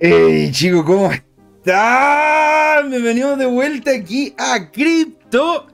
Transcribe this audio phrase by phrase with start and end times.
[0.00, 2.88] Hey chicos, ¿cómo están?
[2.88, 5.66] Bienvenidos de vuelta aquí a Crypto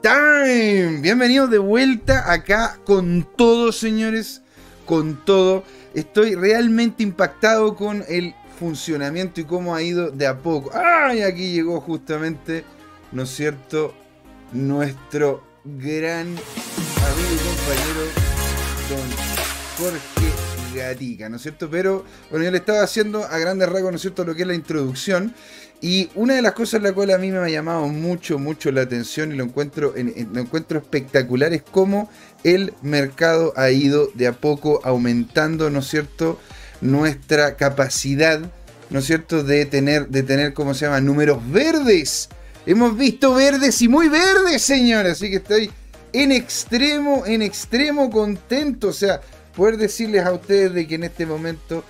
[0.00, 1.00] Time.
[1.00, 4.42] Bienvenidos de vuelta acá con todo, señores.
[4.86, 5.64] Con todo.
[5.94, 10.70] Estoy realmente impactado con el funcionamiento y cómo ha ido de a poco.
[10.72, 11.22] ¡Ay!
[11.22, 12.64] Aquí llegó justamente,
[13.10, 13.92] ¿no es cierto?
[14.52, 18.02] Nuestro gran amigo y compañero
[18.88, 19.10] Don
[19.76, 20.29] Jorge
[20.74, 21.68] Gatica, ¿no es cierto?
[21.70, 24.48] Pero bueno, yo le estaba haciendo a grandes rasgos, ¿no es cierto?, lo que es
[24.48, 25.34] la introducción.
[25.80, 28.82] Y una de las cosas la cual a mí me ha llamado mucho, mucho la
[28.82, 32.10] atención y lo encuentro, lo encuentro espectacular es cómo
[32.44, 36.38] el mercado ha ido de a poco aumentando, ¿no es cierto?,
[36.82, 38.40] nuestra capacidad,
[38.90, 42.28] ¿no es cierto?, de tener, de tener, ¿cómo se llama?, números verdes.
[42.66, 45.12] Hemos visto verdes y muy verdes, señores.
[45.12, 45.70] Así que estoy
[46.12, 48.88] en extremo, en extremo contento.
[48.88, 49.22] O sea,
[49.54, 51.84] poder decirles a ustedes de que en este momento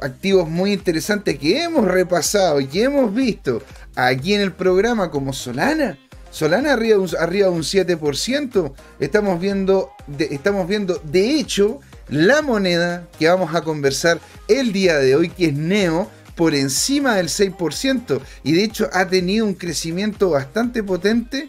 [0.00, 3.62] activos muy interesantes que hemos repasado y hemos visto
[3.94, 5.98] aquí en el programa como Solana.
[6.30, 8.72] Solana arriba, arriba de un 7%.
[9.00, 14.98] Estamos viendo, de, estamos viendo, de hecho, la moneda que vamos a conversar el día
[14.98, 18.20] de hoy, que es Neo, por encima del 6%.
[18.44, 21.48] Y de hecho ha tenido un crecimiento bastante potente,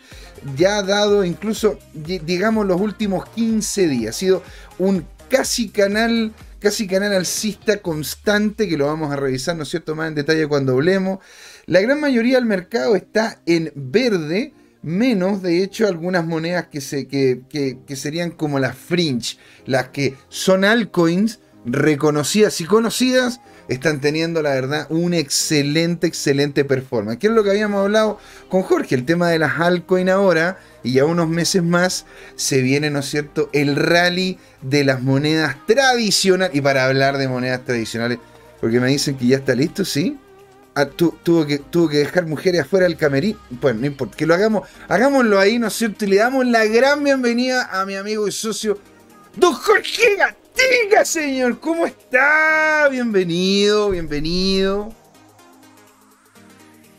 [0.55, 4.15] ya dado incluso, digamos, los últimos 15 días.
[4.15, 4.43] Ha sido
[4.79, 9.95] un casi canal, casi canal alcista constante, que lo vamos a revisar, ¿no es cierto?,
[9.95, 11.19] más en detalle cuando hablemos.
[11.65, 17.07] La gran mayoría del mercado está en verde, menos de hecho algunas monedas que, se,
[17.07, 24.41] que, que serían como las fringe, las que son altcoins reconocidas y conocidas, están teniendo,
[24.41, 27.19] la verdad, un excelente, excelente performance.
[27.19, 28.17] ¿Qué es lo que habíamos hablado
[28.49, 28.95] con Jorge?
[28.95, 33.05] El tema de las altcoins ahora, y ya unos meses más, se viene, ¿no es
[33.07, 36.55] cierto?, el rally de las monedas tradicionales.
[36.55, 38.19] Y para hablar de monedas tradicionales,
[38.61, 40.17] porque me dicen que ya está listo, ¿sí?
[40.75, 43.37] Ah, tuvo, que, tuvo que dejar mujeres afuera del camerín.
[43.59, 46.05] Pues no importa, que lo hagamos, hagámoslo ahí, ¿no es cierto?
[46.05, 48.79] Y le damos la gran bienvenida a mi amigo y socio,
[49.35, 50.17] Don Jorge
[50.55, 52.87] Diga, señor, ¿cómo está?
[52.89, 54.93] Bienvenido, bienvenido.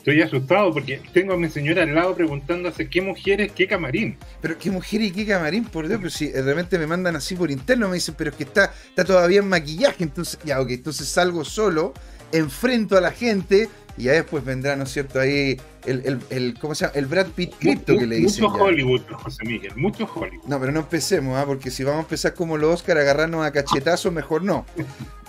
[0.09, 4.17] Estoy asustado porque tengo a mi señora al lado preguntándose qué mujeres, qué camarín.
[4.41, 7.35] Pero qué mujeres y qué camarín, por Dios, pero si de repente me mandan así
[7.35, 10.71] por interno, me dicen, pero es que está, está todavía en maquillaje, entonces, ya, ok,
[10.71, 11.93] entonces salgo solo,
[12.31, 15.19] enfrento a la gente y ya después vendrá, ¿no es cierto?
[15.19, 16.97] Ahí el, el, ¿cómo se llama?
[16.97, 18.45] El Brad Pitt cripto que le dicen.
[18.45, 20.45] Mucho Hollywood, José Miguel, mucho Hollywood.
[20.47, 21.45] No, pero no empecemos, ¿ah?
[21.45, 24.65] porque si vamos a empezar como los Oscar a agarrarnos a cachetazos, mejor no.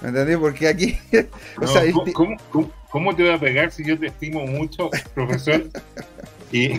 [0.01, 0.39] ¿Me entendés?
[0.39, 0.97] Porque aquí.
[2.93, 5.65] ¿cómo, te voy a pegar si yo te estimo mucho, profesor?
[6.53, 6.71] y,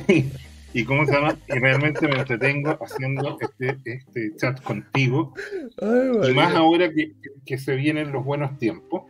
[0.73, 5.33] y cómo se llama, y realmente me entretengo haciendo este, este chat contigo.
[5.81, 7.11] y más ahora que,
[7.45, 9.03] que, se vienen los buenos tiempos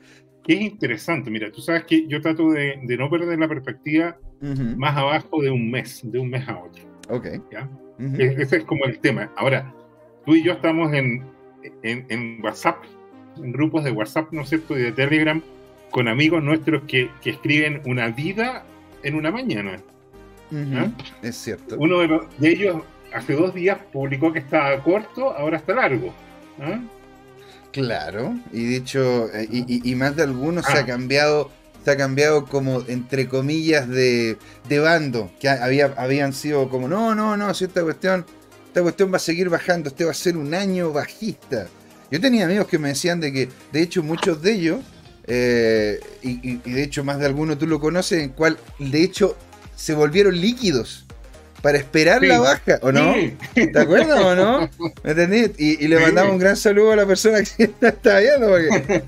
[0.43, 1.29] que es interesante.
[1.29, 5.69] Mira, tú sabes que yo trato de, no perder la perspectiva más abajo de un
[5.69, 6.83] mes, de un mes a otro.
[7.09, 7.27] Ok.
[7.51, 7.69] ¿ya?
[7.99, 9.31] E-, ese es como el tema.
[9.35, 9.73] Ahora,
[10.25, 11.23] tú y yo estamos en,
[11.83, 12.83] en, WhatsApp,
[13.37, 15.41] en grupos de WhatsApp, ¿no es cierto?, y de Telegram,
[15.91, 18.63] con amigos nuestros que, que escriben una vida
[19.03, 19.77] en una mañana.
[21.21, 21.77] Es cierto.
[21.79, 22.81] Uno de, de, ellos
[23.13, 26.13] hace dos días publicó que estaba corto, ahora está largo.
[26.59, 26.79] ¿ah?
[27.71, 30.85] Claro, y dicho, eh, y, más de algunos se ha ah.
[30.85, 31.49] cambiado,
[31.85, 34.37] se ha cambiado como entre comillas de,
[34.67, 38.25] de bando, que había, habían sido como, no, no, no, si esta cuestión,
[38.67, 41.67] esta cuestión va a seguir bajando, este va a ser un año bajista.
[42.11, 44.79] Yo tenía amigos que me decían de que, de hecho, muchos de ellos,
[45.27, 49.37] eh, y, y, de hecho más de algunos tú lo conoces, en cual de hecho
[49.75, 51.05] se volvieron líquidos
[51.61, 53.13] para esperar la baja, ¿o no?
[53.53, 54.69] ¿Te acuerdas o no?
[55.03, 55.51] ¿Me entendí?
[55.57, 58.49] Y, le mandamos un gran saludo a la persona que está viendo,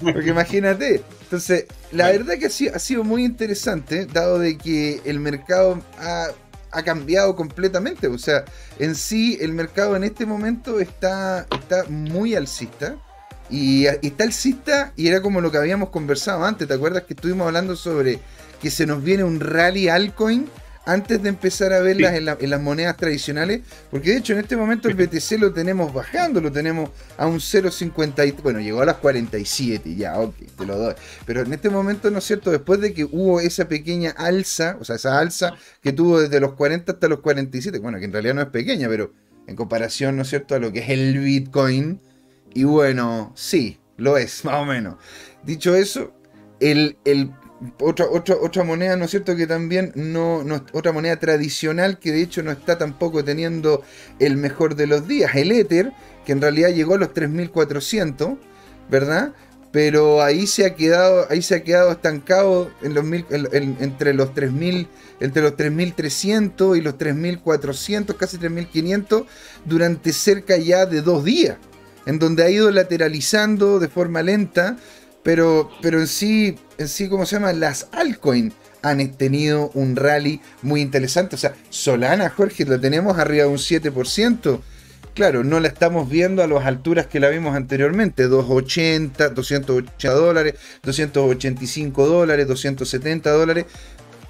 [0.01, 1.01] porque, imagínate.
[1.23, 6.31] Entonces, la verdad que ha sido, muy interesante, dado de que el mercado ha,
[6.83, 8.07] cambiado completamente.
[8.07, 8.45] O sea,
[8.77, 12.97] en sí, el mercado en este momento está, está muy alcista.
[13.49, 16.67] Y, y está alcista, y era como lo que habíamos conversado antes.
[16.67, 18.19] ¿Te acuerdas que estuvimos hablando sobre
[18.61, 20.47] que se nos viene un rally altcoin?
[20.85, 24.89] Antes de empezar a verlas en, las monedas tradicionales, porque de hecho en este momento
[24.89, 29.95] el BTC lo tenemos bajando, lo tenemos a un 0.50, bueno, llegó a las 47,
[29.95, 30.93] ya, ok, te lo doy,
[31.25, 34.83] pero en este momento, ¿no es cierto?, después de que hubo esa pequeña alza, o
[34.83, 38.35] sea, esa alza que tuvo desde los 40 hasta los 47, bueno, que en realidad
[38.35, 39.13] no es pequeña, pero
[39.47, 42.01] en comparación, ¿no es cierto?, a lo que es el Bitcoin,
[42.53, 44.95] y bueno, sí, lo es, más o menos.
[45.43, 46.13] Dicho eso,
[46.59, 47.31] el, el
[47.79, 49.35] otra, otra, moneda, ¿no es cierto?
[49.35, 53.83] Que también no, no, otra moneda tradicional que de hecho no está tampoco teniendo
[54.19, 55.35] el mejor de los días.
[55.35, 55.91] El Ether,
[56.25, 58.33] que en realidad llegó a los 3400,
[58.89, 59.33] ¿verdad?
[59.73, 63.03] pero ahí se ha quedado, ahí se ha quedado estancado en los
[63.81, 64.87] entre los 3000,
[65.19, 69.23] entre los 3300 y los 3400, casi 3500
[69.65, 71.57] durante cerca ya de dos días,
[72.05, 74.77] en donde ha ido lateralizando de forma lenta,
[75.23, 77.53] pero, pero en sí, en sí, ¿cómo se llama?
[77.53, 81.35] Las altcoins han tenido un rally muy interesante.
[81.35, 84.59] O sea, Solana, Jorge, lo tenemos arriba de un 7%
[85.13, 90.55] claro, no la estamos viendo a las alturas que la vimos anteriormente, 280, 280 dólares,
[90.83, 93.65] 285 dólares, 270 dólares,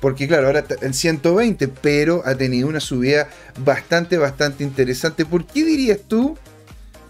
[0.01, 3.29] porque claro, ahora está en 120, pero ha tenido una subida
[3.59, 5.25] bastante, bastante interesante.
[5.25, 6.37] ¿Por qué dirías tú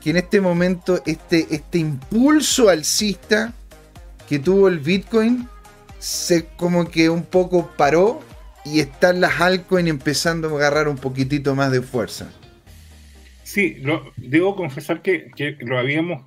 [0.01, 3.53] que en este momento este, este impulso alcista
[4.33, 5.47] que tuvo el Bitcoin
[5.99, 8.19] se como que un poco paró
[8.65, 12.31] y están las altcoins empezando a agarrar un poquitito más de fuerza?
[13.43, 16.23] Sí, lo, debo confesar que, lo habíamos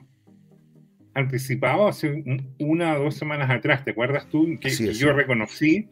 [1.14, 2.22] anticipado hace
[2.60, 3.84] una o dos semanas atrás.
[3.84, 4.56] ¿Te acuerdas tú?
[4.60, 5.88] Que, yo reconocí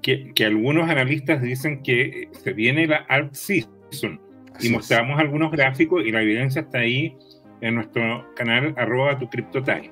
[0.00, 4.18] que, algunos analistas dicen que se viene la alt season
[4.58, 7.14] y mostramos algunos gráficos y la evidencia está ahí
[7.60, 9.90] en nuestro canal arroba tu CryptoTime.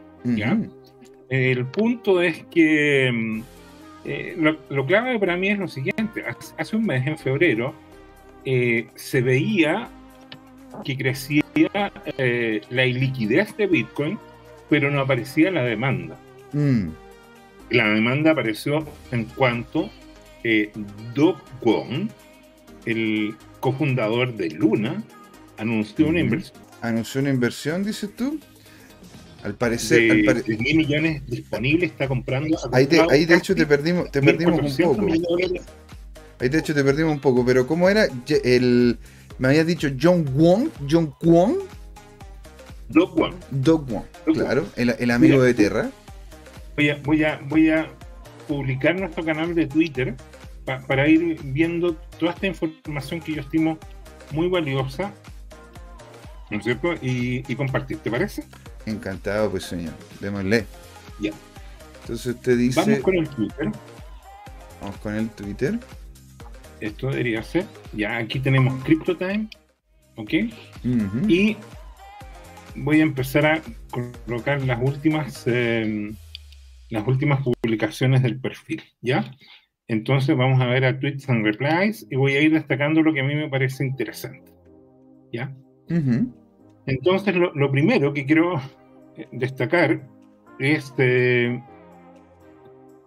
[1.28, 3.42] El punto es que mm,
[4.04, 6.24] eh, lo, clave para mí es lo siguiente.
[6.58, 7.74] Hace, un mes, en febrero,
[8.44, 9.90] eh, se veía
[10.84, 11.42] que crecía
[12.18, 14.18] eh, la iliquidez de Bitcoin,
[14.68, 16.16] pero no aparecía la demanda.
[16.52, 16.88] Mm.
[17.70, 19.90] La demanda apareció en cuanto
[20.44, 20.70] eh,
[21.14, 22.08] Do Kwon,
[22.84, 25.02] el cofundador de Luna,
[25.58, 26.62] anunció una inversión.
[26.82, 28.38] ¿Anunció una inversión, dices tú?
[29.46, 30.42] Al parecer.
[30.44, 32.58] De, mil millones disponibles está comprando.
[32.72, 35.06] Ahí, de hecho te perdimos, te perdimos un poco.
[36.40, 38.08] Ahí de hecho te perdimos un poco, pero ¿cómo era?
[38.42, 38.98] El,
[39.38, 41.58] me habías dicho John Wong, John Kwon.
[42.88, 43.34] Doc Wong.
[43.52, 44.04] Doc Wong,
[44.34, 45.90] claro, el, amigo de Terra.
[46.74, 47.88] Voy a, voy, a, voy a
[48.48, 50.16] publicar nuestro canal de Twitter
[50.88, 53.78] para ir viendo toda esta información que yo estimo
[54.32, 55.12] muy valiosa,
[56.50, 56.94] ¿no es cierto?
[56.94, 58.42] Y, y compartir, ¿te parece?
[58.86, 59.94] Encantado, pues señor.
[60.20, 60.64] Démosle.
[61.20, 61.32] Ya.
[62.00, 62.80] Entonces usted dice.
[62.80, 63.72] Vamos con el Twitter.
[64.80, 65.78] Vamos con el Twitter
[66.80, 67.64] esto debería ser.
[67.92, 69.48] Ya aquí tenemos CryptoTime,
[70.16, 70.32] ¿ok?
[71.28, 71.56] Y
[72.76, 76.14] voy a empezar a colocar las últimas, em,
[76.90, 79.32] las últimas publicaciones del perfil, ¿ya?
[79.88, 83.20] Entonces vamos a ver a tweets and replies y voy a ir destacando lo que
[83.20, 84.52] a mí me parece interesante,
[85.32, 85.54] ¿ya?
[86.86, 88.60] Entonces lo, primero que quiero
[89.16, 90.00] eh, destacar
[90.58, 91.60] es, eh,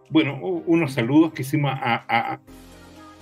[0.09, 2.39] bueno, unos saludos que hicimos a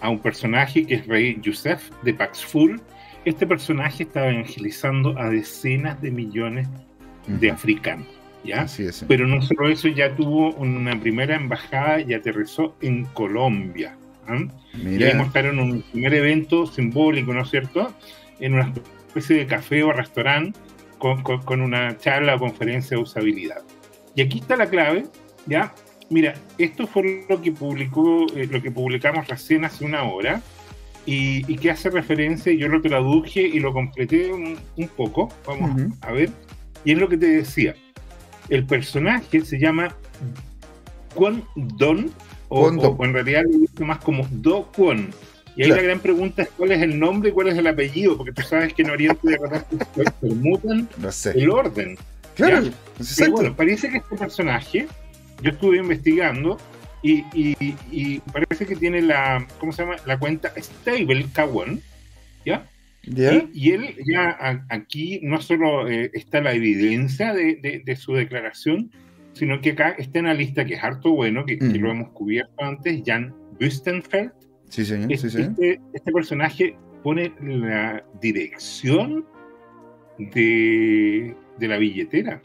[0.02, 2.82] a un personaje que es Rey Youssef de Paxful.
[3.26, 6.68] Este personaje está evangelizando a decenas de millones
[7.28, 8.08] de africanos.
[8.44, 8.66] ¿ya?
[9.08, 13.98] Pero no solo eso, ya tuvo una primera embajada y aterrizó en Colombia.
[14.28, 14.46] ¿ah?
[14.74, 17.94] Y ahí mostraron un primer evento simbólico, ¿no es cierto?
[18.40, 18.72] En una
[19.18, 20.60] especie de café o restaurante
[20.98, 23.62] con, con una charla o conferencia de usabilidad.
[24.16, 25.06] Y aquí está la clave,
[25.46, 25.74] ¿ya?
[26.10, 30.42] Mira, esto fue lo que publicó, eh, lo que publicamos recién hace una hora
[31.06, 34.58] y, que hace referencia, yo lo traduje y lo completé un,
[34.96, 36.30] poco, vamos a ver,
[36.84, 37.76] y es lo que te decía.
[38.50, 39.96] El personaje se llama
[41.16, 42.12] Kwon Don,
[42.50, 43.44] o, en realidad
[43.78, 45.12] lo más como Do Kwon.
[45.58, 48.16] Y ahí la gran pregunta es cuál es el nombre y cuál es el apellido,
[48.16, 49.86] porque tú sabes que en Oriente de repente
[50.22, 50.88] permutan
[51.34, 51.98] el orden.
[52.36, 52.70] Claro,
[53.32, 54.88] bueno, parece que este personaje
[55.42, 56.60] yo estuve investigando
[57.02, 59.96] y, parece que tiene la, ¿cómo se llama?
[60.06, 61.82] La cuenta Stable K1,
[62.46, 62.70] ¿ya?
[63.04, 68.92] Y, él ya aquí no solo eh, está la evidencia de, su declaración,
[69.34, 71.76] sino que acá está en la lista que es harto bueno, que, mm.
[71.78, 74.32] lo hemos cubierto antes, Jan Bustenfeld.
[74.70, 75.52] Sí, señor, sí, señor.
[75.52, 79.26] Este, este, personaje pone la dirección
[80.18, 82.42] de, de la billetera.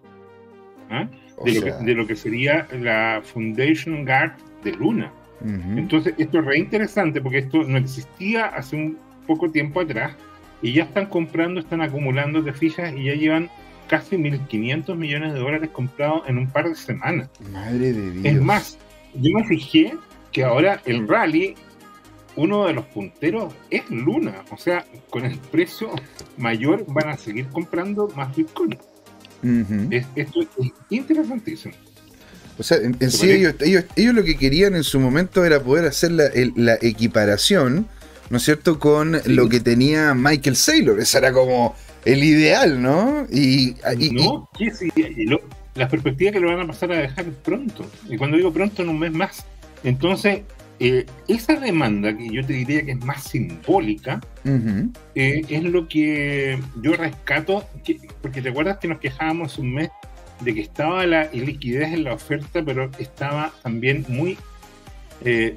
[0.91, 1.09] ¿ah?
[1.45, 4.33] de, lo que, sería la Foundation Guard
[4.65, 5.13] de Luna.
[5.77, 10.15] Entonces, esto es re interesante porque esto no existía hace un poco tiempo atrás
[10.63, 13.51] y ya están comprando, están acumulando de fijas y ya llevan
[13.89, 17.29] casi 1.500 millones de dólares comprados en un par de semanas.
[17.51, 18.25] Madre de Dios.
[18.25, 18.79] Es más,
[19.15, 19.95] yo me fijé
[20.31, 21.57] que ahora el rally,
[22.37, 24.45] uno de los punteros es Luna.
[24.51, 25.91] O sea, con el precio
[26.39, 28.79] mayor van a seguir comprando más Bitcoin
[30.17, 30.49] esto es
[30.91, 31.75] interesantísimo.
[32.59, 36.13] O sea, en, sí, ellos, ellos, lo que querían en su momento era poder hacer
[36.13, 37.89] la, equiparación,
[38.31, 41.01] ¿no es cierto?, con lo que tenía Michael Saylor.
[41.01, 41.75] Ese era como
[42.05, 43.27] el ideal, ¿no?
[43.33, 43.75] Y,
[44.13, 44.91] no, sí, sí,
[45.75, 47.87] las perspectivas que lo van a pasar a dejar pronto.
[48.09, 49.45] Y cuando digo pronto, en un mes más.
[49.83, 50.43] Entonces,
[50.81, 54.21] eh, esa demanda, que yo te diría que es más simbólica,
[55.15, 57.67] eh, es lo que yo rescato,
[58.21, 59.91] porque te acuerdas que nos quejábamos un mes
[60.41, 64.37] de que estaba la liquidez en la oferta, pero estaba también muy
[65.25, 65.57] eh,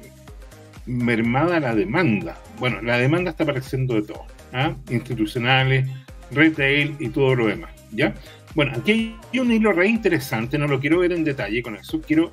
[0.86, 2.38] mermada la demanda.
[2.58, 4.76] Bueno, la demanda está apareciendo de todo, ¿ah?
[4.90, 5.88] institucionales,
[6.30, 8.14] retail y todo lo demás, ¿ya?
[8.54, 12.00] Bueno, aquí hay un hilo re interesante, no lo quiero ver en detalle con eso,
[12.00, 12.32] quiero,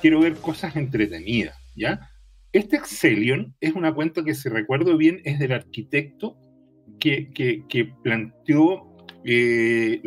[0.00, 2.10] quiero ver cosas entretenidas, ¿ya?
[2.58, 6.36] Este Excelion es una cuenta que, si recuerdo bien, es del arquitecto
[6.98, 10.00] que, que, planteó eh,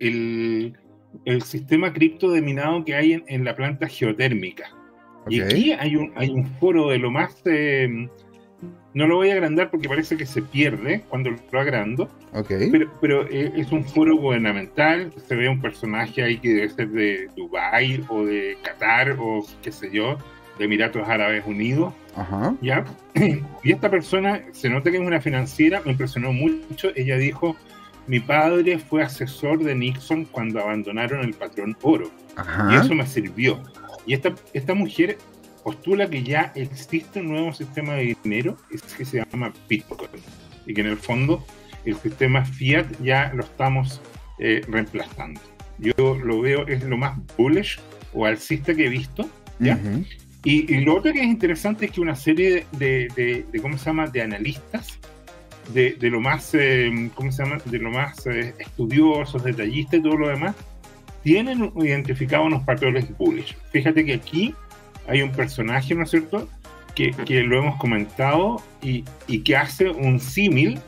[0.00, 0.76] el,
[1.24, 4.68] el, sistema cripto de minado que hay en, la planta geotérmica.
[5.30, 7.88] Y aquí hay un, hay un foro de lo más eh,
[8.96, 12.08] no lo voy a agrandar porque parece que se pierde cuando lo agrando.
[12.32, 12.70] Okay.
[12.70, 15.12] Pero, pero eh, es un foro gubernamental.
[15.28, 19.70] Se ve un personaje ahí que debe ser de Dubái o de Qatar o qué
[19.70, 20.16] sé yo,
[20.58, 21.92] de Emiratos Árabes Unidos.
[22.16, 22.54] Ajá.
[22.62, 22.86] ¿Ya?
[23.62, 26.88] Y esta persona, se nota que es una financiera, me impresionó mucho.
[26.96, 27.54] Ella dijo:
[28.06, 32.10] Mi padre fue asesor de Nixon cuando abandonaron el patrón oro.
[32.34, 32.72] Ajá.
[32.72, 33.62] Y eso me sirvió.
[34.06, 35.18] Y esta, esta mujer
[35.66, 38.56] postula que ya existe un nuevo sistema de dinero
[38.96, 40.22] que se llama Bitcoin
[40.64, 41.44] y que en el fondo
[41.84, 44.00] el sistema fiat ya lo estamos
[44.38, 45.40] eh, reemplazando.
[45.78, 47.80] Yo lo veo, es lo más bullish
[48.14, 49.28] o alcista que he visto.
[49.58, 49.76] ¿ya?
[50.44, 54.22] y, lo otro que es interesante es que una serie de, ¿cómo se llama?, de
[54.22, 55.00] analistas,
[55.74, 60.16] de, lo más, eh, ¿cómo se llama?, de lo más eh, estudiosos, detallistas y todo
[60.16, 60.54] lo demás,
[61.24, 63.56] tienen identificado unos patrones bullish.
[63.72, 64.54] Fíjate que aquí
[65.08, 66.48] hay un personaje, ¿no es cierto?,
[66.94, 70.78] que, que lo hemos comentado y, y que hace un símil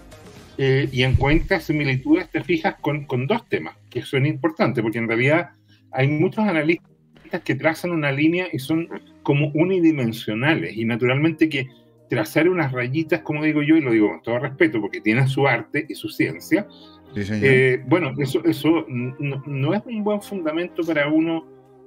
[0.56, 5.06] eh, y encuentra similitudes, te fijas, con, con, dos temas que son importantes, porque en
[5.06, 5.50] realidad
[5.92, 8.88] hay muchos analistas que trazan una línea y son
[9.22, 11.68] como unidimensionales y naturalmente que
[12.08, 15.46] trazar unas rayitas, como digo yo, y lo digo con todo respeto, porque tiene su
[15.46, 16.66] arte y su ciencia,
[17.14, 21.44] eh, bueno, eso, eso no, no, es un buen fundamento para uno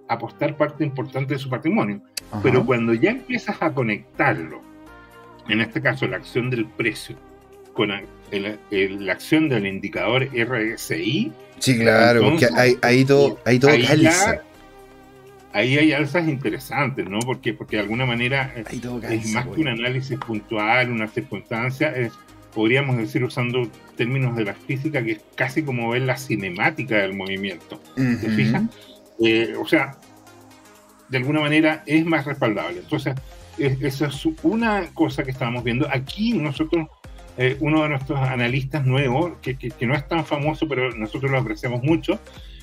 [0.07, 2.01] apostar parte importante de su patrimonio.
[2.43, 4.61] Pero cuando ya empiezas a conectarlo,
[5.49, 7.15] en este caso la acción del precio,
[7.73, 11.31] con la acción del indicador RSI.
[11.59, 14.07] Sí, claro, porque hay, hay todo, hay todo ahí,
[15.53, 17.19] ahí hay alzas interesantes, ¿no?
[17.19, 21.93] Porque, porque de alguna manera es más que un análisis puntual, una circunstancia,
[22.53, 27.13] podríamos decir usando términos de la física, que es casi como ver la cinemática del
[27.13, 27.81] movimiento.
[27.95, 28.63] ¿Te fijas?
[29.23, 29.97] Eh, o sea,
[31.09, 32.79] de alguna manera es más respaldable.
[32.79, 33.15] Entonces,
[33.57, 35.87] esa es una cosa que estábamos viendo.
[35.91, 36.87] Aquí nosotros,
[37.37, 41.37] eh, uno de nuestros analistas nuevos, que, que, no es tan famoso, pero nosotros lo
[41.37, 42.19] apreciamos mucho,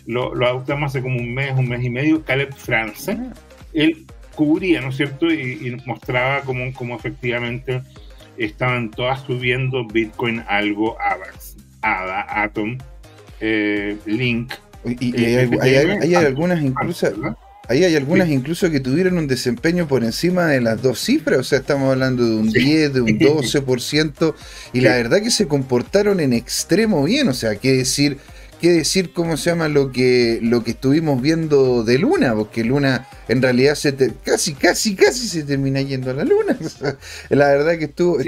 [0.06, 3.12] lo, lo, adoptamos hace como un mes, un mes y medio, Caleb France.
[3.12, 3.32] Ah.
[3.74, 5.26] Él cubría, ¿no es cierto?
[5.30, 7.82] Y, mostraba cómo, cómo, efectivamente
[8.36, 12.78] estaban todas subiendo Bitcoin, algo, AVAX, ADA, Atom,
[13.40, 14.52] eh, Link.
[15.00, 15.50] Y, hay,
[16.00, 17.08] hay, algunas incluso...
[17.68, 21.44] Ahí hay algunas incluso que tuvieron un desempeño por encima de las dos cifras, o
[21.44, 24.34] sea, estamos hablando de un 10, de un 12%,
[24.72, 28.16] y la verdad que se comportaron en extremo bien, o sea, qué decir,
[28.58, 33.06] qué decir cómo se llama lo que, lo que estuvimos viendo de Luna, porque Luna
[33.28, 33.94] en realidad se
[34.24, 36.58] casi, casi, casi se termina yendo a la Luna.
[37.28, 38.18] la verdad que estuvo,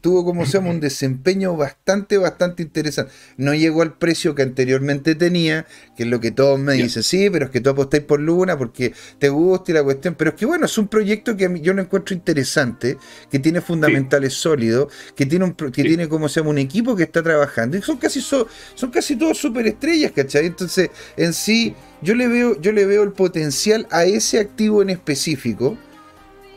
[0.00, 3.12] tuvo como se llama un desempeño bastante, bastante interesante.
[3.36, 5.66] No llegó al precio que anteriormente tenía,
[5.96, 8.58] que es lo que todos me dicen, sí, pero es que tú apostáis por Luna
[8.58, 11.72] porque te gusta y la cuestión, pero es que bueno, es un proyecto que yo
[11.72, 12.98] lo encuentro interesante,
[13.30, 17.04] que tiene fundamentales sólidos, que tiene un que tiene como se llama un equipo que
[17.04, 18.46] está trabajando, y son casi son
[18.92, 20.46] casi todos súper estrellas, ¿cachai?
[20.46, 24.90] Entonces, en sí, yo le veo, yo le veo el potencial a ese activo en
[24.90, 25.78] específico.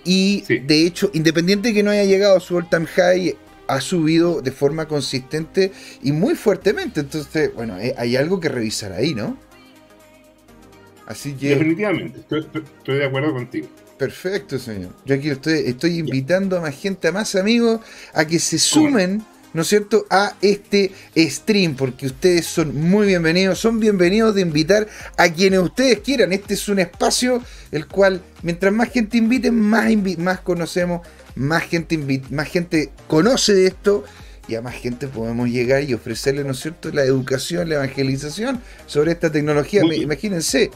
[0.04, 3.36] Y de hecho, independiente de que no haya llegado a su all time high,
[3.68, 5.72] ha subido de forma consistente
[6.04, 7.02] y muy fuertemente.
[7.02, 9.38] Entonces, bueno, eh, hay algo que revisar ahí, ¿no?
[11.08, 11.50] Así que.
[11.50, 13.68] Definitivamente, estoy, de acuerdo contigo.
[13.98, 14.92] Perfecto, señor.
[15.06, 17.80] Yo aquí estoy, estoy invitando a más gente, a más amigos,
[18.14, 19.24] a que se sumen
[19.56, 24.86] ¿no es cierto?, a este stream, porque ustedes son muy bienvenidos, son bienvenidos de invitar
[25.16, 26.34] a quienes ustedes quieran.
[26.34, 31.98] Este es un espacio el cual, mientras más gente invite, más, más conocemos, más gente,
[32.32, 34.04] más gente conoce de esto
[34.50, 38.60] y a más gente podemos llegar y ofrecerle, ¿no es cierto?, la educación, la evangelización
[38.88, 39.84] sobre esta tecnología.
[39.86, 40.70] Imagínense,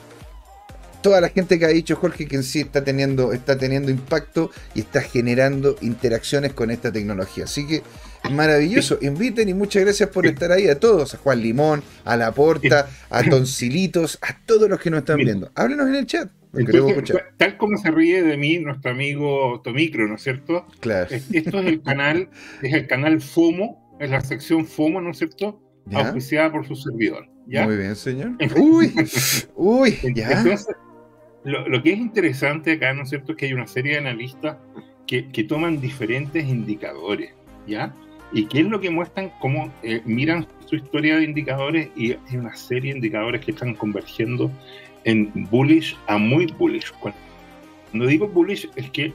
[1.01, 4.51] toda la gente que ha dicho Jorge que en sí está teniendo, está teniendo impacto
[4.73, 7.43] y está generando interacciones con esta tecnología.
[7.43, 7.83] Así que
[8.31, 8.97] Maravilloso.
[9.01, 12.89] Inviten y muchas gracias por estar ahí a todos, a Juan Limón, a La Porta,
[13.09, 15.51] a Toncilitos, a todos los que nos están viendo.
[15.55, 16.29] Háblenos en el chat.
[17.37, 20.65] tal como se ríe de mí nuestro amigo Tomicro, ¿no es cierto?
[20.79, 21.07] Claro.
[21.09, 22.29] Esto es el canal,
[22.61, 25.61] es el canal FOMO, es la sección FOMO, ¿no es cierto?
[25.91, 27.27] Auspiciada por su servidor.
[27.47, 28.31] Muy bien, señor.
[28.57, 28.93] Uy,
[29.55, 30.31] uy, ya.
[30.31, 30.67] Entonces,
[31.43, 34.57] lo, que es interesante acá, ¿no es cierto?, es que hay una serie de analistas
[35.07, 37.33] que, que toman diferentes indicadores,
[37.65, 37.95] ¿ya?
[38.31, 39.31] ¿Y qué es lo que muestran?
[39.39, 43.73] Cómo eh, miran su historia de indicadores y hay una serie de indicadores que están
[43.73, 44.51] convergiendo
[45.03, 46.91] en bullish a muy bullish.
[46.99, 49.13] Cuando digo bullish es que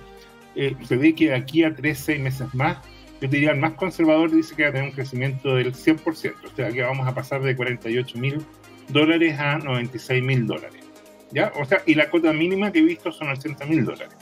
[0.56, 2.78] eh, se ve que de aquí a 3, 6 meses más,
[3.20, 6.56] yo diría el más conservador dice que va a tener un crecimiento del 100%, o
[6.56, 8.44] sea que vamos a pasar de 48 mil
[8.88, 10.82] dólares a 96 mil dólares.
[11.30, 11.52] ¿Ya?
[11.60, 14.14] O sea, y la cota mínima que he visto son 80 mil dólares.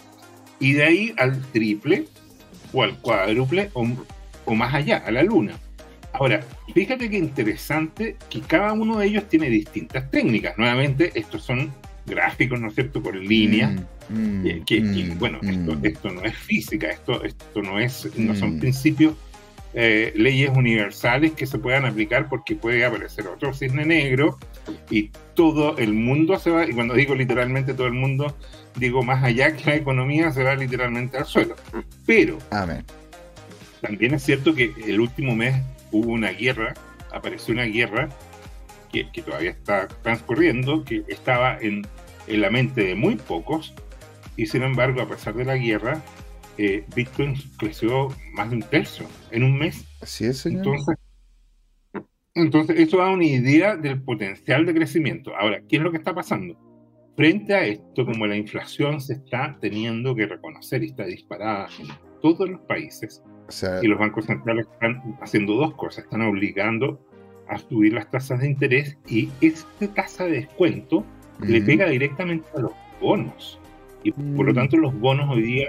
[0.60, 2.06] Y de ahí al triple
[2.72, 3.86] o al cuádruple o
[4.44, 5.54] o más allá, a la luna.
[6.12, 6.40] Ahora,
[6.74, 10.58] fíjate que interesante que cada uno de ellos tiene distintas técnicas.
[10.58, 11.72] Nuevamente, estos son
[12.06, 13.74] gráficos, ¿no es cierto?, por línea.
[14.08, 15.38] Mm, mm, que, mm, bueno,
[15.82, 19.14] esto, no es física, esto, esto no, es, no son principios,
[19.74, 24.38] eh, leyes universales que se puedan aplicar porque puede aparecer otro cisne negro
[24.90, 28.36] y todo el mundo se va, y cuando digo literalmente todo el mundo,
[28.76, 31.56] digo más allá que la economía se va literalmente al suelo.
[32.04, 32.84] Pero, Amén
[33.82, 35.56] también es cierto que el último mes
[35.90, 36.72] hubo una guerra,
[37.12, 38.08] apareció una guerra
[38.90, 41.86] que, todavía está transcurriendo, que estaba en,
[42.28, 43.74] la mente de muy pocos,
[44.36, 46.00] y sin embargo, a pesar de la guerra,
[46.56, 49.84] eh, Bitcoin creció más de un tercio en un mes.
[50.00, 50.66] Así es, señor.
[50.66, 50.96] Entonces,
[52.34, 55.36] entonces, eso da una idea del potencial de crecimiento.
[55.36, 56.56] Ahora, ¿qué es lo que está pasando?
[57.16, 61.88] Frente a esto, como la inflación se está teniendo que reconocer y está disparada en
[62.22, 63.22] todos los países,
[63.82, 66.98] y los bancos centrales están haciendo dos cosas, están obligando
[67.48, 71.04] a subir las tasas de interés y esta tasa de descuento
[71.40, 73.58] le pega directamente a los bonos.
[74.04, 74.54] Y por lo mm.
[74.54, 75.68] tanto los bonos hoy día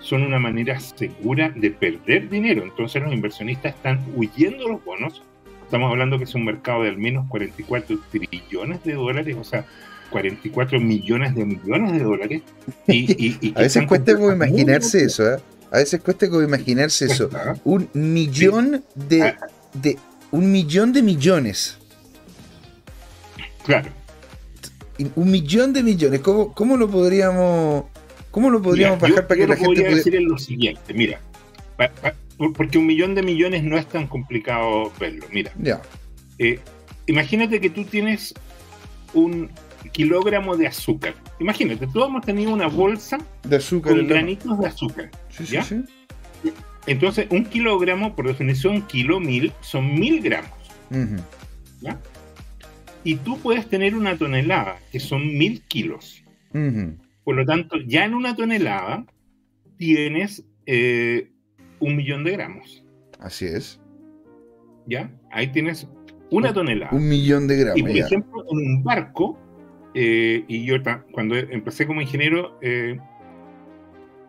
[0.00, 2.62] son una manera segura de perder dinero.
[2.62, 5.22] Entonces los inversionistas están huyendo de los bonos.
[5.64, 9.66] Estamos hablando que es un mercado de al menos 44 trillones de dólares, o sea,
[10.10, 12.42] 44 millones de millones de dólares.
[12.86, 15.38] Y, a veces cuesta imaginarse eso, ¿eh?
[15.70, 17.28] A veces cuesta como imaginarse eso.
[17.64, 19.34] Un millón de,
[19.74, 19.98] de.
[20.30, 21.78] Un millón de millones.
[23.64, 23.90] Claro.
[25.14, 26.20] Un millón de millones.
[26.20, 27.84] ¿Cómo, cómo lo podríamos.
[28.30, 31.20] ¿Cómo lo podríamos bajar para que la gente decir lo siguiente, mira.
[32.54, 35.26] porque un millón de millones no es tan complicado verlo.
[35.30, 35.52] Mira.
[35.58, 35.80] Ya.
[36.38, 36.60] Eh,
[37.06, 38.34] imagínate que tú tienes
[39.14, 39.50] un
[39.92, 41.14] kilogramo de azúcar.
[41.40, 45.10] Imagínate, todos hemos tenido una bolsa de azúcar con granitos de azúcar.
[46.86, 50.50] Entonces, un kilogramo, por definición, kilo mil, son mil gramos.
[53.04, 56.24] Y tú puedes tener una tonelada, que son mil kilos.
[57.24, 59.04] Por lo tanto, ya en una tonelada
[59.76, 61.30] tienes eh,
[61.78, 62.84] un millón de gramos.
[63.20, 63.80] Así es.
[64.86, 65.10] ¿Ya?
[65.30, 65.86] Ahí tienes
[66.30, 66.92] una tonelada.
[66.92, 67.78] Un millón de gramos.
[67.78, 69.38] Y por ejemplo, en un barco,
[69.94, 70.76] eh, y yo
[71.12, 72.98] cuando empecé como ingeniero, eh,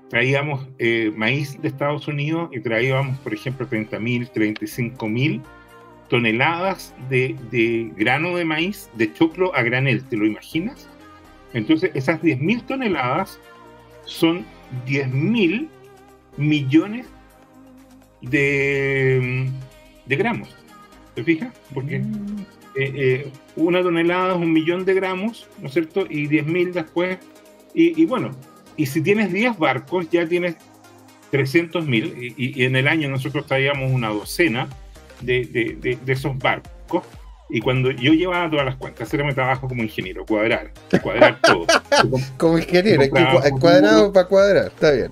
[0.09, 5.41] traíamos eh, maíz de Estados Unidos y traíamos, por ejemplo, 30.000, 35.000
[6.09, 10.87] toneladas de, de, grano de maíz de choclo a granel, ¿te lo imaginas?
[11.53, 13.39] Entonces, esas 10.000 toneladas
[14.05, 14.45] son
[14.87, 15.67] 10.000
[16.37, 17.07] millones
[18.21, 19.49] de,
[20.05, 20.55] de gramos.
[21.15, 21.53] ¿Te fijas?
[21.73, 22.39] Porque mm.
[22.75, 26.05] eh, eh, una tonelada es un millón de gramos, ¿no es cierto?
[26.09, 27.19] Y 10.000 después.
[27.73, 28.31] Y, y, bueno,
[28.79, 30.55] y si tienes 10 barcos, ya tienes
[31.31, 32.33] 300 mil.
[32.37, 34.69] Y, en el año nosotros traíamos una docena
[35.19, 37.03] de, de, de, esos barcos.
[37.49, 40.71] Y cuando yo llevaba todas las cuentas, era mi trabajo como ingeniero, cuadrar,
[41.03, 41.65] cuadrar todo.
[42.37, 43.03] como ingeniero,
[43.59, 45.11] cuadrado para cuadrar, está bien.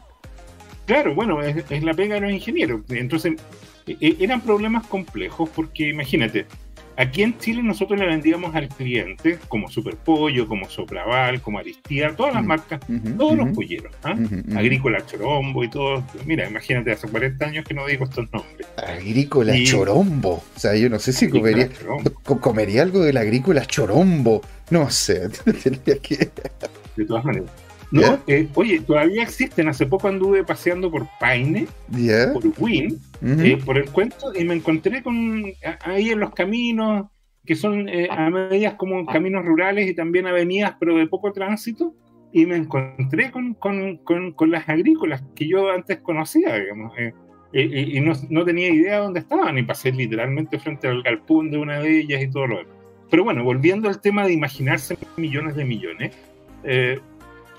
[0.86, 2.84] Claro, bueno, es, es, la pega de los ingenieros.
[2.88, 3.34] Entonces,
[3.86, 6.46] e, e, eran problemas complejos porque imagínate,
[6.98, 12.34] Aquí en Chile nosotros le vendíamos al cliente como Superpollo, como Sopraval, como Aristía, todas
[12.34, 12.82] las marcas,
[13.18, 14.16] todos los polleros, ¿ah?
[14.56, 16.04] Agrícola Chorombo y todo.
[16.26, 18.68] Mira, imagínate, hace 40 años que no digo estos nombres.
[18.78, 20.44] Agrícola Chorombo.
[20.56, 21.70] O sea, yo no sé si comería,
[22.42, 24.42] comería algo del Agrícola Chorombo.
[24.72, 25.30] No sé,
[25.64, 26.32] tendría que...
[26.96, 27.67] De todas maneras.
[27.92, 29.70] No, eh, oye, todavía existen.
[29.70, 31.68] Hace poco anduve paseando por Paine,
[32.34, 35.46] por Win, eh, por el cuento, y me encontré con
[35.82, 37.08] ahí en los caminos,
[37.46, 41.94] que son eh, a medidas como caminos rurales y también avenidas, pero de poco tránsito,
[42.34, 43.98] y me encontré con, con,
[44.34, 46.92] con, las agrícolas que yo antes conocía, digamos.
[47.54, 51.80] y no, tenía idea de dónde estaban y pasé literalmente frente al galpón de una
[51.80, 52.76] de ellas y todo lo demás.
[53.10, 56.12] Pero bueno, volviendo al tema de imaginarse millones de millones,
[56.66, 57.00] eh,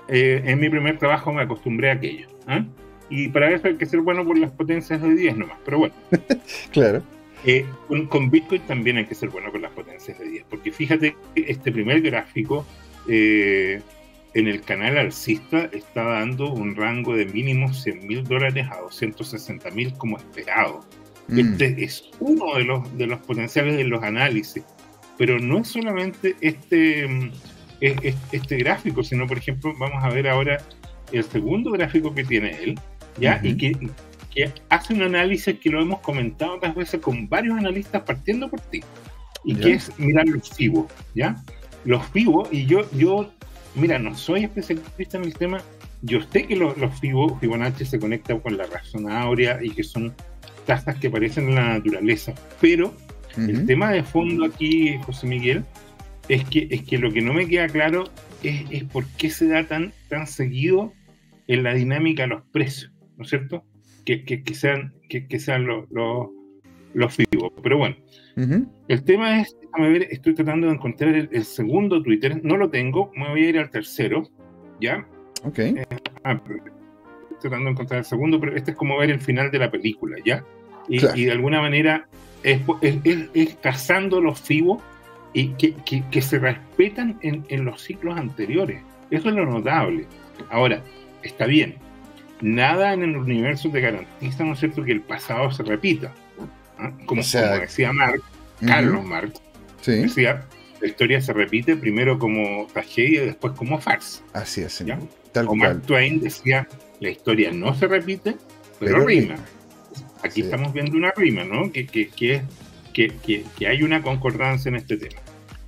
[0.09, 2.27] eh, en mi primer trabajo me acostumbré a aquello.
[2.47, 2.65] ¿ah?
[3.09, 5.95] Y para eso hay que ser bueno por las potencias de 10 nomás, pero bueno.
[6.71, 7.01] claro.
[7.45, 7.65] Eh,
[8.09, 11.45] con, Bitcoin también hay que ser bueno con las potencias de 10, porque fíjate que
[11.47, 12.65] este primer gráfico
[13.07, 19.71] en el canal alcista está dando un rango de mínimo 100 mil dólares a 260
[19.71, 20.81] mil como esperado.
[21.27, 21.39] Mm.
[21.39, 24.63] Este es uno de los, de los potenciales de los análisis,
[25.17, 27.31] pero no es solamente este,
[27.81, 30.57] este gráfico, sino por ejemplo, vamos a ver ahora
[31.11, 32.79] el segundo gráfico que tiene él,
[33.19, 33.39] ¿ya?
[33.43, 33.75] Y que,
[34.33, 38.59] que hace un análisis que lo hemos comentado otras veces con varios analistas partiendo por
[38.61, 38.81] ti,
[39.45, 41.35] y que es mirar los FIBO, ¿ya?
[41.85, 43.31] Los FIBO, y yo, yo
[43.75, 45.61] mira, no soy especialista en el tema.
[46.01, 50.13] Yo sé que los, los Fibonacci se conectan con la razón áurea y que son
[50.65, 52.93] tasas que aparecen en la naturaleza, pero
[53.37, 55.63] el tema de fondo aquí, José Miguel,
[56.29, 58.05] es que, es que lo que no me queda claro
[58.43, 60.93] es, es por qué se da tan, tan seguido
[61.47, 63.65] en la dinámica de los precios, ¿no es cierto?
[64.05, 66.29] Que, que, que sean, que, que sean los, los,
[66.93, 67.17] los.
[67.61, 67.95] Pero bueno,
[68.87, 73.11] el tema es, déjame ver, estoy tratando de encontrar el, segundo Twitter, no lo tengo,
[73.15, 74.29] me voy a ir al tercero,
[74.79, 75.05] ¿ya?
[75.43, 75.59] Ok.
[75.59, 75.85] Eh,
[76.23, 76.41] ah,
[77.23, 79.71] estoy tratando de encontrar el segundo, pero este es como ver el final de la
[79.71, 80.45] película, ¿ya?
[80.87, 82.07] Y, de alguna manera
[82.43, 82.61] es,
[83.33, 84.81] es, cazando los FIBO
[85.33, 85.75] y que,
[86.09, 88.81] que, se respetan en, en los ciclos anteriores.
[89.11, 90.07] Eso es lo notable.
[90.49, 90.81] Ahora,
[91.23, 91.75] está bien,
[92.41, 96.13] nada en el universo te garantiza, ¿no es cierto?, que el pasado se repita.
[97.05, 98.23] Como, decía Marx,
[98.65, 99.41] Carlos Marx,
[99.85, 100.45] decía,
[100.79, 104.23] la historia se repite primero como tragedia y después como farsa.
[104.33, 104.83] Así es,
[105.33, 106.67] Tal o Mark Twain decía,
[107.01, 108.35] la historia no se repite,
[108.79, 109.35] pero, rima.
[110.23, 111.71] Aquí estamos viendo una rima, ¿no?
[111.71, 112.41] Que, que, que,
[113.07, 115.19] que, hay una concordancia en este tema.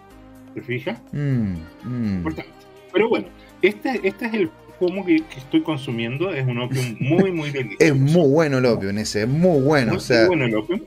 [0.55, 0.99] ¿Te fijas?
[1.11, 2.15] Mm, mm.
[2.15, 2.49] Importante.
[2.91, 3.27] Pero bueno,
[3.61, 6.33] este, este es el pomo que, estoy consumiendo.
[6.33, 7.93] Es un opio muy, muy delicioso.
[7.93, 9.89] es muy bueno el opio en ese, es muy bueno.
[9.89, 10.25] Muy, o sea...
[10.25, 10.79] bueno el opio.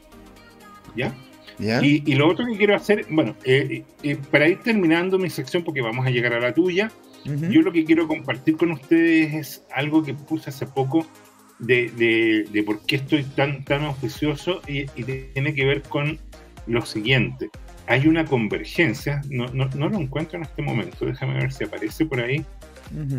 [0.96, 1.14] ¿Ya?
[1.58, 5.80] Y, lo otro que quiero hacer, bueno, eh, eh, para ir terminando mi sección, porque
[5.80, 6.90] vamos a llegar a la tuya,
[7.24, 11.06] yo lo que quiero compartir con ustedes es algo que puse hace poco
[11.58, 16.18] de, de, por qué estoy tan, tan oficioso y, tiene que ver con
[16.66, 17.50] lo siguiente.
[17.86, 22.06] Hay una convergencia, no, no, no, lo encuentro en este momento, déjame ver si aparece
[22.06, 22.44] por ahí.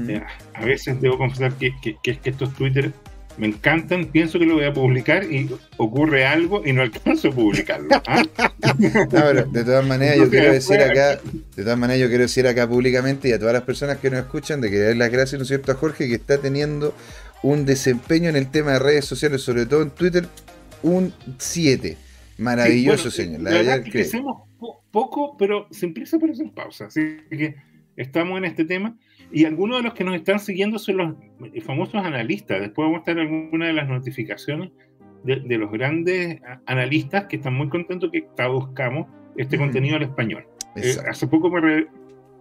[0.08, 0.22] Eh,
[0.56, 2.92] a veces debo confesar que, que, que, que estos Twitter
[3.40, 7.32] me encantan, pienso que lo voy a publicar y ocurre algo y no alcanzo a
[7.32, 7.88] publicarlo.
[8.06, 8.24] ¿ah?
[8.78, 11.20] de todas maneras yo quiero decir acá,
[11.56, 14.20] de todas maneras yo quiero decir acá públicamente y a todas las personas que nos
[14.20, 16.94] escuchan de que dar las gracias, ¿no es cierto?, a Jorge que está teniendo
[17.42, 20.28] un desempeño en el tema de redes sociales, sobre todo en Twitter,
[20.84, 21.98] un 7.
[22.40, 23.42] Maravilloso, señor.
[23.42, 24.44] La, verdad que crecemos
[24.92, 26.88] poco, pero sin prisa, pero sin pausa.
[26.88, 27.56] Así que
[27.96, 28.98] estamos en este tema.
[29.32, 31.16] Y algunos de los que nos están siguiendo son los
[31.64, 32.60] famosos analistas.
[32.62, 34.72] Después vamos a estar alguna de las notificaciones
[35.24, 40.46] de, los grandes analistas que están muy contentos que traduzcamos este contenido al español.
[40.76, 41.88] Eh, hace poco me,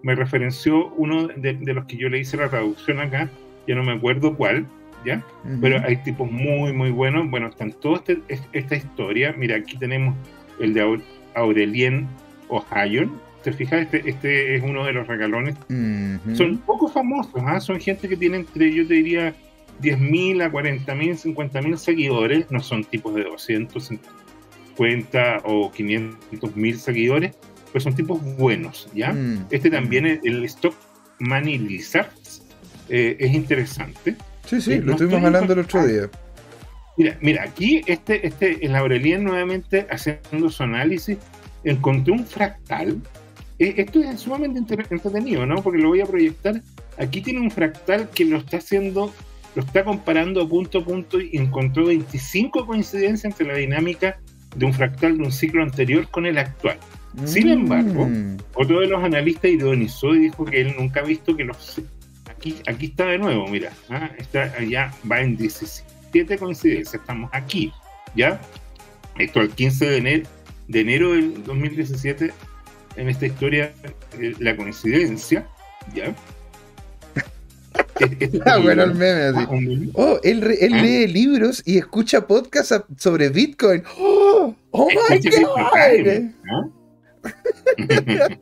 [0.03, 3.29] me referenció uno de, de, los que yo le hice la traducción acá,
[3.67, 4.67] ya no me acuerdo cuál,
[5.05, 5.23] ¿ya?
[5.61, 7.29] Pero hay tipos muy, muy buenos.
[7.31, 9.35] Bueno, están toda este, esta historia.
[9.37, 10.15] Mira, aquí tenemos
[10.61, 11.01] el de
[11.35, 12.07] Aurelien
[12.49, 13.11] Ohio.
[13.49, 13.83] ¿Te fijas?
[13.83, 15.55] Este, este es uno de los regalones.
[16.35, 17.61] Son poco famosos, ¿ah?
[17.61, 19.35] son gente que tiene entre, yo te diría,
[19.81, 22.51] 10.000 a 40.000, 50.000 seguidores.
[22.51, 27.35] No son tipos de 250 o 500.000 seguidores.
[27.73, 29.15] pues son tipos buenos, ¿ya?
[29.15, 29.47] Mm.
[29.51, 30.75] Este también, el, el Stock
[31.21, 32.43] Money Lizards,
[32.91, 34.15] eh, es interesante.
[34.45, 36.11] Sí, sí, lo estuvimos hablando el otro día.
[36.99, 41.17] Mira, mira, aquí este, este, en Aurelien nuevamente haciendo su análisis,
[41.65, 43.01] encontré un fractal.
[43.59, 45.63] Eh, esto es sumamente entretenido, ¿no?
[45.63, 46.63] Porque lo voy a proyectar.
[46.99, 49.13] Aquí tiene un fractal que lo está haciendo,
[49.55, 54.19] lo está comparando punto a punto y encontró 25 coincidencias entre la dinámica
[54.57, 56.79] de un fractal de un ciclo anterior con el actual.
[57.25, 58.37] Sin embargo, mm.
[58.55, 61.81] otro de los analistas ironizó y dijo que él nunca ha visto que los
[62.29, 64.11] aquí, aquí está de nuevo, mira, ¿ah?
[64.19, 67.73] está, ya va en 17 coincidencias, estamos aquí,
[68.15, 68.41] ¿ya?
[69.19, 70.29] Esto el 15 de enero,
[70.69, 72.33] de enero del 2017,
[72.99, 73.73] en esta historia,
[74.19, 75.47] eh, la coincidencia,
[75.95, 76.15] ¿ya?
[78.45, 79.91] ah, bueno, el meme así.
[79.95, 80.83] Oh, él, él ¿Ah?
[80.83, 83.83] lee libros y escucha podcasts sobre Bitcoin.
[83.99, 86.31] ¡Oh, oh my God!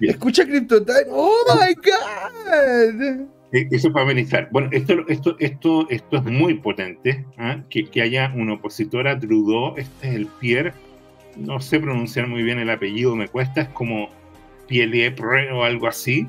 [0.00, 1.06] Escucha CryptoTime.
[1.10, 3.26] ¡Oh my God!
[3.52, 4.48] Eh, eso para amenizar.
[4.52, 7.24] Bueno, esto, esto, esto, esto es muy potente.
[7.38, 7.64] ¿ah?
[7.70, 9.74] Que, que, haya un opositor a Trudeau.
[9.76, 10.74] Este es el Pierre.
[11.38, 13.62] No sé pronunciar muy bien el apellido, me cuesta.
[13.62, 14.10] Es como
[14.66, 16.26] Pieliepre o algo así.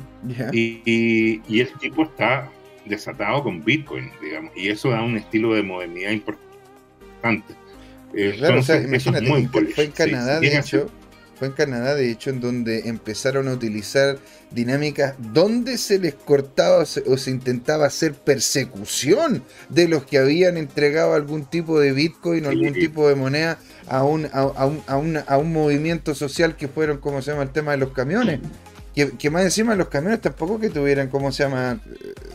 [0.53, 2.49] Y, y, el tipo está
[2.85, 4.51] desatado con Bitcoin, digamos.
[4.55, 7.53] Y eso da un estilo de modernidad importante.
[8.37, 10.89] claro, o sea, imagínate, fue en Canadá, de hecho
[11.39, 14.19] fue en Canadá, de hecho, en donde empezaron a utilizar
[14.51, 21.13] dinámicas donde se les cortaba o se, intentaba hacer persecución de los que habían entregado
[21.13, 23.57] algún tipo de Bitcoin o algún tipo de moneda
[23.89, 27.71] a un, a, un, a, un, movimiento social que fueron, como se llama, el tema
[27.71, 28.39] de los camiones.
[28.95, 31.79] Que, que, más encima los camiones tampoco que tuvieran, como se llama,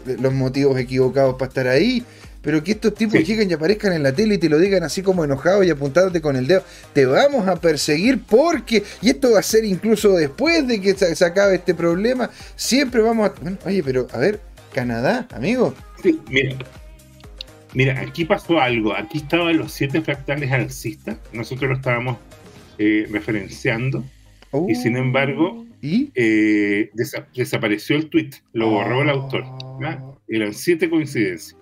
[0.07, 2.05] eh, los motivos equivocados para estar ahí
[2.45, 5.03] pero que estos tipos lleguen y aparezcan en la tele y te lo digan así
[5.03, 6.63] como enojados y apuntándote con el dedo,
[6.93, 11.25] te vamos a perseguir porque, y esto va a ser incluso después de que se,
[11.25, 13.67] acabe este problema, siempre vamos a...
[13.67, 14.41] oye, pero a ver,
[14.75, 15.75] Canadá, amigo.
[16.03, 16.57] Sí, mira.
[17.75, 18.95] Mira, aquí pasó algo.
[18.95, 21.19] Aquí estaban los siete fractales alcistas.
[21.33, 22.19] Nosotros lo estábamos
[22.79, 24.05] eh, referenciando.
[24.69, 26.11] y sin embargo, ¿Y?
[26.15, 26.91] Eh,
[27.35, 28.31] desapareció el tweet.
[28.55, 29.45] Lo borró el autor.
[30.29, 31.57] Eran siete coincidencias.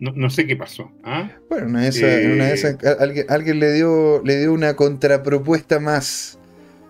[0.00, 0.90] No, sé qué pasó.
[1.02, 1.30] ¿ah?
[1.48, 6.38] Bueno, una de esas, eh, alguien, le, dio, le dio una contrapropuesta más,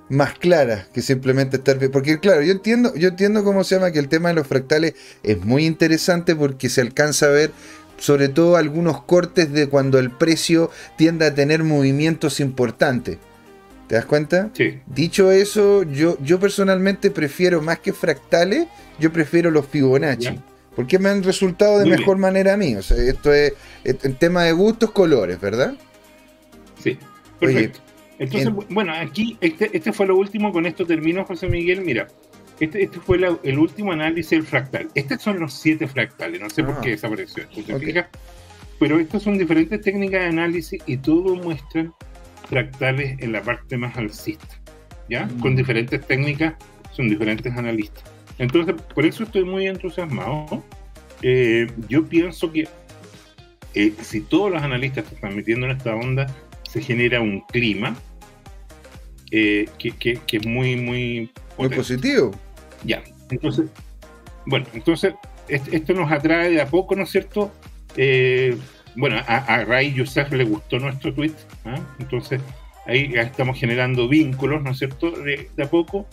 [0.09, 3.99] más clara que simplemente estar porque claro yo entiendo yo entiendo cómo se llama que
[3.99, 7.51] el tema de los fractales es muy interesante porque se alcanza a ver
[7.97, 13.19] sobre todo algunos cortes de cuando el precio tiende a tener movimientos importantes
[13.87, 14.51] ¿Te das cuenta?
[14.55, 14.81] Sí.
[14.87, 18.67] Dicho eso, yo, yo personalmente prefiero más que fractales,
[18.99, 20.39] yo prefiero los Fibonacci.
[20.75, 22.75] Porque me han resultado de mejor manera a mí.
[22.75, 23.53] O sea, esto es,
[23.85, 25.75] el tema de gustos, colores, ¿verdad?
[26.83, 26.99] Sí,
[27.39, 27.81] perfecto.
[28.19, 31.83] Entonces, bueno, aquí este, este fue lo último, con esto termino, José Miguel.
[31.83, 32.09] Mira,
[32.61, 34.89] este, este fue el último análisis del fractal.
[34.95, 36.93] Estos son los siete fractales, no sé por qué ah.
[36.93, 37.45] desapareció.
[38.79, 41.93] Pero estas son diferentes técnicas de análisis y todos muestran
[42.49, 44.61] fractales en la parte más alcista,
[45.09, 45.29] ¿ya?
[45.41, 45.57] Con mm.
[45.57, 46.55] diferentes técnicas,
[46.93, 48.05] son diferentes analistas.
[48.39, 50.63] Entonces, por eso estoy muy entusiasmado.
[51.23, 52.69] Eh, yo pienso que
[53.75, 56.27] eh, si todos los analistas están metiendo en esta onda,
[56.69, 57.97] se genera un clima
[59.31, 61.31] eh, que, es muy, muy...
[61.59, 62.33] Muy positivo.
[62.85, 63.67] Ya, entonces,
[64.47, 65.15] bueno, entonces
[65.49, 67.53] esto nos atrae de a poco, ¿no es cierto?
[68.97, 71.81] bueno, a, Ray Youssef le gustó nuestro tweet, ¿ah?
[71.99, 72.41] entonces
[72.87, 75.11] ahí estamos generando vínculos, ¿no es cierto?
[75.11, 76.07] de a poco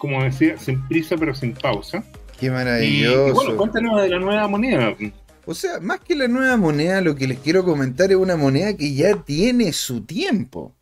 [0.00, 2.02] como decía, sin prisa pero sin pausa.
[2.40, 3.28] Qué maravilloso.
[3.28, 4.96] Y, bueno, cuéntanos de la nueva moneda.
[5.44, 8.74] O sea, más que la nueva moneda, lo que les quiero comentar es una moneda
[8.74, 10.74] que ya tiene su tiempo.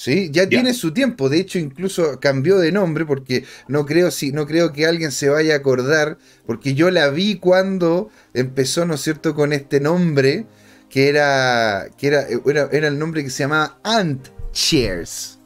[0.00, 0.30] ¿Sí?
[0.32, 1.28] Ya, tiene su tiempo.
[1.28, 5.28] De hecho, incluso cambió de nombre porque no creo, si, no creo que alguien se
[5.28, 6.16] vaya a acordar.
[6.46, 10.46] Porque yo la vi cuando empezó, ¿no es cierto?, con este nombre
[10.88, 15.38] que era, que era, era, el nombre que se llamaba Ant Chairs.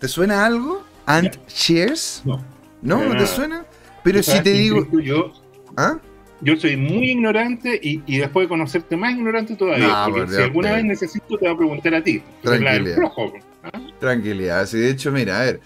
[0.00, 0.82] ¿Te suena algo?
[1.06, 2.22] Ant Chairs.
[2.24, 2.44] No.
[2.82, 3.04] ¿No?
[3.04, 3.64] ¿No te suena?
[4.02, 4.88] Pero si te digo.
[5.00, 5.32] Yo,
[5.76, 6.00] ¿Ah?
[6.40, 10.06] yo soy muy ignorante y, y, después de conocerte más ignorante todavía.
[10.08, 12.20] porque si alguna vez necesito, te voy a preguntar a ti.
[12.42, 12.98] Tranquilidad.
[13.04, 13.49] ¿ah?
[13.98, 14.66] Tranquilidad.
[14.66, 15.60] Sí, de hecho, mira, a ver.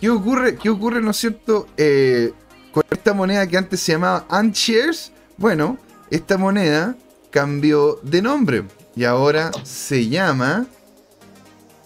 [0.00, 2.32] ¿Qué ocurre, qué ocurre no es cierto, eh,
[2.72, 5.12] con esta moneda que antes se llamaba Unshares?
[5.36, 5.78] Bueno,
[6.10, 6.96] esta moneda
[7.30, 8.64] cambió de nombre
[8.96, 10.66] y ahora se llama.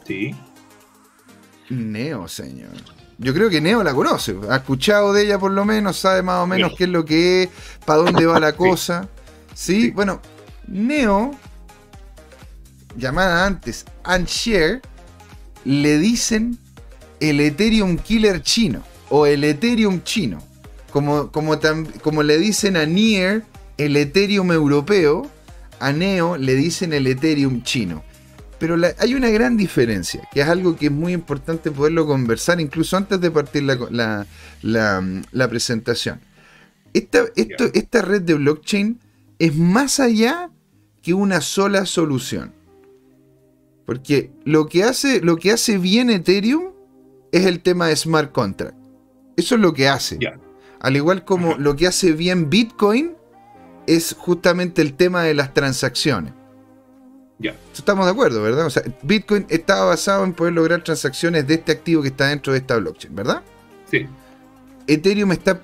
[0.07, 0.35] Sí.
[1.71, 2.73] Neo, señor.
[3.19, 6.43] Yo creo que Neo la conoce, ha escuchado de ella por lo menos, sabe más
[6.43, 7.49] o menos qué es lo que es,
[7.87, 9.09] para dónde va la cosa.
[9.55, 9.91] ¿Sí?
[9.93, 10.21] Bueno,
[10.67, 11.31] Neo,
[12.97, 14.83] llamada antes Unshare,
[15.65, 16.59] le dicen
[17.21, 20.43] el Ethereum Killer chino o el Ethereum chino.
[20.91, 21.59] Como, como,
[22.03, 23.43] como le dicen a Nier
[23.79, 25.31] el Ethereum europeo,
[25.81, 28.05] a Neo le dicen el Ethereum chino.
[28.59, 32.97] Pero hay una gran diferencia, que es algo que es muy importante poderlo conversar incluso
[32.97, 34.27] antes de partir la,
[34.63, 36.21] la, presentación.
[36.95, 39.01] Esta, esta red de blockchain
[39.39, 40.51] es más allá
[41.03, 42.53] que una sola solución.
[43.87, 46.73] Porque lo que hace, lo que hace bien Ethereum
[47.33, 48.77] es el tema de smart contract.
[49.37, 50.19] Eso es lo que hace.
[50.81, 53.15] Al igual como lo que hace bien Bitcoin
[53.87, 56.33] es justamente el tema de las transacciones.
[57.39, 57.55] Ya.
[57.75, 58.67] Estamos de acuerdo, ¿verdad?
[58.67, 62.53] O sea, Bitcoin estaba basado en poder lograr transacciones de este activo que está dentro
[62.53, 63.43] de esta blockchain, ¿verdad?
[63.91, 64.07] Sí.
[64.87, 65.61] Ethereum está,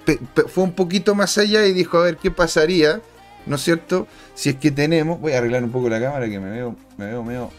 [0.48, 3.00] fue un poquito más allá y dijo, a ver, ¿qué pasaría?
[3.46, 4.06] ¿No es cierto?
[4.34, 5.20] Si es que tenemos...
[5.20, 7.50] Voy a arreglar un poco la cámara que me veo, me veo medio...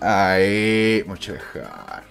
[0.00, 2.04] Ahí, mucho dejar.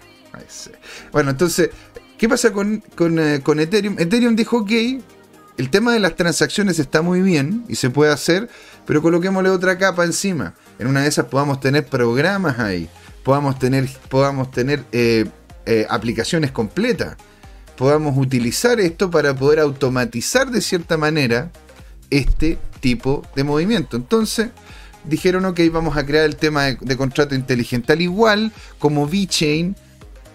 [1.12, 1.69] Bueno, entonces,
[2.17, 3.95] ¿qué pasa con, con, eh, con Ethereum?
[4.00, 4.71] Ethereum dijo, ok,
[5.58, 8.50] el tema de las transacciones está muy bien y se puede hacer,
[8.86, 10.54] pero coloquémosle otra capa encima.
[10.80, 12.89] En una de esas podamos tener programas ahí,
[13.24, 15.26] podamos tener, podamos tener eh,
[15.65, 17.15] eh, aplicaciones completas,
[17.78, 21.52] podamos utilizar esto para poder automatizar de cierta manera
[22.10, 23.98] este tipo de movimiento.
[23.98, 24.50] Entonces
[25.07, 29.75] dijeron, ok, vamos a crear el tema de, de contrato inteligente, al igual como VeChain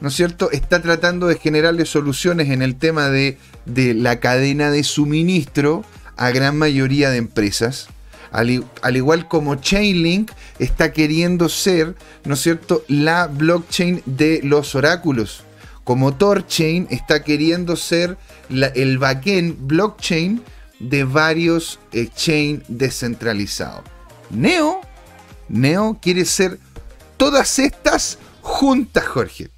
[0.01, 4.83] ¿no es cierto?, está tratando de generarle soluciones en el tema de, la cadena de
[4.83, 5.85] suministro
[6.17, 7.89] a gran mayoría de empresas.
[8.33, 14.75] Al, al, igual como Chainlink está queriendo ser, ¿no es cierto?, la blockchain de los
[14.75, 15.45] oráculos.
[15.85, 18.17] Como Torchain está queriendo ser
[18.49, 20.43] el backend blockchain
[20.79, 23.83] de varios exchange descentralizados.
[24.31, 24.81] Neo,
[25.49, 26.59] Neo quiere ser
[27.17, 29.51] todas estas juntas, Jorge.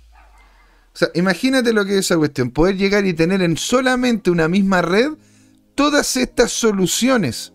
[0.94, 2.50] O sea, imagínate lo que es esa cuestión.
[2.50, 5.12] Poder llegar y tener en solamente una misma red
[5.74, 7.52] todas estas soluciones.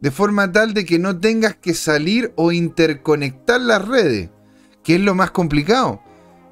[0.00, 4.30] De forma tal de que no tengas que salir o interconectar las redes.
[4.82, 6.02] Que es lo más complicado.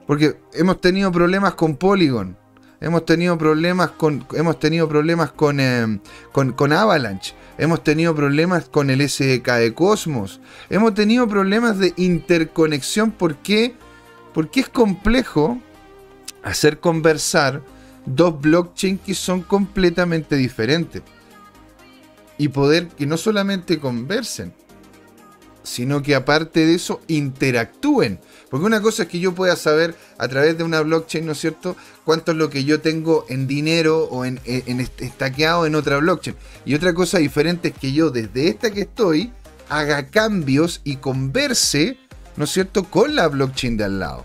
[0.07, 2.37] Porque hemos tenido problemas con Polygon.
[2.85, 4.27] Hemos tenido problemas con.
[4.35, 6.01] Hemos tenido problemas con, eh,
[6.33, 7.35] con, Avalanche.
[7.57, 10.39] Hemos tenido problemas con el SDK de Cosmos.
[10.69, 13.11] Hemos tenido problemas de interconexión.
[13.11, 13.75] ¿Por qué?
[14.35, 15.59] Porque es complejo
[16.43, 17.63] hacer conversar
[18.05, 21.01] dos blockchains que son completamente diferentes.
[22.37, 24.53] Y poder que no solamente conversen,
[25.63, 28.21] sino que aparte de eso interactúen.
[28.55, 31.41] Porque una cosa es que yo pueda saber a través de una blockchain, ¿no es
[31.41, 36.37] cierto?, cuánto es lo que yo tengo en dinero o en, estaqueado en otra blockchain.
[36.65, 39.33] Y otra cosa diferente es que yo desde esta que estoy
[39.69, 41.99] haga cambios y converse,
[42.37, 44.21] ¿no es cierto?, con la blockchain de al lado.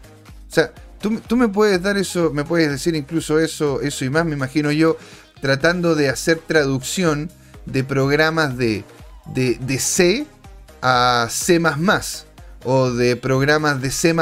[0.48, 4.28] O sea, tú, me puedes dar eso, me puedes decir incluso eso, eso y más,
[4.28, 4.96] me imagino yo,
[5.42, 7.32] tratando de hacer traducción
[7.66, 8.84] de programas de,
[9.26, 10.28] de, C
[10.84, 11.60] a C
[12.64, 14.16] o de programas de C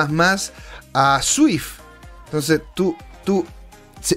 [0.93, 1.79] a Swift.
[2.25, 3.45] Entonces, tú, tú,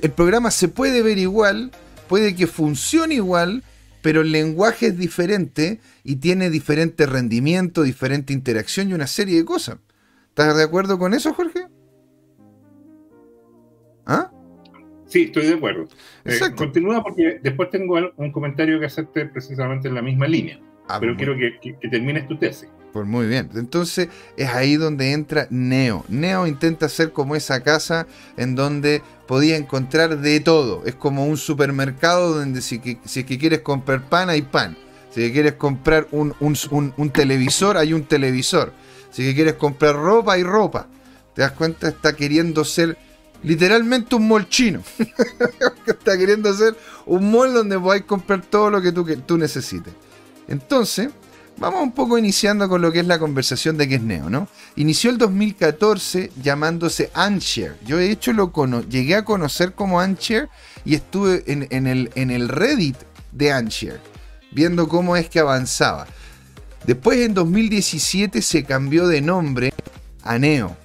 [0.02, 1.70] el programa se puede ver igual,
[2.08, 3.62] puede que funcione igual,
[4.02, 9.44] pero el lenguaje es diferente y tiene diferente rendimiento, diferente interacción y una serie de
[9.44, 9.78] cosas.
[10.28, 11.66] ¿Estás de acuerdo con eso, Jorge?
[14.06, 14.30] ¿Ah?
[15.06, 15.88] Sí, estoy de acuerdo.
[16.24, 20.60] Eh, continúa porque después tengo un comentario que hacerte precisamente en la misma línea.
[20.88, 22.68] Ah, pero quiero que, termines tu tesis.
[22.92, 23.50] Pues muy bien.
[23.54, 26.04] Entonces es ahí donde entra Neo.
[26.08, 30.82] Neo intenta ser como esa casa en donde podía encontrar de todo.
[30.84, 34.76] Es como un supermercado donde si, si es que quieres comprar pan, hay pan.
[35.10, 38.72] Si quieres comprar un, un, televisor, hay un televisor.
[39.10, 40.86] Si quieres comprar ropa, hay ropa.
[41.34, 41.88] ¿Te das cuenta?
[41.88, 42.96] Está queriendo ser
[43.42, 44.82] literalmente un mall chino.
[45.86, 46.76] está queriendo hacer
[47.06, 49.92] un mall donde podáis comprar todo lo que tú, que tú necesites.
[50.46, 51.10] Entonces,
[51.60, 54.48] vamos un poco iniciando con lo que es la conversación de qué es Neo, ¿no?
[54.76, 57.76] Inició el 2014 llamándose Anshare.
[57.86, 58.50] Yo de hecho lo
[58.88, 60.48] llegué a conocer como Anshare
[60.84, 62.96] y estuve en, el, en el Reddit
[63.30, 64.00] de Anshare,
[64.50, 66.06] viendo cómo es que avanzaba.
[66.86, 69.74] Después en 2017 se cambió de nombre
[70.22, 70.76] a Neo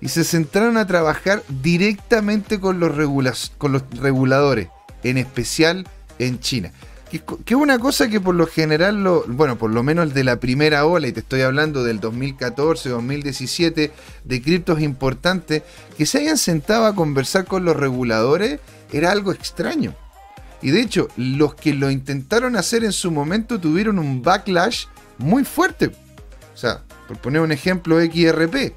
[0.00, 4.68] y se centraron a trabajar directamente con los, con los reguladores,
[5.02, 5.86] en especial
[6.18, 6.72] en China.
[7.18, 10.84] Que, una cosa que por lo general, lo, bueno, por lo menos de la primera
[10.84, 13.92] ola, y te estoy hablando del 2014, 2017,
[14.24, 15.62] de criptos importantes,
[15.96, 18.58] que se hayan sentado a conversar con los reguladores,
[18.92, 19.94] era algo extraño.
[20.60, 24.86] Y de hecho, los que lo intentaron hacer en su momento tuvieron un backlash
[25.18, 25.92] muy fuerte.
[26.52, 28.72] O sea, por poner un ejemplo, XRP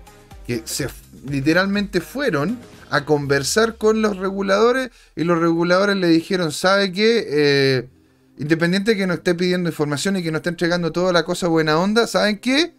[0.46, 0.88] que se
[1.30, 2.58] literalmente fueron
[2.90, 7.26] a conversar con los reguladores y los reguladores le dijeron, ¿sabe qué?
[7.28, 7.90] Eh,
[8.38, 11.48] independiente de que nos esté pidiendo información y que nos esté entregando toda la cosa
[11.48, 12.74] buena onda, ¿saben qué?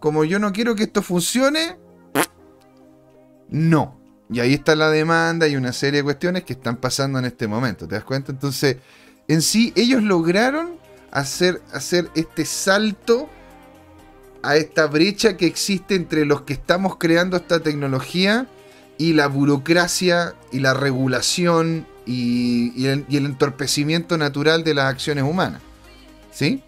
[0.00, 1.76] Como yo no quiero que esto funcione,
[3.48, 3.98] no.
[4.30, 7.48] Y ahí está la demanda y una serie de cuestiones que están pasando en este
[7.48, 8.30] momento, ¿te das cuenta?
[8.30, 8.76] Entonces,
[9.26, 10.76] en sí, ellos lograron
[11.10, 13.30] hacer, hacer este salto
[14.42, 18.46] a esta brecha que existe entre los que estamos creando esta tecnología
[18.98, 25.60] y la burocracia y la regulación y, el, entorpecimiento natural de las acciones humanas.
[26.32, 26.62] ¿Sí?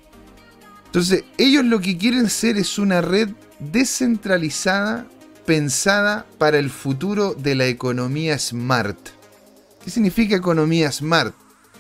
[0.87, 5.07] Entonces, ellos lo que quieren ser es una red descentralizada
[5.47, 8.99] pensada para el futuro de la economía smart.
[9.83, 11.35] ¿Qué significa economía smart?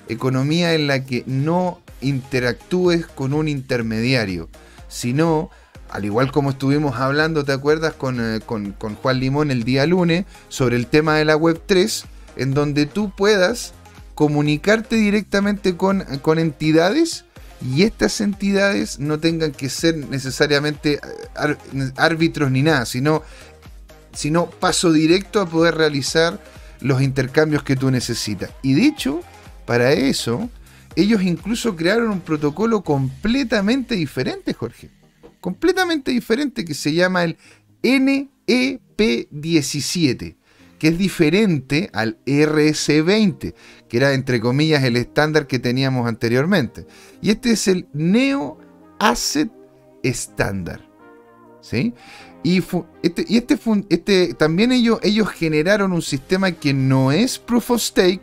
[0.08, 4.48] Economía en la que no interactúes con un intermediario,
[4.88, 5.50] sino
[5.90, 7.94] al igual como estuvimos hablando, ¿te acuerdas?
[7.94, 12.04] Eh, con, Juan Limón el día lunes sobre el tema de la Web 3,
[12.36, 13.74] en donde tú puedas
[14.14, 17.24] comunicarte directamente con, con entidades
[17.64, 23.22] y estas entidades no tengan que ser necesariamente eh, árbitros ni nada, sino,
[24.12, 26.40] sino paso directo a poder realizar
[26.80, 28.50] los intercambios que tú necesitas.
[28.62, 29.20] Y dicho,
[29.66, 30.48] para eso,
[30.96, 34.90] ellos incluso crearon un protocolo completamente diferente, Jorge
[35.40, 37.36] completamente diferente que se llama el
[37.82, 40.36] NEP17,
[40.80, 43.54] que es diferente al RS20,
[43.86, 46.86] que era entre comillas el estándar que teníamos anteriormente.
[47.20, 48.58] Y este es el Neo
[48.98, 49.52] Asset
[50.02, 50.80] Standard.
[51.60, 51.92] ¿Sí?
[52.42, 52.64] Y,
[53.02, 53.58] este, y este,
[53.90, 58.22] este, también ellos, ellos generaron un sistema que no es proof of stake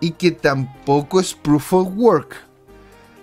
[0.00, 2.34] y que tampoco es proof of work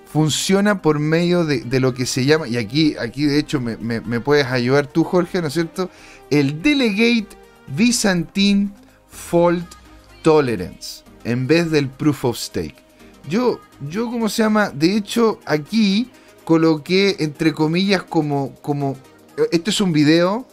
[0.06, 4.48] funciona por medio de, lo que se llama, y aquí, aquí de hecho me, puedes
[4.48, 5.90] ayudar tú, Jorge, ¿no es cierto?
[6.30, 8.72] El Delegate Byzantine
[9.10, 9.66] Fault
[10.22, 12.76] Tolerance, en vez del Proof of Stake.
[13.30, 13.60] Yo,
[13.90, 14.70] yo, ¿cómo se llama?
[14.70, 16.10] De hecho, aquí
[16.46, 18.96] coloqué entre comillas como, como,
[19.52, 20.48] este es un video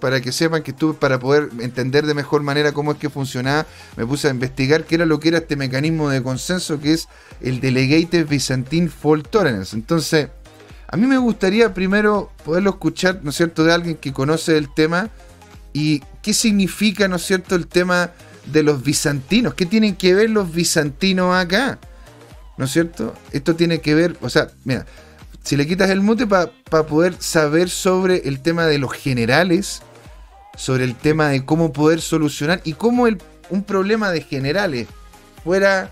[0.00, 3.66] para que sepan que estuve para poder entender de mejor manera cómo es que funcionaba,
[3.96, 7.08] me puse a investigar qué era lo que era este mecanismo de consenso que es
[7.40, 9.76] el Delegated Byzantine Fault Tolerance.
[9.76, 10.28] Entonces,
[10.88, 14.74] a mí me gustaría primero poderlo escuchar, ¿no es cierto?, de alguien que conoce el
[14.74, 15.10] tema
[15.72, 18.12] y qué significa, ¿no es cierto?, el tema
[18.46, 19.54] de los bizantinos.
[19.54, 21.78] ¿Qué tienen que ver los bizantinos acá?
[22.56, 23.14] ¿No es cierto?
[23.32, 24.86] Esto tiene que ver, o sea, mira,
[25.42, 26.50] si le quitas el mute para
[26.86, 29.82] poder saber sobre el tema de los generales,
[30.56, 33.18] sobre el tema de cómo poder solucionar y cómo el,
[33.48, 34.88] un problema de generales
[35.42, 35.90] fuera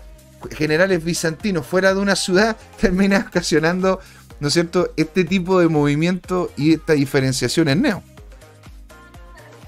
[0.51, 3.99] generales bizantinos fuera de una ciudad termina ocasionando,
[4.39, 8.03] ¿no es cierto?, este tipo de movimiento y esta diferenciación en Neo.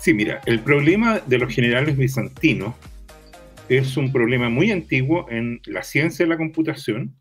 [0.01, 2.75] Sí, mira, el problema de los generales bizantinos
[3.69, 7.15] es un problema muy antiguo en la ciencia de la computación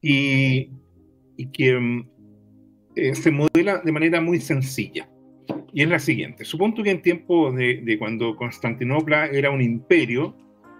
[0.00, 0.70] y
[1.36, 2.08] y que mm,
[2.96, 5.08] eh, se modela de manera muy sencilla.
[5.72, 6.44] Y es la siguiente.
[6.44, 10.34] Supongo que en tiempos de, cuando Constantinopla era un imperio,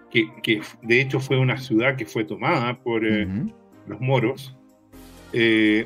[0.09, 3.27] que, que, de hecho fue una ciudad que fue tomada por eh,
[3.85, 4.57] los moros,
[5.33, 5.85] eh,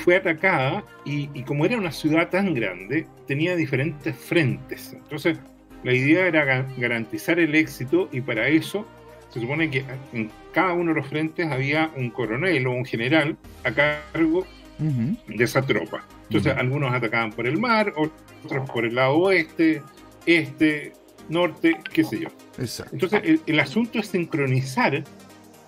[0.00, 4.92] fue atacada y, y, como era una ciudad tan grande, tenía diferentes frentes.
[4.92, 5.38] Entonces,
[5.84, 8.86] la idea era garantizar el éxito y para eso
[9.30, 13.36] se supone que en cada uno de los frentes había un coronel o un general
[13.64, 14.46] a cargo
[14.78, 16.04] de esa tropa.
[16.24, 19.82] Entonces, algunos atacaban por el mar, otros por el lado oeste,
[20.26, 20.92] este,
[21.28, 22.28] norte, qué sé yo.
[22.92, 25.04] Entonces, el, asunto es sincronizar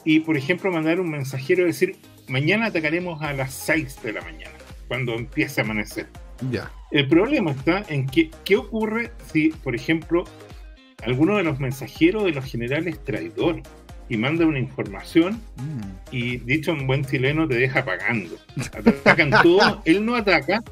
[0.04, 1.96] y, por ejemplo, mandar un mensajero y decir,
[2.32, 4.54] mañana atacaremos a las 6 de la mañana,
[4.88, 6.08] cuando empiece a amanecer.
[6.50, 6.72] Ya.
[6.90, 10.24] El problema está en que, ¿qué ocurre si, por ejemplo,
[11.04, 13.60] alguno de los mensajeros de los generales traidor
[14.08, 15.80] y manda una información mm.
[16.10, 18.36] y dicho en buen chileno te deja pagando.
[18.72, 20.62] Atacan todo, él no ataca,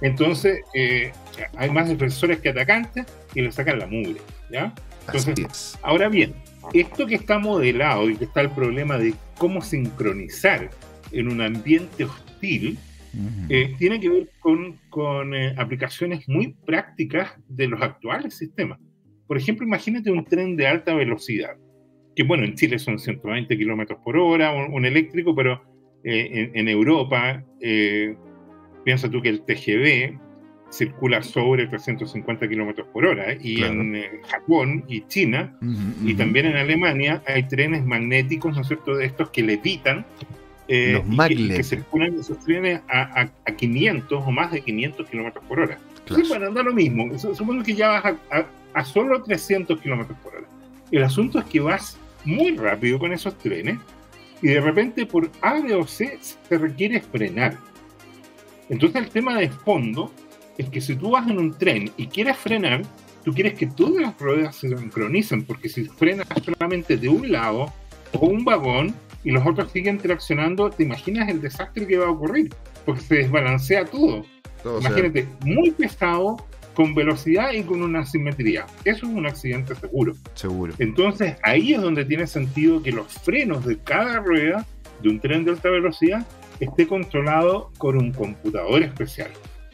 [0.00, 1.12] entonces eh,
[1.56, 4.20] hay más defensores que atacantes y le sacan la mugre.
[4.50, 4.72] ¿ya?
[5.06, 6.34] Entonces, ahora bien,
[6.72, 10.70] esto que está modelado y que está el problema de cómo sincronizar
[11.10, 12.78] en un ambiente hostil,
[13.48, 18.78] eh, tiene que ver con, con eh, aplicaciones muy prácticas de los actuales sistemas.
[19.26, 21.56] Por ejemplo, imagínate un tren de alta velocidad,
[22.14, 25.60] que bueno, en Chile son 120 kilómetros por hora, un, eléctrico, pero
[26.04, 28.14] eh, en, Europa, eh,
[28.84, 30.20] piensa tú que el TGV
[30.72, 35.56] circula sobre 350 kilómetros por hora, y en eh, Japón y China,
[36.04, 40.04] y también en Alemania, hay trenes magnéticos, ¿no es cierto?, de estos que levitan.
[40.68, 45.44] Los y que, circulan esos trenes a, a, a 500 o más de 500 kilómetros
[45.44, 45.78] por hora.
[46.06, 47.16] Sí, bueno, da lo mismo.
[47.18, 48.14] Supongo que ya vas
[48.74, 50.46] a, solo 300 kilómetros por hora.
[50.90, 53.78] El asunto es que vas muy rápido con esos trenes
[54.40, 57.56] y de repente por A, B o C se requiere frenar.
[58.68, 60.12] Entonces el tema de fondo
[60.58, 62.82] es que si tú vas en un tren y quieres frenar,
[63.24, 67.72] tú quieres que todas las ruedas se sincronicen, porque si frenas solamente de un lado
[68.12, 68.94] o un vagón
[69.24, 72.52] y los otros siguen traccionando, te imaginas el desastre que va a ocurrir,
[72.84, 74.24] porque se desbalancea todo.
[74.80, 76.36] Imagínate, muy pesado,
[76.74, 78.66] con velocidad y con una simetría.
[78.84, 80.14] Eso es un accidente seguro.
[80.34, 80.74] Seguro.
[80.78, 84.66] Entonces ahí es donde tiene sentido que los frenos de cada rueda
[85.02, 86.26] de un tren de alta velocidad
[86.60, 89.30] esté controlado con un computador especial.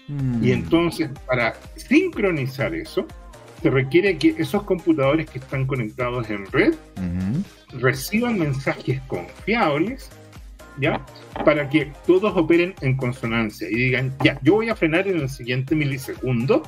[0.08, 0.44] Mm.
[0.44, 3.06] Y entonces, para sincronizar eso,
[3.62, 6.74] se requiere que esos computadores que están conectados en red
[7.72, 10.10] reciban mensajes confiables,
[10.78, 11.04] ¿ya?
[11.44, 15.28] Para que todos operen en consonancia y digan, ya, yo voy a frenar en el
[15.28, 16.62] siguiente milisegundo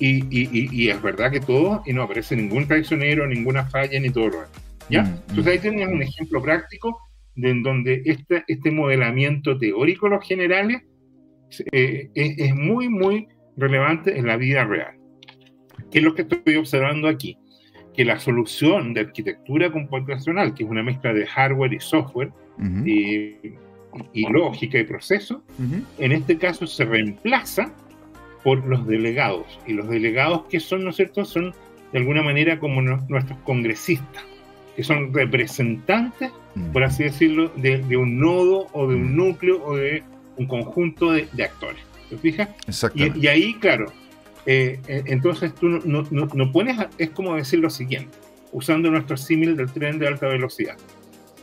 [0.00, 4.28] y, y, es verdad que todo, y no aparece ningún traicionero, ninguna falla, ni todo
[4.28, 4.50] lo demás.
[4.88, 5.02] ¿Ya?
[5.02, 7.00] Mm, Entonces ahí tienes un ejemplo práctico
[7.34, 10.82] de en donde este, este modelamiento teórico, los generales,
[11.72, 14.94] eh, es, muy, muy relevante en la vida real.
[15.90, 17.38] ¿Qué es lo que estoy observando aquí?
[17.94, 22.32] Que la solución de arquitectura computacional, que es una mezcla de hardware y software,
[22.84, 23.36] y,
[24.30, 25.42] lógica y proceso,
[25.98, 27.72] en este caso se reemplaza
[28.42, 29.58] por los delegados.
[29.66, 31.54] Y los delegados que son, ¿no es cierto?, son
[31.92, 34.24] de alguna manera como nuestros congresistas,
[34.76, 36.30] que son representantes,
[36.72, 40.02] por así decirlo, de, un nodo o de un núcleo o de
[40.38, 41.82] un conjunto de, actores.
[42.08, 42.48] ¿Te fijas?
[42.94, 43.92] Y, y, ahí, claro,
[44.46, 48.16] eh, eh, entonces tú no, no, no, pones, es como decir lo siguiente,
[48.52, 50.76] usando nuestro símil del tren de alta velocidad.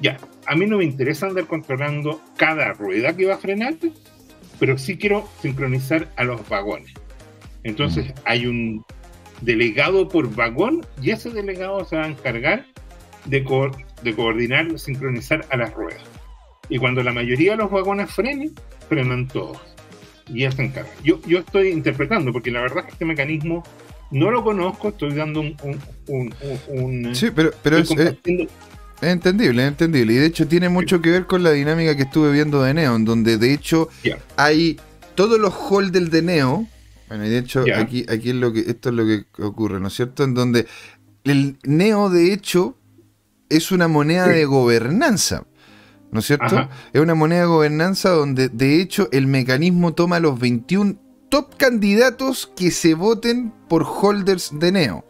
[0.01, 0.17] Ya,
[0.47, 3.75] a mí no me interesa andar controlando cada rueda que va a frenar,
[4.59, 6.93] pero sí quiero sincronizar a los vagones.
[7.63, 8.83] Entonces hay un
[9.41, 12.65] delegado por vagón y ese delegado se va a encargar
[13.25, 13.45] de,
[14.03, 16.03] de coordinar, sincronizar a las ruedas.
[16.69, 18.53] Y cuando la mayoría de los vagones frenen,
[18.89, 19.57] frenan todos.
[20.27, 20.89] Y ya se encarga.
[21.03, 23.63] Yo, yo estoy interpretando, porque la verdad es que este mecanismo
[24.11, 25.55] no lo conozco, estoy dando un...
[26.07, 28.17] un, sí, pero, pero es, es,
[29.01, 30.13] entendible, es entendible.
[30.13, 33.05] Y de hecho tiene mucho que ver con la dinámica que estuve viendo de Neon,
[33.05, 33.89] donde de hecho
[34.37, 34.79] hay
[35.15, 36.67] todos los holders de Neo.
[37.07, 39.89] Bueno, y de hecho aquí, aquí es lo que, esto es lo que ocurre, ¿no
[39.89, 40.23] es cierto?
[40.23, 40.65] En donde
[41.23, 42.77] el Neo de hecho
[43.49, 45.45] es una moneda de gobernanza.
[46.15, 46.69] ¿No es cierto?
[46.93, 50.95] Es una moneda de gobernanza donde de hecho el mecanismo toma los 21
[51.27, 55.05] top candidatos que se voten por holders de Neo.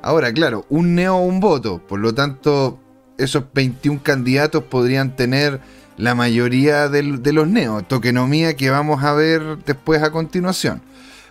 [0.00, 2.78] Ahora, claro, un Neo un voto, por lo tanto,
[3.18, 5.60] esos 21 candidatos podrían tener
[5.96, 10.82] la mayoría de, los Neo, tokenomía que vamos a ver después a continuación.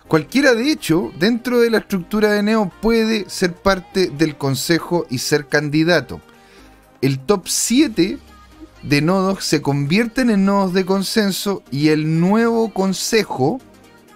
[0.06, 5.16] Cualquiera, de hecho, dentro de la estructura de Neo puede ser parte del consejo y
[5.16, 6.20] ser candidato.
[7.00, 8.18] El top 7
[8.84, 13.60] de nodos se convierten en nodos de consenso y el nuevo consejo,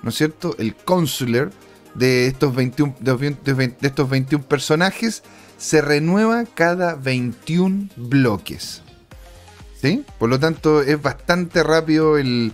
[0.02, 0.54] ¿no es cierto?
[0.58, 1.50] El consular
[1.94, 5.22] de estos 21, de estos 21 personajes
[5.56, 8.82] se renueva cada 21 bloques.
[9.80, 10.04] ¿Sí?
[10.18, 12.52] Por lo tanto, es bastante rápido el,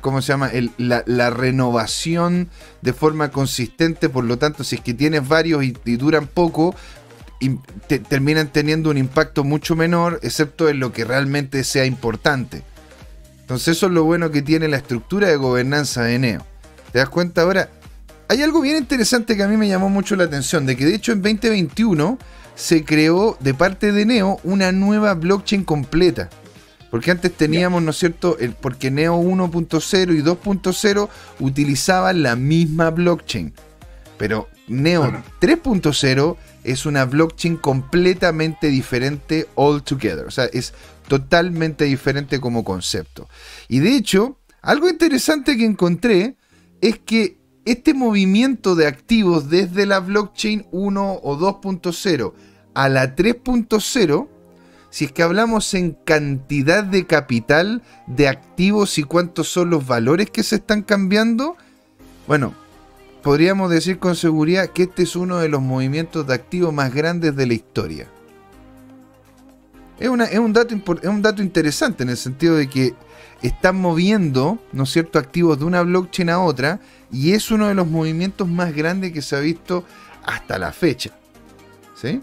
[0.00, 0.50] ¿cómo se llama?
[0.76, 2.48] la, renovación
[2.82, 4.08] de forma consistente.
[4.08, 6.74] Por lo tanto, si es que tienes varios y duran poco,
[8.08, 12.62] terminan teniendo un impacto mucho menor, excepto en lo que realmente sea importante.
[13.40, 16.46] Entonces eso es lo bueno que tiene la estructura de gobernanza de Neo.
[16.92, 17.68] ¿Te das cuenta ahora?
[18.28, 20.94] Hay algo bien interesante que a mí me llamó mucho la atención, de que de
[20.94, 22.18] hecho en 2021
[22.54, 26.30] se creó de parte de Neo una nueva blockchain completa.
[26.90, 28.38] Porque antes teníamos, ¿no es cierto?
[28.38, 31.08] El, porque Neo 1.0 y 2.0
[31.40, 33.52] utilizaban la misma blockchain.
[34.16, 40.26] Pero Neo 3.0 es una blockchain completamente diferente altogether.
[40.26, 40.72] O sea, es
[41.08, 43.28] totalmente diferente como concepto.
[43.68, 46.36] Y de hecho, algo interesante que encontré
[46.80, 52.32] es que este movimiento de activos desde la blockchain 1 o 2.0
[52.74, 54.28] a la 3.0,
[54.90, 60.30] si es que hablamos en cantidad de capital de activos y cuántos son los valores
[60.30, 61.56] que se están cambiando,
[62.26, 62.54] bueno,
[63.24, 67.34] podríamos decir con seguridad que este es uno de los movimientos de activos más grandes
[67.34, 68.06] de la historia.
[69.98, 72.94] Es, un, dato, es un dato interesante en el sentido de que
[73.40, 77.74] están moviendo, ¿no es cierto?, activos de una blockchain a otra y es uno de
[77.74, 79.84] los movimientos más grandes que se ha visto
[80.24, 81.10] hasta la fecha.
[81.94, 82.20] ¿Sí?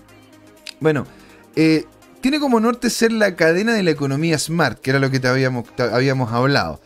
[0.80, 1.08] Bueno,
[1.56, 1.86] eh,
[2.22, 5.28] tiene como norte ser la cadena de la economía smart, que era lo que te
[5.28, 6.80] habíamos, habíamos hablado.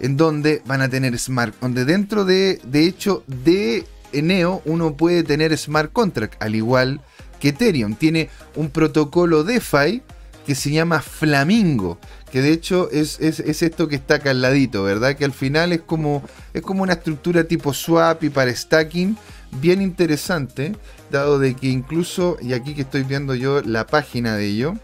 [0.00, 5.22] En donde van a tener smart, donde dentro de, de hecho, de Neo uno puede
[5.22, 7.00] tener smart contract, al igual
[7.38, 7.94] que Ethereum.
[7.94, 10.02] Tiene un protocolo DeFi
[10.46, 11.98] que se llama Flamingo,
[12.32, 15.16] que de hecho es, esto que está acá al ladito, ¿verdad?
[15.16, 16.22] Que al final es como,
[16.54, 19.16] es como una estructura tipo swap y para stacking,
[19.60, 20.74] bien interesante,
[21.10, 24.74] dado de que incluso, y aquí que estoy viendo yo la página de ello,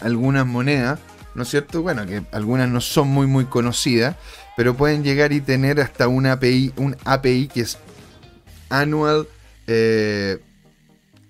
[0.00, 0.98] algunas monedas,
[1.38, 1.82] ¿no es cierto?
[1.82, 4.16] Bueno, que algunas no son muy muy conocidas,
[4.56, 7.78] pero pueden llegar y tener hasta una API, un API que es
[8.68, 9.28] Annual,
[9.68, 10.40] eh,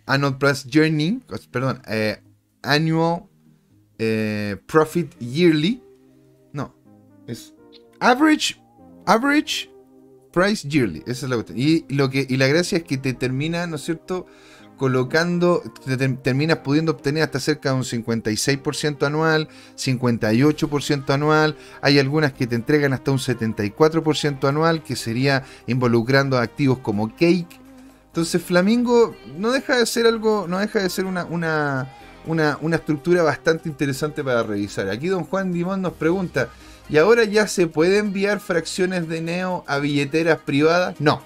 [0.06, 2.22] Annual Plus Journey, perdón, eh,
[2.62, 3.24] Annual
[3.98, 5.82] eh, Profit Yearly.
[6.54, 6.74] No,
[7.26, 7.52] es
[8.00, 8.56] Average,
[9.04, 9.70] Average
[10.32, 11.02] Price Yearly.
[11.06, 11.59] Esa es la cuestión.
[11.59, 14.26] Y, lo que, y la gracia es que te termina, ¿no es cierto?
[14.79, 22.33] Colocando, te, terminas pudiendo obtener hasta cerca de un 56% anual, 58% anual, hay algunas
[22.33, 27.61] que te entregan hasta un 74% anual, que sería involucrando activos como Cake.
[28.07, 31.93] Entonces Flamingo no deja de ser algo, no deja de ser una, una,
[32.24, 34.89] una, una estructura bastante interesante para revisar.
[34.89, 36.49] Aquí don Juan Dimón nos pregunta,
[36.89, 41.01] ¿y ahora ya se puede enviar fracciones de Neo a billeteras privadas?
[41.01, 41.22] No,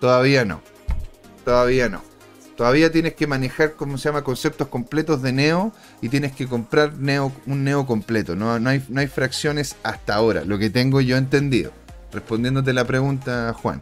[0.00, 0.62] todavía no,
[1.44, 2.09] todavía no.
[2.60, 6.92] Todavía tienes que manejar, ¿cómo se llama?, conceptos completos de Neo y tienes que comprar
[6.98, 8.36] Neo, un Neo completo.
[8.36, 11.72] No, no, hay, no hay fracciones hasta ahora, lo que tengo yo entendido.
[12.12, 13.80] Respondiéndote la pregunta, Juan.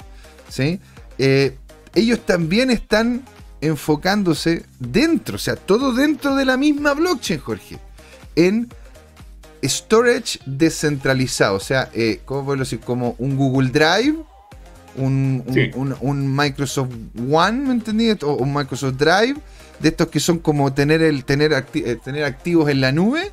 [0.49, 0.79] ¿Sí?
[1.18, 1.57] Eh,
[1.97, 3.24] ellos también están
[3.61, 7.81] enfocándose dentro, o sea, todo dentro de la misma blockchain, Jorge,
[8.37, 8.68] en
[9.61, 12.79] storage descentralizado, o sea, eh, ¿cómo puedo decir?
[12.79, 14.18] Como un Google Drive,
[14.99, 16.90] un, un, Microsoft
[17.30, 18.11] One, ¿me entendí?
[18.22, 19.36] O un Microsoft Drive,
[19.78, 23.32] de estos que son como tener, el, tener, eh, tener activos en la nube,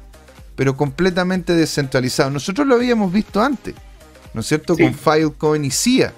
[0.55, 2.31] pero completamente descentralizados.
[2.31, 3.75] Nosotros lo habíamos visto antes,
[4.33, 4.77] ¿no es cierto?
[4.77, 6.13] Con Filecoin y CIA,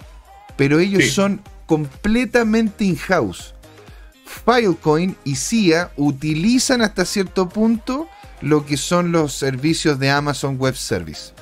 [0.55, 3.53] pero ellos son completamente in-house.
[4.45, 8.07] Filecoin y CIA utilizan hasta cierto punto
[8.41, 11.36] lo que son los servicios de Amazon Web Service.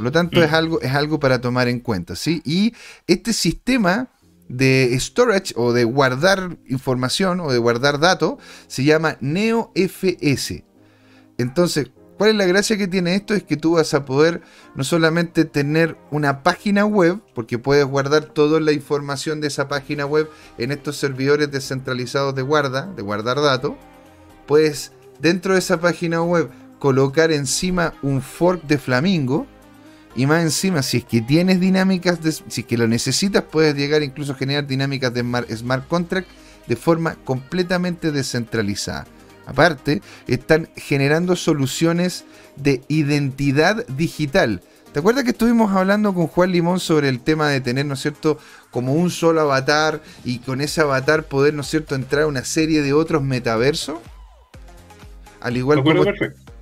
[0.00, 0.54] Por lo tanto, es, mm.
[0.54, 2.16] algo, es algo para tomar en cuenta.
[2.16, 2.40] ¿sí?
[2.42, 2.72] Y
[3.06, 4.08] este sistema
[4.48, 8.36] de storage o de guardar información o de guardar datos
[8.66, 10.64] se llama NeoFS.
[11.36, 13.34] Entonces, ¿cuál es la gracia que tiene esto?
[13.34, 14.40] Es que tú vas a poder
[14.74, 20.06] no solamente tener una página web, porque puedes guardar toda la información de esa página
[20.06, 23.74] web en estos servidores descentralizados de guarda, de guardar datos,
[24.46, 26.48] puedes dentro de esa página web
[26.78, 29.46] colocar encima un fork de Flamingo,
[30.14, 33.76] y más encima, si es que tienes dinámicas, de, si es que lo necesitas, puedes
[33.76, 35.22] llegar incluso a generar dinámicas de
[35.56, 36.28] smart contract
[36.66, 39.06] de forma completamente descentralizada.
[39.46, 42.24] Aparte, están generando soluciones
[42.56, 44.62] de identidad digital.
[44.92, 48.00] ¿Te acuerdas que estuvimos hablando con Juan Limón sobre el tema de tener, ¿no es
[48.00, 48.38] cierto?,
[48.70, 52.44] como un solo avatar y con ese avatar poder, ¿no es cierto?, entrar a una
[52.44, 53.98] serie de otros metaversos.
[55.40, 56.04] Al igual, como,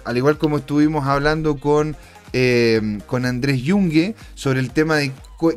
[0.05, 1.97] al igual como estuvimos hablando con
[2.33, 5.13] eh, con Andrés Junge sobre el tema de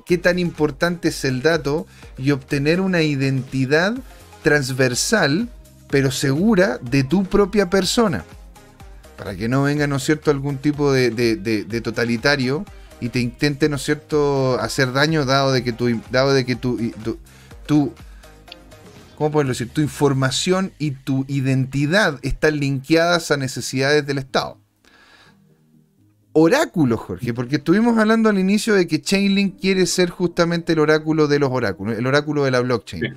[0.05, 3.95] qué tan importante es el dato y obtener una identidad
[4.43, 5.49] transversal
[5.91, 8.23] pero segura de tu propia persona.
[9.17, 12.65] Para que no venga, ¿no es cierto?, algún tipo de, totalitario
[12.99, 16.55] y te intente, ¿no es cierto?, hacer daño dado de que tu, dado de que
[16.55, 16.79] tu,
[19.17, 24.60] ¿cómo puedo decir?, tu información y tu identidad están linkeadas a necesidades del Estado
[26.33, 31.27] oráculo, Jorge, porque estuvimos hablando al inicio de que Chainlink quiere ser justamente el oráculo
[31.27, 33.15] de los oráculos, el oráculo de la blockchain.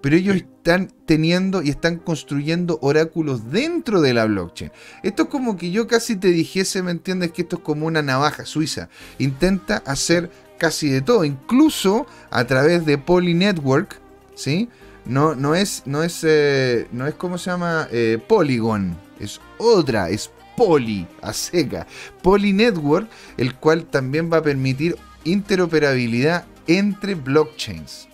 [0.00, 4.70] Pero ellos están teniendo y están construyendo oráculos dentro de la blockchain.
[5.02, 7.32] Esto es como que yo casi te dijese, ¿me entiendes?
[7.32, 8.90] Que esto es como una navaja suiza.
[9.18, 13.98] Intenta hacer casi de todo, incluso a través de Poly Network,
[14.34, 14.68] ¿sí?
[15.06, 20.08] No, no es, no es, eh, no es como se llama eh, Polygon, es otra,
[20.08, 21.86] es Poly, a seca,
[22.22, 28.08] Poly Network, el cual también va a permitir interoperabilidad entre blockchains.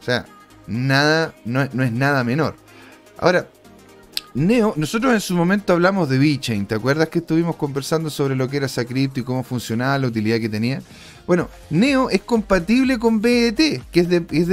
[0.00, 0.26] O sea,
[0.66, 2.56] nada, no, es nada menor.
[3.18, 3.48] Ahora,
[4.34, 8.48] Neo, nosotros en su momento hablamos de VeChain, ¿te acuerdas que estuvimos conversando sobre lo
[8.48, 10.82] que era esa cripto y cómo funcionaba, la utilidad que tenía?
[11.26, 14.48] Bueno, Neo es compatible con BET, que es de, es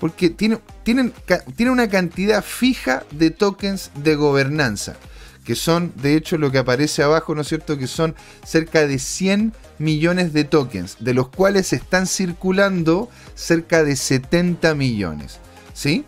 [0.00, 1.12] porque tiene, tienen,
[1.54, 4.96] tiene una cantidad fija de tokens de gobernanza
[5.44, 7.78] que son de hecho lo que aparece abajo, ¿no es cierto?
[7.78, 8.14] Que son
[8.44, 15.40] cerca de 100 millones de tokens, de los cuales están circulando cerca de 70 millones.
[15.74, 16.04] ¿Sí?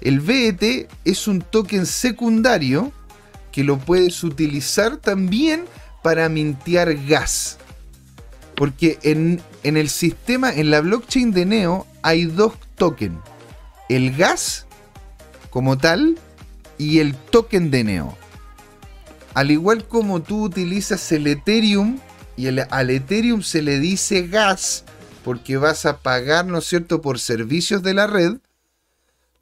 [0.00, 2.92] El BET es un token secundario
[3.52, 5.66] que lo puedes utilizar también
[6.02, 7.58] para mintear gas.
[8.56, 13.18] Porque en, en el sistema, en la blockchain de Neo, hay dos tokens.
[13.88, 14.66] El gas
[15.50, 16.18] como tal
[16.78, 18.21] y el token de Neo.
[19.34, 21.98] Al igual como tú utilizas el Ethereum
[22.36, 24.84] y al Ethereum se le dice gas
[25.24, 28.38] porque vas a pagar, ¿no es cierto?, por servicios de la red,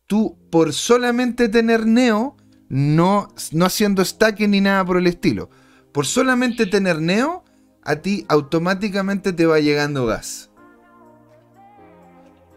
[0.06, 2.36] tú por solamente tener Neo,
[2.68, 5.50] no, no haciendo stacking ni nada por el estilo,
[5.92, 7.44] por solamente tener Neo,
[7.82, 10.50] a ti automáticamente te va llegando gas.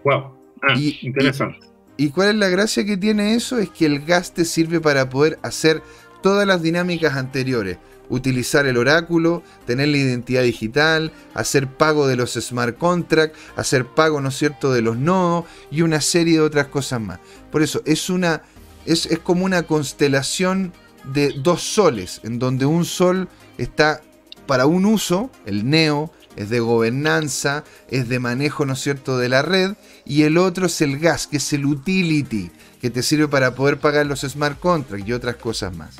[0.03, 1.65] Wow, ah, interesante.
[1.97, 3.57] Y, ¿Y cuál es la gracia que tiene eso?
[3.57, 5.81] Es que el gas te sirve para poder hacer
[6.23, 7.77] todas las dinámicas anteriores
[8.09, 14.21] utilizar el oráculo, tener la identidad digital, hacer pago de los smart contracts, hacer pago,
[14.21, 17.19] ¿no cierto?, de los nodos y una serie de otras cosas más.
[17.51, 18.41] Por eso es una
[18.85, 20.73] es, es como una constelación
[21.13, 24.01] de dos soles, en donde un sol está
[24.45, 29.29] para un uso, el neo, es de gobernanza, es de manejo, ¿no es cierto?, de
[29.29, 32.51] la red, y el otro es el gas, que es el utility,
[32.81, 35.95] que te sirve para poder pagar los smart contracts y otras cosas más.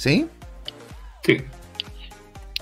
[0.00, 0.26] ¿Sí?
[1.26, 1.36] Sí.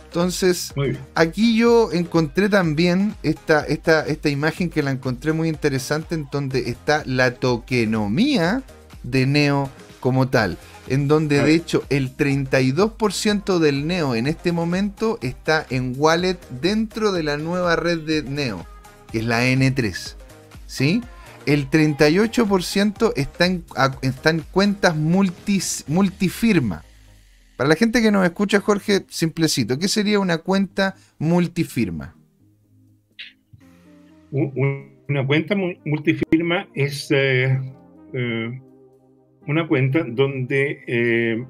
[0.06, 0.74] Entonces,
[1.14, 6.68] aquí yo encontré también esta, esta, esta imagen que la encontré muy interesante, en donde
[6.68, 8.64] está la tokenomía
[9.04, 9.70] de Neo
[10.00, 10.58] como tal,
[10.88, 17.12] en donde de hecho el 32% del Neo en este momento está en wallet dentro
[17.12, 18.66] de la nueva red de Neo,
[19.12, 20.14] que es la N3.
[20.66, 21.02] ¿Sí?
[21.46, 23.64] El 38% está en,
[24.02, 26.82] está en cuentas multifirma.
[27.58, 32.14] Para la gente que nos escucha, Jorge, simplecito, ¿qué sería una cuenta multifirma?
[34.30, 37.60] Una cuenta multifirma es eh,
[38.12, 38.60] eh,
[39.48, 41.44] una cuenta donde eh,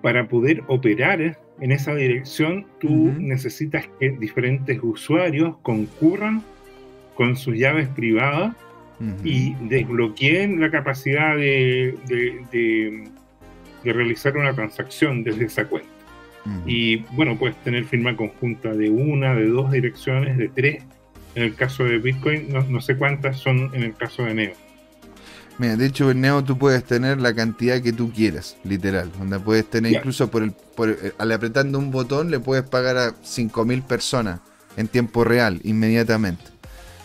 [0.00, 6.42] para poder operar en esa dirección tú necesitas que diferentes usuarios concurran
[7.16, 8.56] con sus llaves privadas
[9.22, 13.10] y desbloqueen la capacidad de de
[13.84, 15.96] realizar una transacción desde esa cuenta.
[16.64, 20.82] Y bueno, puedes tener firma conjunta de una, de dos direcciones, de tres.
[21.34, 24.52] En el caso de Bitcoin, no, sé cuántas son en el caso de Neo.
[25.58, 29.10] Mira, de hecho en Neo tú puedes tener la cantidad que tú quieras, literal.
[29.18, 33.10] Donde puedes tener incluso por el, eh, al apretando un botón le puedes pagar a
[33.10, 34.40] 5.000 personas
[34.76, 36.44] en tiempo real, inmediatamente.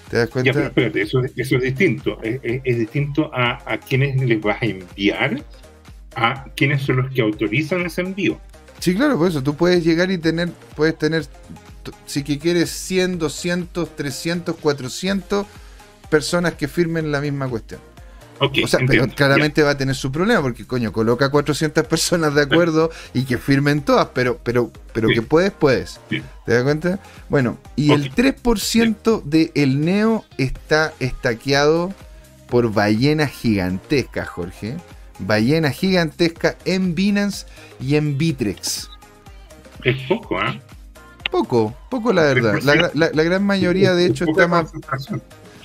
[0.09, 0.51] ¿Te das cuenta?
[0.51, 2.19] Ya, espérate, eso, eso es distinto.
[2.21, 5.41] Es, distinto a, a quienes les vas a enviar
[6.15, 8.39] a quiénes son los que autorizan ese envío.
[8.79, 11.25] Sí, claro, por eso tú puedes llegar y tener, puedes tener,
[12.05, 15.45] si que quieres 100, 200, 300, 400
[16.09, 17.79] personas que firmen la misma cuestión.
[18.39, 22.33] Okay, o sea, pero claramente va a tener su problema porque, coño, coloca 400 personas
[22.33, 25.99] de acuerdo y que firmen todas, pero, pero, pero que puedes, puedes.
[26.09, 26.99] ¿Te das cuenta?
[27.29, 31.93] Bueno, y el 3% del Neo está estaqueado
[32.49, 34.77] por ballenas gigantescas, Jorge
[35.25, 37.45] ballena gigantesca en Binance
[37.79, 38.89] y en Bitrex.
[39.83, 40.59] Es poco, ¿eh?
[41.31, 42.59] Poco, poco la verdad.
[42.93, 44.71] La, gran mayoría, de hecho, está más.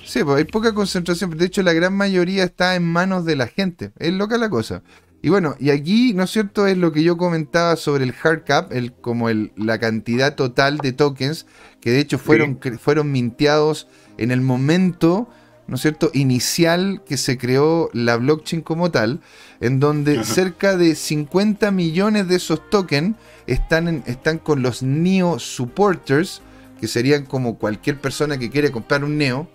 [0.05, 1.37] Sí, pues hay poca concentración.
[1.37, 3.91] De hecho, la gran mayoría está en manos de la gente.
[3.99, 4.81] Es loca la cosa.
[5.21, 6.67] Y bueno, y aquí, ¿no es cierto?
[6.67, 10.77] Es lo que yo comentaba sobre el hard cap, el, como el, la cantidad total
[10.77, 11.47] de tokens
[11.81, 13.87] que de hecho fueron, fueron minteados
[14.17, 15.29] en el momento
[15.67, 19.19] ¿no es cierto?, inicial que se creó la blockchain como tal,
[19.59, 23.15] en donde cerca de 50 millones de esos tokens
[23.47, 26.41] están, están con los NEO supporters,
[26.79, 29.47] que serían como cualquier persona que quiere comprar un NEO.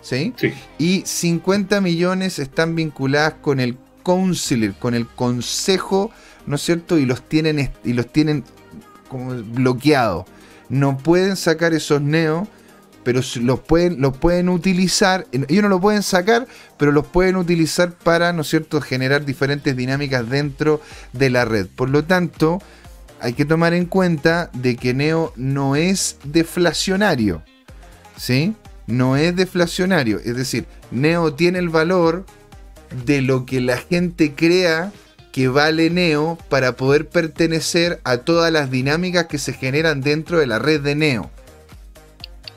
[0.00, 0.32] ¿Sí?
[0.78, 6.10] Y 50 millones están vinculadas con el Councilor, con el consejo,
[6.46, 6.98] ¿no es cierto?
[6.98, 8.44] Y los tienen, y los tienen
[9.08, 10.24] como bloqueados.
[10.68, 12.46] No pueden sacar esos NEO
[13.04, 16.46] pero los pueden, los pueden utilizar, ellos no lo pueden sacar,
[16.76, 20.80] pero los pueden utilizar para, ¿no cierto?, generar diferentes dinámicas dentro
[21.12, 21.66] de la red.
[21.66, 22.60] Por lo tanto,
[23.20, 27.42] hay que tomar en cuenta de que Neo no es deflacionario,
[28.16, 28.54] ¿sí?
[28.86, 32.24] No es deflacionario, es decir, Neo tiene el valor
[33.04, 34.92] de lo que la gente crea
[35.32, 40.46] que vale Neo para poder pertenecer a todas las dinámicas que se generan dentro de
[40.46, 41.30] la red de Neo.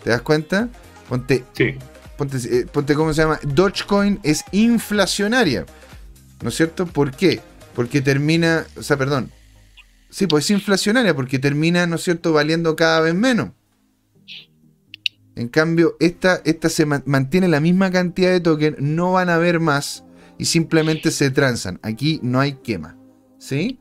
[0.04, 0.70] ¿Te das cuenta?
[1.08, 1.76] Ponte, sí.
[2.18, 3.39] ponte, eh, ponte, ¿cómo se llama?
[3.44, 5.66] Dogecoin es inflacionaria.
[6.42, 6.86] ¿No es cierto?
[6.86, 7.42] ¿Por qué?
[7.76, 9.32] Porque termina, o sea, perdón.
[10.10, 13.52] Sí, pues es inflacionaria porque termina, ¿no es cierto?, valiendo cada vez menos.
[15.36, 19.60] En cambio, esta, esta se mantiene la misma cantidad de tokens, no van a haber
[19.60, 20.04] más
[20.38, 21.80] y simplemente se transan.
[21.84, 22.98] Aquí no hay quema.
[23.38, 23.80] ¿Sí?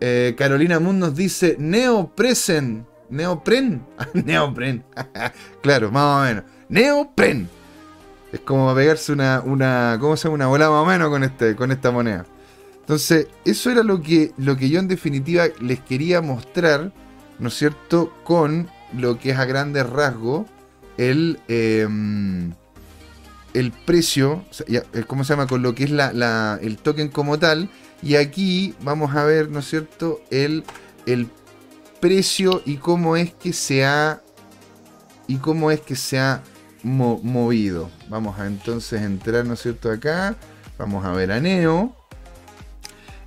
[0.00, 3.84] Eh, Carolina Moon nos dice Neo Present neopren.
[4.14, 4.84] neopren.
[5.62, 6.44] claro, más o menos.
[6.68, 7.48] Neopren.
[8.32, 10.34] Es como pegarse una, una, ¿cómo se llama?
[10.36, 12.24] Una bola más o menos con, este, con esta moneda.
[12.80, 16.92] Entonces, eso era lo que, lo que yo en definitiva les quería mostrar,
[17.38, 18.12] ¿no es cierto?
[18.24, 20.46] Con lo que es a grandes rasgos
[20.96, 22.52] el, em,
[23.54, 24.44] el precio,
[25.06, 25.46] ¿cómo se llama?
[25.46, 27.68] Con lo que es la, el token como tal.
[28.02, 30.20] Y aquí vamos a ver, ¿no es cierto?
[30.30, 30.64] El,
[31.06, 31.28] el
[32.02, 34.20] precio y cómo es que se ha
[35.28, 36.42] y cómo es que se ha
[36.82, 37.90] movido.
[38.08, 39.88] Vamos a entonces entrar, ¿no es cierto?
[39.88, 40.34] Acá.
[40.78, 41.94] Vamos a ver a Neo.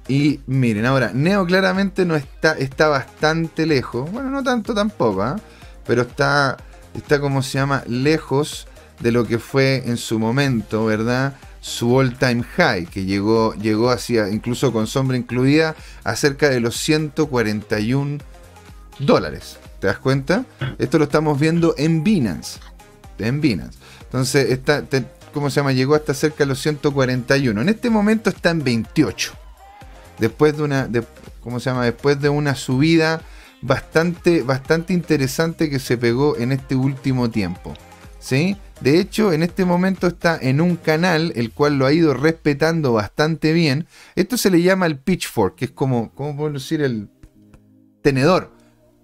[0.10, 4.12] Y miren, ahora, Neo claramente no está, está bastante lejos.
[4.12, 5.40] Bueno, no tanto tampoco, ¿ah?
[5.88, 6.58] pero está,
[6.94, 8.68] está como se llama, lejos
[9.00, 11.38] de lo que fue en su momento, ¿verdad?
[11.62, 16.60] Su all time high, que llegó, llegó hacia, incluso con sombra incluida, a cerca de
[16.60, 18.35] los 141
[19.00, 19.58] dólares.
[19.80, 20.46] ¿Te das cuenta?
[20.78, 22.60] Esto lo estamos viendo en Binance.
[23.20, 23.78] En Binance.
[24.04, 24.84] Entonces, está,
[25.34, 25.74] ¿cómo se llama?
[25.74, 27.62] Llegó hasta cerca de los 141.
[27.62, 29.34] En este momento está en 28
[30.20, 30.89] después de una,
[31.41, 31.86] ¿cómo se llama?
[31.86, 33.22] Después de una subida
[33.62, 37.74] bastante, bastante interesante que se pegó en este último tiempo.
[38.20, 38.58] ¿Sí?
[38.82, 42.91] De hecho, en este momento está en un canal el cual lo ha ido respetando
[42.93, 43.88] bastante bien.
[44.16, 46.82] Esto se le llama el pitchfork, que es como, ¿cómo puedo decir?
[46.82, 47.10] El
[48.02, 48.55] tenedor.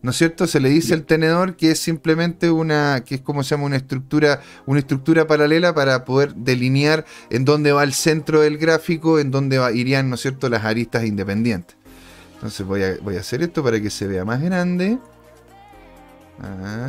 [0.02, 0.48] ¿No es cierto?
[0.48, 3.78] Se le dice el tenedor que es simplemente una, que es como se llama una
[3.78, 9.32] estructura, una estructura paralela para poder delinear en dónde va el centro del gráfico, en
[9.32, 11.76] dónde irían, ¿no es cierto?, las aristas independientes.
[12.36, 14.98] Entonces voy a, voy a hacer esto para que se vea más grande.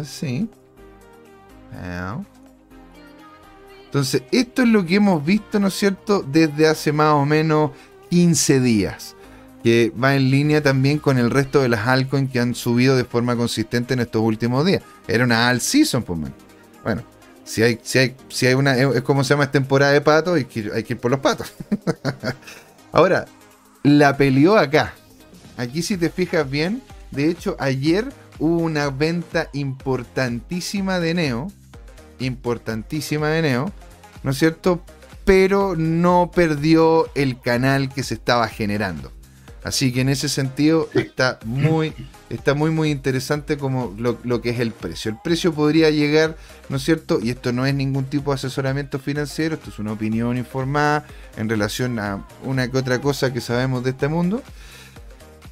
[0.00, 0.48] Así.
[3.84, 7.72] Entonces, esto es lo que hemos visto, ¿no es cierto?, desde hace más o menos
[8.08, 9.16] 15 días
[9.62, 13.04] que va en línea también con el resto de las altcoins que han subido de
[13.04, 14.82] forma consistente en estos últimos días.
[15.06, 16.34] Era una alt season, pues, man.
[16.82, 17.02] Bueno,
[17.44, 20.36] si hay, si hay, si hay una, es como se llama, es temporada de patos,
[20.36, 21.52] hay que, hay que ir por los patos.
[22.92, 23.26] Ahora,
[23.82, 24.94] la peleó acá.
[25.56, 28.06] Aquí si te fijas bien, de hecho ayer
[28.38, 31.52] hubo una venta importantísima de Neo,
[32.18, 33.72] importantísima de Neo,
[34.22, 34.82] ¿no es cierto?
[35.24, 39.12] Pero no perdió el canal que se estaba generando.
[39.64, 41.92] Así que en ese sentido está muy,
[42.30, 45.12] está muy, muy interesante como lo, que es el precio.
[45.12, 46.36] El precio podría llegar,
[46.68, 47.20] ¿no es cierto?
[47.22, 51.06] Y esto no es ningún tipo de asesoramiento financiero, esto es una opinión informada
[51.36, 54.42] en relación a una que otra cosa que sabemos de este mundo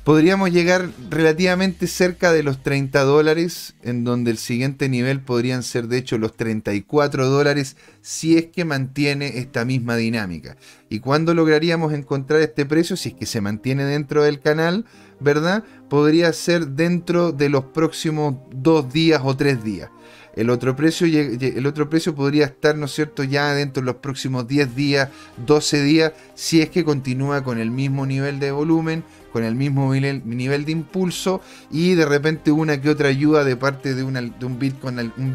[0.04, 5.88] podríamos llegar relativamente cerca de los 30 dólares, en donde el siguiente nivel podrían ser
[5.88, 10.56] de hecho los 34 dólares si es que mantiene esta misma dinámica.
[10.88, 12.96] ¿Y cuándo lograríamos encontrar este precio?
[12.96, 14.86] Si es que se mantiene dentro del canal,
[15.20, 15.64] ¿verdad?
[15.88, 19.90] Podría ser dentro de los próximos dos días o tres días.
[20.36, 23.96] El otro, precio, el otro precio podría estar, ¿no es cierto?, ya dentro de los
[23.96, 25.08] próximos 10 días,
[25.44, 29.02] 12 días, si es que continúa con el mismo nivel de volumen,
[29.32, 33.94] con el mismo nivel, de impulso y de repente una que otra ayuda de parte
[33.94, 35.34] de, de un, Bitcoin, un,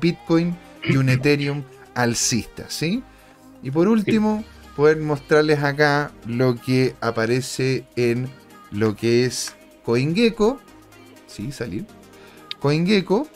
[0.00, 1.62] Bitcoin, y un Ethereum
[1.94, 3.02] alcista, ¿sí?
[3.62, 4.44] Y por último,
[4.76, 8.28] poder mostrarles acá lo que aparece en
[8.70, 10.60] lo que es CoinGecko,
[11.26, 11.50] ¿sí?
[11.50, 11.86] Salir.
[12.60, 13.26] CoinGecko,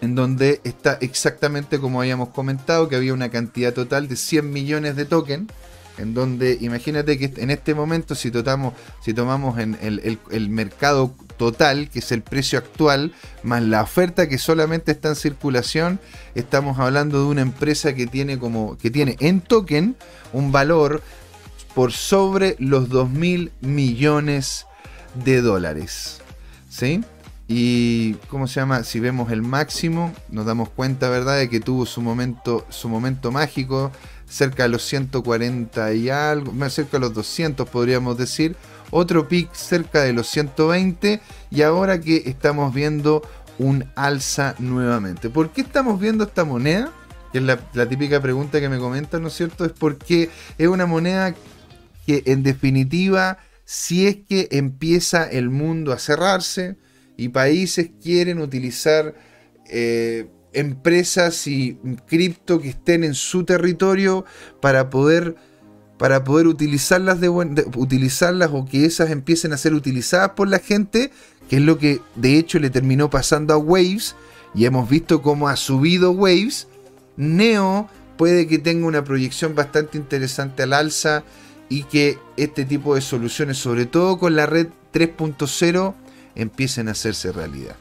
[0.00, 4.96] en donde está exactamente como habíamos comentado, que había una cantidad total de 100 millones
[4.96, 5.52] de tokens
[5.98, 8.32] en donde imagínate que en este momento si,
[9.02, 13.12] si tomamos en el, mercado total, que es el precio actual,
[13.42, 16.00] más la oferta que solamente está en circulación,
[16.34, 19.96] estamos hablando de una empresa que tiene como que tiene en token
[20.32, 21.02] un valor
[21.74, 24.66] por sobre los 2 mil millones
[25.14, 26.20] de dólares.
[26.68, 27.02] ¿Sí?
[27.48, 28.84] Y ¿cómo se llama?
[28.84, 33.30] Si vemos el máximo, nos damos cuenta, ¿verdad?, de que tuvo su momento, su momento
[33.30, 33.90] mágico
[34.28, 38.56] cerca de los 140 y algo, más cerca de los 200 podríamos decir,
[38.90, 41.20] otro pic cerca de los 120
[41.50, 43.22] y ahora que estamos viendo
[43.58, 45.30] un alza nuevamente.
[45.30, 46.92] ¿Por qué estamos viendo esta moneda?
[47.32, 49.64] Que es la, típica pregunta que me comentan, ¿no es cierto?
[49.64, 51.34] Es porque es una moneda
[52.06, 56.76] que en definitiva, si es que empieza el mundo a cerrarse
[57.16, 59.14] y países quieren utilizar...
[59.66, 64.24] Eh, empresas y cripto que estén en su territorio
[64.60, 65.34] para poder
[65.98, 67.18] para poder utilizarlas
[67.76, 71.12] utilizarlas o que esas empiecen a ser utilizadas por la gente,
[71.48, 74.16] que es lo que de hecho le terminó pasando a Waves
[74.52, 76.66] y hemos visto cómo ha subido Waves.
[77.16, 81.22] Neo puede que tenga una proyección bastante interesante al alza
[81.68, 85.94] y que este tipo de soluciones, sobre todo con la red 3.0,
[86.34, 87.76] empiecen a hacerse realidad.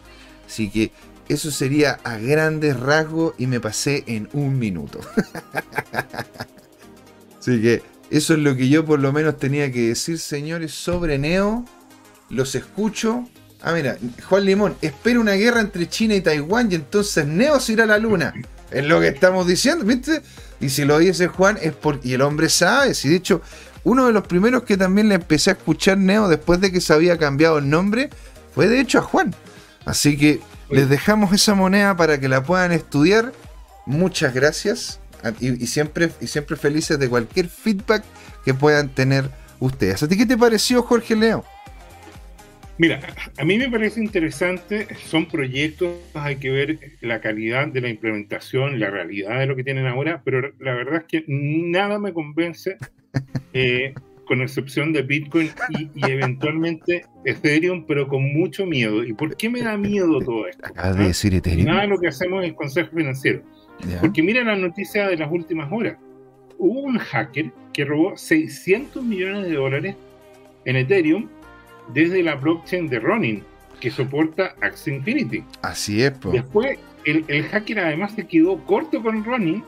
[0.46, 0.92] Así que
[1.30, 5.00] eso sería a grandes rasgos y me pasé en un minuto.
[7.40, 11.18] Así que eso es lo que yo por lo menos tenía que decir, señores, sobre
[11.18, 11.66] Neo.
[12.30, 13.28] Los escucho.
[13.62, 13.98] Ah, mira,
[14.28, 17.88] Juan Limón, espera una guerra entre China y Taiwán y entonces Neo se irá a
[17.88, 18.34] la luna.
[18.72, 20.22] Es lo que estamos diciendo, ¿viste?
[20.62, 22.08] Y si lo dice Juan es porque...
[22.08, 23.42] Y el hombre sabe, si de hecho,
[23.84, 26.94] uno de los primeros que también le empecé a escuchar Neo después de que se
[26.94, 28.10] había cambiado el nombre,
[28.52, 29.34] fue de hecho a Juan.
[29.86, 30.40] Así que
[30.70, 33.34] les dejamos esa moneda para que la puedan estudiar.
[33.86, 35.00] Muchas gracias.
[35.40, 38.04] Y, siempre, y siempre felices de cualquier feedback
[38.44, 39.30] que puedan tener
[39.60, 40.02] ustedes.
[40.02, 41.46] ¿A ti qué te pareció, Jorge Leo?
[42.78, 43.00] Mira,
[43.38, 48.80] a mí me parece interesante, son proyectos, hay que ver la calidad de la implementación,
[48.80, 52.78] la realidad de lo que tienen ahora, pero la verdad es que nada me convence,
[53.54, 53.94] eh,
[54.32, 55.50] con excepción de Bitcoin
[55.94, 59.04] y, eventualmente Ethereum, pero con mucho miedo.
[59.04, 60.66] ¿Y por qué me da miedo todo esto?
[60.66, 61.68] Acabas de decir Ethereum.
[61.68, 63.42] Nada de lo que hacemos en Consejo Financiero.
[64.00, 65.98] Porque mira la noticia de las últimas horas.
[66.58, 69.98] Hubo un hacker que robó 600 millones de dólares
[70.64, 71.28] en Ethereum
[71.94, 73.44] desde la blockchain de Ronin,
[73.82, 75.44] que soporta Axie Infinity.
[75.62, 79.62] Así es, Después, el, hacker además se quedó corto con Ronin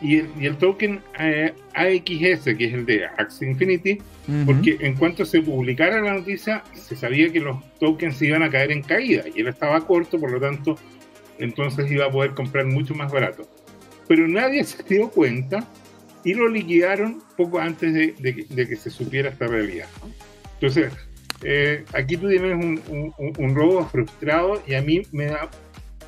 [0.00, 3.98] y el, token eh, AXS, que es el de Axie Infinity,
[4.44, 8.50] porque en cuanto se publicara la noticia, se sabía que los tokens se iban a
[8.50, 10.76] caer en caída y él estaba corto, por lo tanto,
[11.38, 13.48] entonces iba a poder comprar mucho más barato.
[14.08, 15.66] Pero nadie se dio cuenta
[16.24, 19.86] y lo liquidaron poco antes de, que se supiera esta realidad.
[20.54, 20.92] Entonces,
[21.42, 25.48] eh, aquí tú tienes un, robo frustrado y a mí me da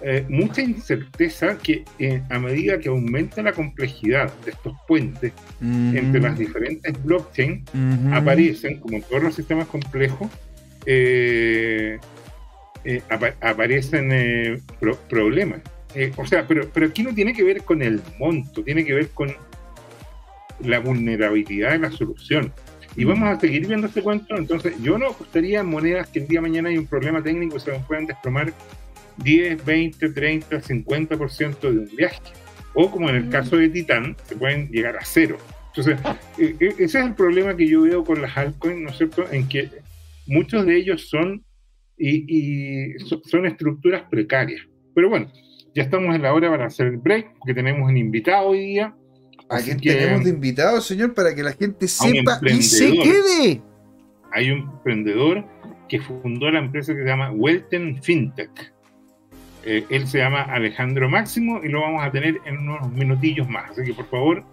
[0.02, 6.20] eh, mucha incerteza que eh, a medida que aumenta la complejidad de estos puentes entre
[6.20, 7.62] las diferentes blockchains,
[8.12, 10.28] aparecen, como todos los sistemas complejos,
[13.40, 14.62] aparecen
[15.08, 15.60] problemas.
[16.16, 19.08] o sea, pero, pero aquí no tiene que ver con el monto, tiene que ver
[19.10, 19.34] con
[20.60, 22.52] la vulnerabilidad de la solución.
[22.96, 24.36] Y vamos a seguir viendo este cuento.
[24.36, 27.60] Entonces, yo no apostaría monedas que el día de mañana hay un problema técnico y
[27.60, 28.52] se nos puedan desplomar
[29.22, 32.20] 10, 20, 30, 50% de un viaje.
[32.74, 33.30] O como en el mm.
[33.30, 35.38] caso de Titán, se pueden llegar a cero.
[35.68, 35.98] Entonces,
[36.38, 39.24] e, e, ese es el problema que yo veo con las altcoins, ¿no es cierto?
[39.30, 39.70] En que
[40.26, 41.44] muchos de ellos son,
[41.96, 42.94] y,
[43.24, 44.60] son estructuras precarias.
[44.94, 45.30] Pero bueno,
[45.74, 48.94] ya estamos en la hora para hacer el break, porque tenemos un invitado hoy día.
[49.48, 53.62] ¿A quién tenemos de invitado, señor, para que la gente sepa y se quede?
[54.32, 55.44] Hay un emprendedor
[55.88, 58.74] que fundó la empresa que se llama Welten FinTech.
[59.64, 63.70] Eh, él se llama Alejandro Máximo y lo vamos a tener en unos minutillos más.
[63.70, 64.44] Así que por favor,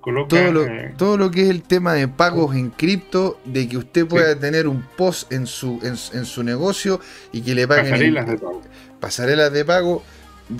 [0.00, 0.28] coloca.
[0.28, 3.78] Todo lo, eh, todo lo que es el tema de pagos en cripto, de que
[3.78, 7.00] usted pueda tener un post en su, en, su negocio
[7.32, 7.90] y que le paguen.
[7.90, 8.62] Pasarelas de pago.
[9.00, 10.02] Pasarelas de pago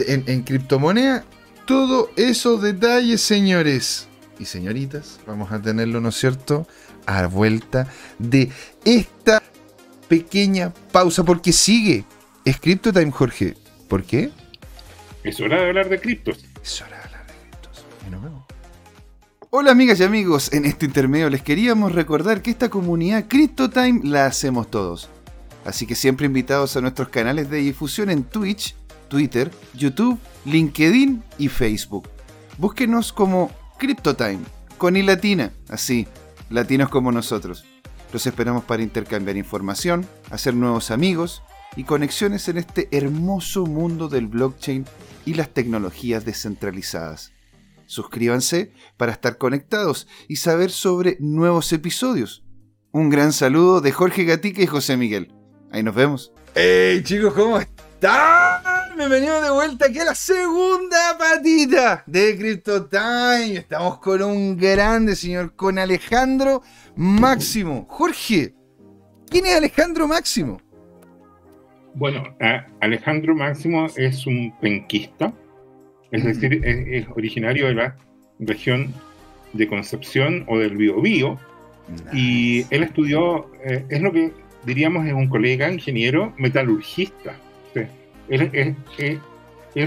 [0.06, 1.24] en, en criptomoneda
[1.66, 6.66] todos esos detalles, señores y señoritas, vamos a tenerlo, ¿no es cierto?,
[7.06, 7.88] a vuelta
[8.18, 8.50] de
[8.84, 9.42] esta
[10.08, 12.04] pequeña pausa, porque sigue.
[12.44, 13.54] Es Crypto Time, Jorge.
[13.92, 14.30] ¿Por qué?
[15.22, 16.46] Es hora de hablar de criptos.
[16.64, 17.84] Es hora de hablar de criptos.
[18.10, 18.44] Vemos.
[19.50, 24.24] Hola amigas y amigos, en este intermedio les queríamos recordar que esta comunidad CryptoTime la
[24.24, 25.10] hacemos todos.
[25.66, 28.74] Así que siempre invitados a nuestros canales de difusión en Twitch,
[29.08, 32.08] Twitter, YouTube, LinkedIn y Facebook.
[32.56, 34.40] Búsquenos como CryptoTime,
[34.78, 36.08] con y latina, así,
[36.48, 37.66] latinos como nosotros.
[38.10, 41.42] Los esperamos para intercambiar información, hacer nuevos amigos
[41.76, 44.84] y conexiones en este hermoso mundo del blockchain
[45.24, 47.32] y las tecnologías descentralizadas.
[47.86, 52.44] Suscríbanse para estar conectados y saber sobre nuevos episodios.
[52.90, 55.34] Un gran saludo de Jorge Gatica y José Miguel.
[55.70, 56.32] Ahí nos vemos.
[56.54, 58.96] ¡Hey chicos, ¿cómo están?
[58.96, 63.56] Bienvenido de vuelta aquí a la segunda patita de Crypto Time.
[63.56, 66.62] Estamos con un grande señor, con Alejandro
[66.96, 67.86] Máximo.
[67.88, 68.54] Jorge,
[69.30, 70.60] ¿quién es Alejandro Máximo?
[71.94, 72.36] Bueno,
[72.80, 75.32] Alejandro Máximo es un penquista,
[76.10, 77.96] es decir, es, originario de la
[78.38, 78.92] región
[79.52, 81.38] de Concepción o del Biobío,
[82.12, 84.32] y él estudió, eh, es lo que
[84.64, 87.34] diríamos es un colega ingeniero metalurgista
[88.28, 88.76] él,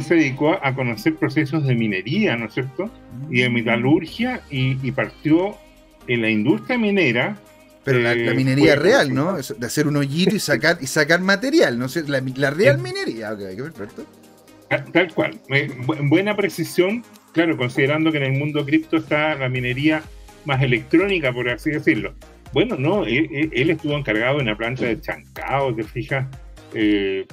[0.02, 2.90] se dedicó a conocer procesos de minería, ¿no es cierto?
[3.30, 5.56] Y de metalurgia y, partió
[6.08, 7.38] en la industria minera.
[7.86, 9.38] Pero la, eh, minería real, ¿no?
[9.38, 11.86] De hacer un hoyito y sacar, y sacar material, ¿no?
[12.08, 13.32] La, la real minería.
[13.32, 14.06] Ok, perfecto.
[14.92, 15.40] Tal cual.
[15.50, 15.70] Eh,
[16.04, 20.02] buena precisión, claro, considerando que en el mundo cripto está la minería
[20.46, 22.16] más electrónica, por así decirlo.
[22.52, 26.26] Bueno, no, él, estuvo encargado en la planta de Chancao, te fijas,
[26.74, 27.26] eh,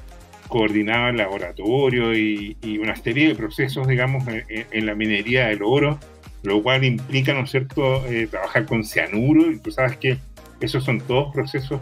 [0.49, 5.99] coordinaba el laboratorio y, una serie de procesos, digamos, en, la minería del oro,
[6.43, 10.19] lo cual implica, ¿no es cierto?, eh, trabajar con cianuro, y tú sabes que
[10.67, 11.81] esos son todos procesos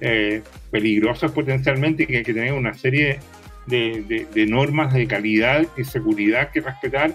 [0.00, 3.20] eh, peligrosos potencialmente y que hay que tener una serie
[3.66, 7.14] de, normas de calidad y seguridad que respetar.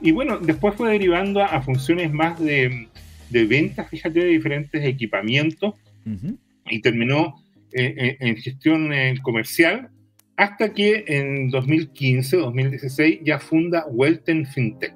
[0.00, 2.88] Y bueno, después fue derivando a, funciones más de,
[3.30, 5.74] de venta, fíjate, de diferentes equipamientos
[6.70, 8.90] y terminó en gestión
[9.22, 9.90] comercial
[10.38, 14.94] hasta que en 2015, 2016 ya funda Welten FinTech.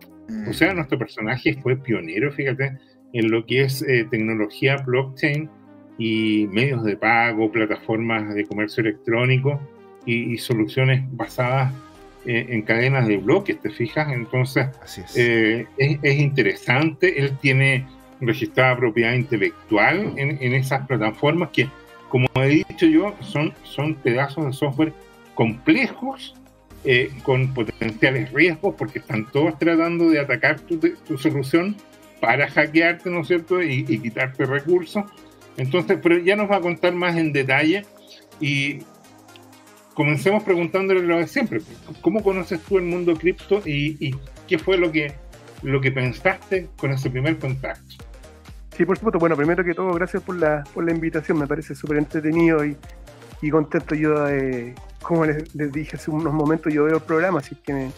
[0.48, 0.76] O sea, mm.
[0.76, 2.78] nuestro personaje fue pionero, fíjate,
[3.12, 5.48] en lo que es eh, tecnología blockchain
[5.98, 9.60] y medios de pago, plataformas de comercio electrónico
[10.04, 11.72] y, soluciones basadas
[12.26, 14.12] eh, en cadenas de bloques, ¿te fijas?
[14.12, 14.66] Entonces,
[15.16, 16.18] eh, es.
[16.18, 17.86] interesante, él tiene
[18.20, 21.68] registrada propiedad intelectual en, en, esas plataformas que,
[22.08, 24.92] como he dicho yo, son, son pedazos de software
[25.34, 26.34] complejos,
[26.84, 30.80] eh, con potenciales riesgos, porque están todos tratando de atacar tu,
[31.16, 31.76] solución
[32.22, 35.04] para hackearte, ¿no es cierto?, y, quitarte recursos.
[35.56, 37.84] Entonces, pero ya nos va a contar más en detalle
[38.40, 38.78] y
[39.94, 41.60] comencemos preguntándole lo de siempre.
[42.00, 44.14] ¿Cómo conoces tú el mundo cripto y,
[44.46, 45.12] qué fue lo que,
[45.64, 47.96] lo que pensaste con ese primer contacto?
[48.76, 49.18] Sí, por supuesto.
[49.18, 51.40] Bueno, primero que todo, gracias por la, por la invitación.
[51.40, 52.76] Me parece súper entretenido y,
[53.42, 57.56] y contento yo de, como les, dije hace unos momentos, yo veo el programa, así
[57.56, 57.90] que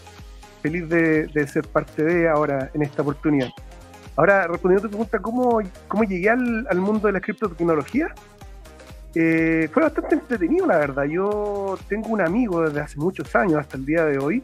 [0.63, 3.49] feliz de, ser parte de ahora en esta oportunidad.
[4.15, 8.13] Ahora, respondiendo a tu pregunta, ¿cómo, cómo llegué al, mundo de la criptotecnología?
[9.13, 11.03] Eh, fue bastante entretenido, la verdad.
[11.05, 14.41] Yo tengo un amigo desde hace muchos años, hasta el día de hoy.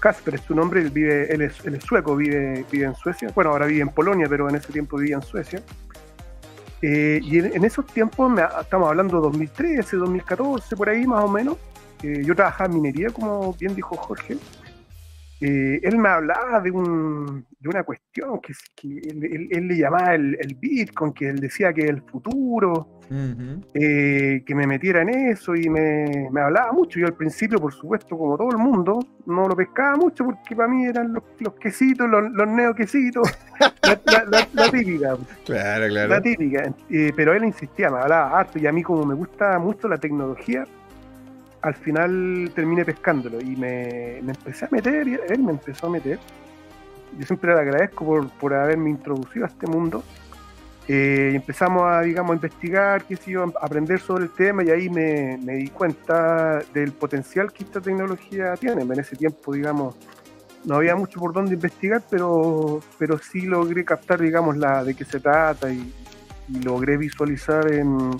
[0.00, 3.30] Casper es su nombre, él, vive, él, es, sueco, vive, vive en Suecia.
[3.34, 5.60] Bueno, ahora vive en Polonia, pero en ese tiempo vivía en Suecia.
[6.80, 11.56] Eh, y en, esos tiempos, estamos hablando de 2013, 2014, por ahí más o menos,
[12.04, 14.36] eh, yo trabajaba en minería, como bien dijo Jorge.
[15.40, 20.54] Eh, él me hablaba de, un, de una cuestión que, él, le llamaba el, el,
[20.56, 22.98] Bitcoin, que él decía que el futuro,
[23.74, 26.98] eh, que me metiera en eso y me, me, hablaba mucho.
[26.98, 30.68] Yo al principio, por supuesto, como todo el mundo, no lo pescaba mucho porque para
[30.68, 33.28] mí eran los, los quesitos, los, los neoquesitos,
[33.62, 35.16] la, típica.
[35.44, 36.08] Claro, claro.
[36.08, 36.74] La típica.
[36.90, 39.98] Eh, pero él insistía, me hablaba harto y a mí como me gusta mucho la
[39.98, 40.64] tecnología,
[41.62, 46.18] al final terminé pescándolo y me, empecé a meter, y él me empezó a meter.
[47.18, 50.04] Yo siempre le agradezco por, haberme introducido a este mundo.
[50.86, 54.64] Eh, y empezamos a, digamos, a investigar, qué sé yo, a aprender sobre el tema
[54.64, 58.82] y ahí me, di cuenta del potencial que esta tecnología tiene.
[58.82, 59.96] En ese tiempo, digamos,
[60.64, 65.04] no había mucho por dónde investigar, pero, pero sí logré captar, digamos, la de qué
[65.04, 65.92] se trata y
[66.64, 68.18] logré visualizar en,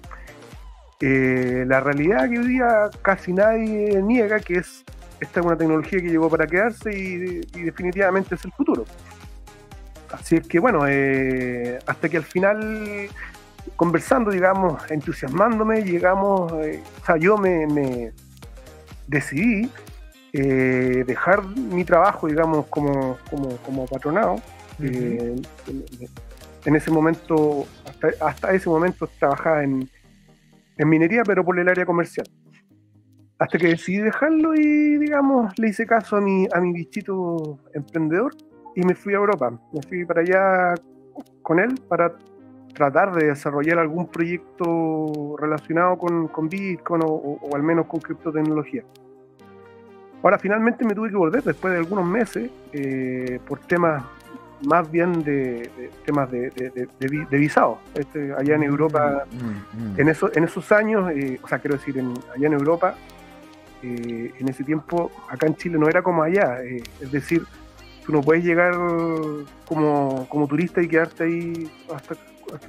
[1.01, 4.84] eh, la realidad que hoy día casi nadie niega que es
[5.20, 8.84] esta es una tecnología que llegó para quedarse y, definitivamente es el futuro.
[10.12, 13.09] Así es que bueno, eh, hasta que al final,
[13.74, 18.12] conversando, digamos, entusiasmándome, llegamos, eh, o sea, yo me,
[19.09, 19.70] decidí
[20.32, 23.18] dejar mi trabajo, digamos, como,
[23.64, 24.40] como, patronado.
[24.78, 27.66] en ese momento,
[28.20, 29.88] hasta ese momento trabajaba en,
[30.79, 32.26] en minería, pero por el área comercial.
[33.39, 38.33] Hasta que decidí dejarlo y, digamos, le hice caso a mi, a mi bichito emprendedor
[38.74, 39.51] y me fui a Europa.
[39.72, 40.75] Me fui para allá
[41.42, 42.14] con él para
[42.75, 48.84] tratar de desarrollar algún proyecto relacionado con, con Bitcoin o, al menos con criptotecnología.
[50.22, 54.05] Ahora finalmente me tuve que volver después de algunos meses eh, por temas
[54.63, 55.71] más bien de,
[56.05, 57.79] temas de, de, visado.
[57.95, 60.01] Este, allá en Europa, mm, mm, mm.
[60.01, 62.95] En, eso, en esos años, eh, o sea, quiero decir, en, allá en Europa,
[63.83, 66.63] eh, en ese tiempo, acá en Chile no era como allá.
[66.63, 67.45] Eh, es decir,
[68.05, 68.75] tú no puedes llegar
[69.67, 72.17] como, como turista y quedarte ahí hasta,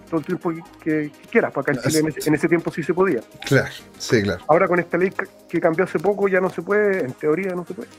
[0.10, 0.52] todo el tiempo
[0.84, 1.52] que, quieras.
[1.52, 3.22] Porque acá en Chile en ese, tiempo sí se podía.
[3.46, 4.44] Claro, sí, claro.
[4.48, 5.12] Ahora con esta ley
[5.48, 7.90] que cambió hace poco ya no se puede, en teoría no se puede.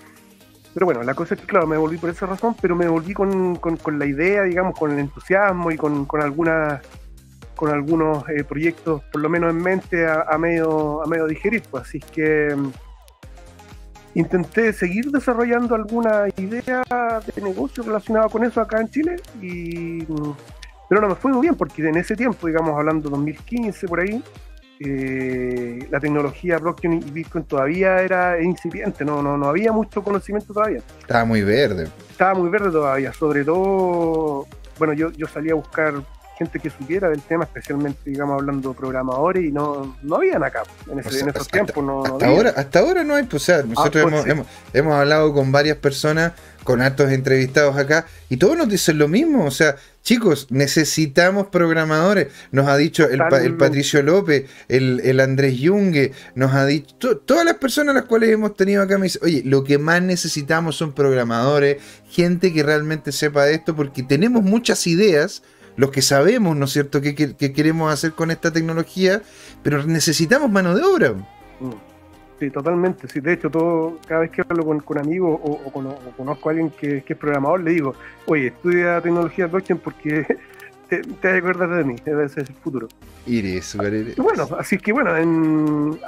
[0.73, 3.13] Pero bueno, la cosa es que, claro, me volví por esa razón, pero me volví
[3.13, 6.81] con, con, la idea, digamos, con el entusiasmo y con, con, algunas,
[7.57, 11.63] con algunos eh, proyectos, por lo menos en mente, a, medio, a medio digerir.
[11.69, 11.85] Pues.
[11.85, 12.71] Así que mm,
[14.15, 16.85] intenté seguir desarrollando alguna idea
[17.27, 20.35] de negocio relacionada con eso acá en Chile, y, mm,
[20.89, 24.23] pero no me fue muy bien, porque en ese tiempo, digamos, hablando 2015 por ahí,
[24.82, 30.55] eh, la tecnología blockchain y Bitcoin todavía era incipiente, no, no, no había mucho conocimiento
[30.55, 30.81] todavía.
[31.01, 31.89] Estaba muy verde.
[32.11, 34.47] Estaba muy verde todavía, sobre todo,
[34.78, 36.02] bueno, yo, yo salí a buscar
[36.39, 40.62] gente que supiera del tema, especialmente, digamos, hablando programadores, y no, no habían acá.
[40.90, 44.05] En, ese, esos tiempos no, hasta, ahora, hasta ahora no hay, pues, o sea, nosotros
[44.07, 46.32] ah, pues hemos, hemos, hablado con varias personas,
[46.65, 52.28] con altos entrevistados acá, y todos nos dicen lo mismo, o sea, chicos, necesitamos programadores,
[52.53, 57.45] nos ha dicho el, el Patricio López, el, el, Andrés Yungue, nos ha dicho, todas
[57.45, 60.77] las personas a las cuales hemos tenido acá me dicen, oye, lo que más necesitamos
[60.77, 61.78] son programadores,
[62.09, 65.43] gente que realmente sepa de esto, porque tenemos muchas ideas,
[65.77, 69.23] los que sabemos, ¿no es cierto?, qué, queremos hacer con esta tecnología,
[69.62, 71.12] pero necesitamos mano de obra.
[71.61, 71.90] Mm.
[72.41, 73.07] Sí, totalmente.
[73.07, 75.71] Sí, de hecho, todo, cada vez que hablo con, amigos o,
[76.17, 77.95] conozco a alguien que, es programador, le digo,
[78.25, 80.27] oye, estudia tecnología blockchain porque
[80.89, 82.89] te, te acuerdas de mí, ese es el futuro.
[83.27, 84.17] Iris, iris.
[84.17, 85.11] bueno, así que bueno,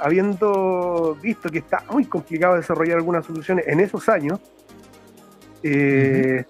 [0.01, 4.39] habiendo visto que está muy complicado desarrollar algunas soluciones en esos años,
[5.61, 6.45] eh,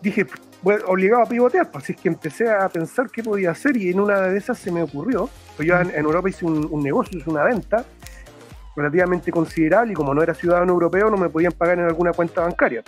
[0.00, 0.26] dije,
[0.62, 3.90] bueno, obligado a pivotear, pues, así es que empecé a pensar qué podía hacer y
[3.90, 7.28] en una de esas se me ocurrió, pues yo en, Europa hice un, negocio, hice
[7.28, 7.84] una venta
[8.76, 12.42] relativamente considerable y como no era ciudadano europeo no me podían pagar en alguna cuenta
[12.42, 12.82] bancaria.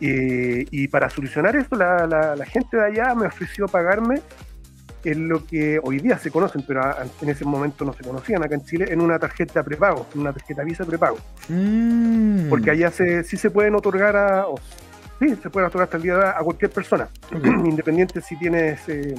[0.00, 4.20] y para solucionar esto, la, gente de allá me ofreció pagarme
[5.04, 6.82] en lo que hoy día se conocen, pero
[7.20, 10.32] en ese momento no se conocían acá en Chile, en una tarjeta prepago, en una
[10.32, 11.18] tarjeta Visa prepago.
[11.48, 12.48] Mm.
[12.48, 14.46] Porque allá se, sí se pueden otorgar a,
[15.18, 17.08] sí, se puede otorgar hasta el día de a cualquier persona,
[17.64, 19.14] independiente si tienes eh,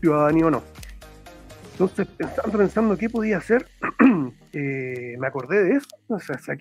[0.00, 0.62] ciudadanía o no.
[1.76, 3.66] Entonces, pensando, pensando qué podía hacer,
[4.54, 5.88] eh, me acordé de eso,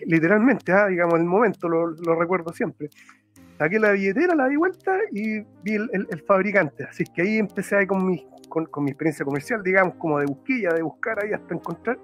[0.05, 2.89] literalmente, ah, digamos, en el momento, lo, recuerdo siempre.
[3.57, 6.83] Saqué la billetera, la di vuelta y vi el, fabricante.
[6.83, 10.73] Así que ahí empecé ahí con mi, con, mi experiencia comercial, digamos, como de busquilla,
[10.73, 11.97] de buscar ahí hasta encontrar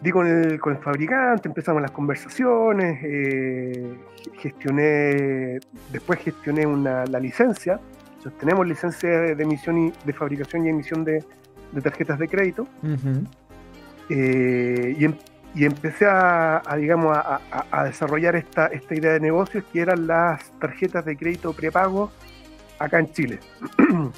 [0.00, 3.96] di con el, con el fabricante, empezamos las conversaciones, eh,
[4.34, 5.58] gestioné,
[5.90, 7.80] después gestioné una, la licencia,
[8.38, 11.24] tenemos licencia de emisión y de fabricación y emisión de,
[11.82, 12.66] tarjetas de crédito,
[14.08, 15.14] eh, em,
[15.54, 21.04] y, empecé a, digamos, a, desarrollar esta, esta idea de negocios que eran las tarjetas
[21.04, 22.10] de crédito prepago
[22.78, 23.40] acá en Chile.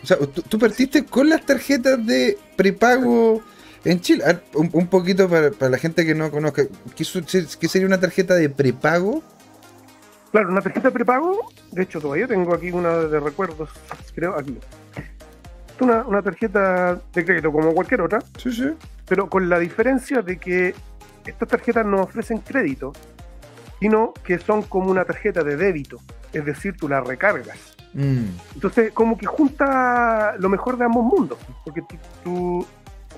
[0.02, 3.42] O sea, tú, partiste con las tarjetas de prepago
[3.84, 6.64] en Chile, un, poquito para, la gente que no conozca,
[6.96, 9.22] ¿qué, sería una tarjeta de prepago?
[10.32, 13.70] Claro, una tarjeta de prepago, de hecho todavía tengo aquí una de recuerdos,
[14.14, 14.58] creo, aquí.
[15.80, 18.70] Una, una tarjeta de crédito como cualquier otra, sí, sí.
[19.06, 20.74] pero con la diferencia de que
[21.24, 22.92] estas tarjetas no ofrecen crédito,
[23.80, 25.98] sino que son como una tarjeta de débito,
[26.32, 27.76] es decir, tú la recargas.
[27.94, 28.24] Mm.
[28.54, 31.82] Entonces, como que junta lo mejor de ambos mundos, porque
[32.24, 32.66] tú,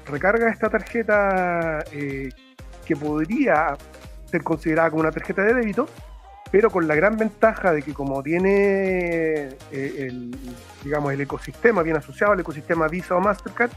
[0.06, 2.30] recarga esta tarjeta eh,
[2.84, 3.76] que podría
[4.26, 5.88] ser considerada como una tarjeta de débito,
[6.50, 10.36] pero con la gran ventaja de que como tiene eh, el,
[10.82, 13.70] digamos, el ecosistema bien asociado al ecosistema Visa o Mastercard,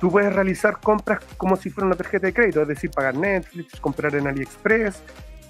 [0.00, 3.78] tú puedes realizar compras como si fuera una tarjeta de crédito, es decir, pagar Netflix,
[3.80, 5.02] comprar en AliExpress,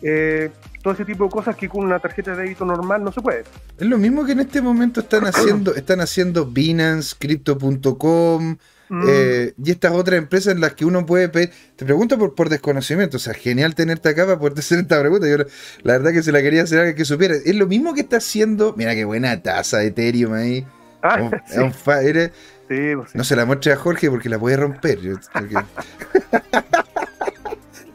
[0.02, 0.50] eh,
[0.82, 3.44] todo ese tipo de cosas que con una tarjeta de débito normal no se puede.
[3.78, 8.56] Es lo mismo que en este momento están haciendo, están haciendo Binance, Crypto.com,
[8.88, 9.04] Mm.
[9.08, 11.50] Eh, y estas otras empresas en las que uno puede pedir.
[11.76, 15.28] Te pregunto por, por desconocimiento, o sea, genial tenerte acá para poder hacer esta pregunta.
[15.28, 15.38] Yo
[15.82, 17.34] la verdad que se la quería hacer a que supiera.
[17.34, 18.74] Es lo mismo que está haciendo.
[18.76, 20.66] Mira qué buena taza de Ethereum ahí.
[21.02, 21.30] Ah,
[21.84, 24.98] pues no se la muestre a Jorge porque la puede romper.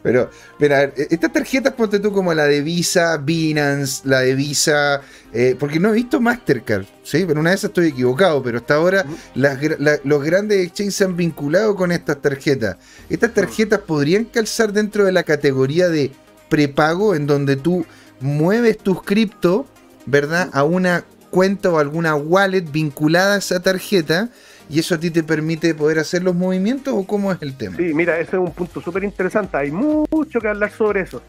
[0.02, 5.00] Pero, mira, e-, estas tarjetas, ponte tú como la de Visa, Binance, la de Visa,
[5.32, 7.24] eh, porque no he visto Mastercard, ¿sí?
[7.26, 11.76] Pero una de esas estoy equivocado, pero hasta ahora los grandes exchanges se han vinculado
[11.76, 12.76] con estas tarjetas.
[13.08, 16.12] Estas tarjetas podrían calzar dentro de la categoría de
[16.48, 17.86] prepago, en donde tú
[18.20, 19.66] mueves tus cripto,
[20.06, 20.50] ¿verdad?
[20.52, 24.28] A una cuenta o alguna wallet vinculada a esa tarjeta
[24.72, 27.76] y eso a ti te permite poder hacer los movimientos o cómo es el tema?
[27.76, 29.58] Sí, mira, ese es un punto súper interesante.
[29.58, 31.22] Hay mucho que hablar sobre eso.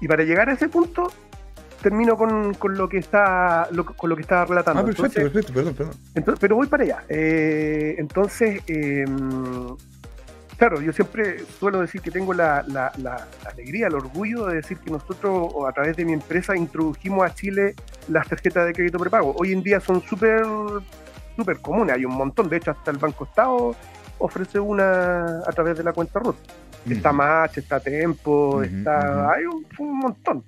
[0.00, 1.12] Y para llegar a ese punto,
[1.80, 4.80] termino con, lo que está con lo que estaba relatando.
[4.80, 6.36] Ah, perfecto, perfecto, perdón, perdón.
[6.40, 7.04] pero voy para allá.
[7.08, 9.76] Eh, entonces, em,
[10.56, 14.90] claro, yo siempre suelo decir que tengo la, la, alegría, el orgullo de decir que
[14.90, 17.76] nosotros, a través de mi empresa, introdujimos a Chile
[18.08, 19.32] las tarjetas de crédito prepago.
[19.38, 20.42] Hoy en día son súper
[21.36, 23.74] súper comunes, hay un montón, de hecho hasta el Banco Estado
[24.18, 26.36] ofrece una a través de la cuenta RUT.
[26.88, 30.44] Está Match, está Tempo, está hay un, montón.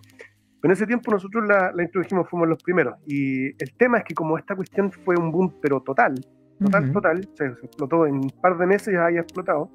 [0.61, 2.97] Pero en ese tiempo nosotros la, introdujimos, fuimos los primeros.
[3.07, 6.15] Y el tema es que como esta cuestión fue un boom, pero total,
[6.61, 9.71] total, total, se, explotó en un par de meses, ya haya explotado.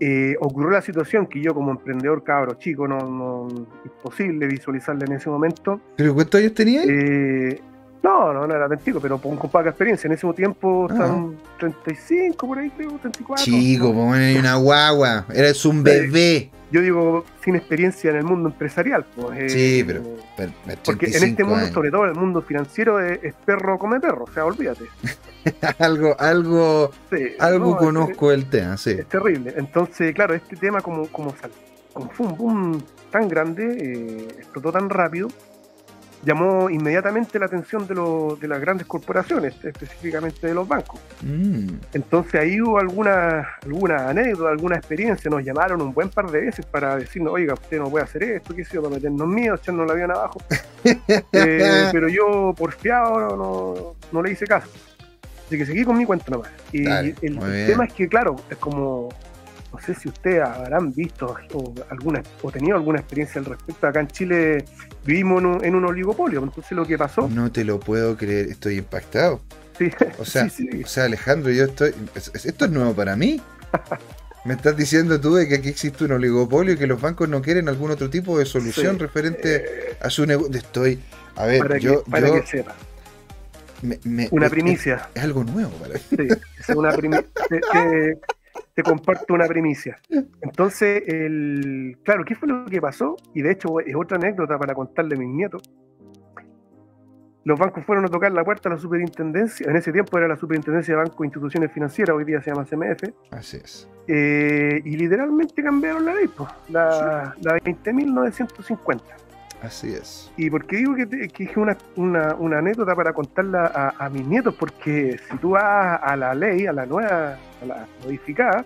[0.00, 3.48] Eh, ocurrió la situación que yo como emprendedor cabro chico no, no
[3.84, 5.80] imposible visualizarla en ese momento.
[5.96, 6.82] ¿Pero cuántos años tenía?
[6.84, 7.60] Eh,
[8.04, 10.06] No, no, no era tan pero con, con poca experiencia.
[10.08, 13.42] En ese tiempo estaban 35 por ahí, creo, 34.
[13.42, 14.08] Chico, ¿no?
[14.10, 16.50] pues una guagua, eres un bebé.
[16.70, 19.06] Yo digo, sin experiencia en el mundo empresarial.
[19.16, 20.02] Pues, eh, sí, pero,
[20.84, 24.44] Porque en este mundo, sobre todo el mundo financiero, es, perro come perro, o sea,
[24.44, 24.84] olvídate.
[25.78, 26.90] algo, algo,
[27.38, 28.90] algo conozco el tema, sí.
[28.90, 29.54] Es terrible.
[29.56, 31.34] Entonces, claro, este tema como, como,
[31.94, 35.28] como fue un boom tan grande, eh, explotó tan rápido,
[36.24, 37.94] llamó inmediatamente la atención de,
[38.40, 41.00] de las grandes corporaciones, específicamente de los bancos.
[41.22, 41.68] Mm.
[41.92, 46.66] Entonces ahí hubo alguna, alguna anécdota, alguna experiencia, nos llamaron un buen par de veces
[46.66, 49.86] para decirnos, oiga, usted no puede hacer esto, qué sé yo, para meternos miedo, echarnos
[49.86, 50.40] la avión abajo.
[51.32, 54.68] Eh, pero yo, porfiado, no, no le hice caso.
[55.46, 56.50] Así que seguí con mi cuenta nomás.
[56.72, 59.08] Y el, tema es que, claro, es como
[59.74, 63.86] no sé si ustedes habrán visto o, alguna, o tenido alguna experiencia al respecto.
[63.88, 64.64] Acá en Chile
[65.04, 67.28] vivimos en un, oligopolio, entonces lo que pasó...
[67.28, 69.40] No te lo puedo creer, estoy impactado.
[69.76, 70.46] Sí, o sea,
[70.84, 71.92] o sea, Alejandro, yo estoy...
[72.14, 73.40] ¿Esto es nuevo para mí?
[74.44, 77.42] ¿Me estás diciendo tú de que aquí existe un oligopolio y que los bancos no
[77.42, 80.56] quieren algún otro tipo de solución referente a su negocio?
[80.56, 81.00] Estoy...
[81.34, 82.04] A ver, para yo...
[82.04, 82.76] Que, para que sepa.
[84.30, 85.08] una primicia.
[85.14, 86.00] Es, algo nuevo para mí.
[86.10, 86.28] Sí,
[86.60, 88.20] es una primicia te
[88.82, 90.00] comparto una primicia.
[90.40, 93.16] Entonces, el, claro, ¿qué fue lo que pasó?
[93.34, 95.62] Y de hecho es otra anécdota para contarle a mis nietos.
[97.44, 99.68] Los bancos fueron a tocar la puerta a la superintendencia.
[99.68, 102.64] En ese tiempo era la superintendencia de Banco e Instituciones Financieras, hoy día se llama
[102.64, 103.02] CMF.
[103.30, 103.88] Así es.
[104.08, 109.23] Eh, y literalmente cambiaron la ley, pues, la, la 20.950.
[109.64, 110.30] Así es.
[110.36, 114.54] ¿Y por qué digo que, es una, una, anécdota para contarla a, mis nietos?
[114.54, 118.64] Porque si tú vas a la ley, a la nueva, a la modificada,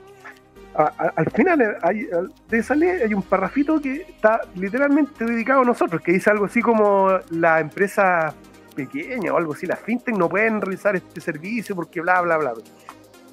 [0.75, 2.09] al final hay,
[2.49, 6.47] de esa ley hay un parrafito que está literalmente dedicado a nosotros, que dice algo
[6.47, 8.35] así como la empresa
[8.75, 12.53] pequeña o algo así, las fintech no pueden realizar este servicio porque bla, bla, bla.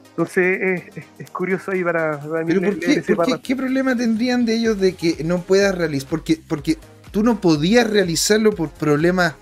[0.10, 0.84] Entonces
[1.18, 3.04] es, curioso ahí para, ¿Pero por, qué,
[3.44, 6.10] qué, problema tendrían de ellos de que no puedas realizar?
[6.10, 6.78] Porque, porque
[7.16, 9.36] tú no podías realizarlo por problemas.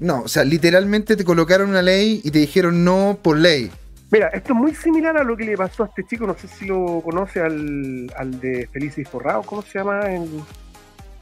[0.00, 3.70] No, o sea, literalmente te colocaron una ley y te dijeron no por ley.
[4.10, 6.48] Mira, esto es muy similar a lo que le pasó a este chico, no sé
[6.48, 10.00] si lo conoce, al, al de Felices Forrado, ¿cómo se llama?
[10.10, 10.30] El,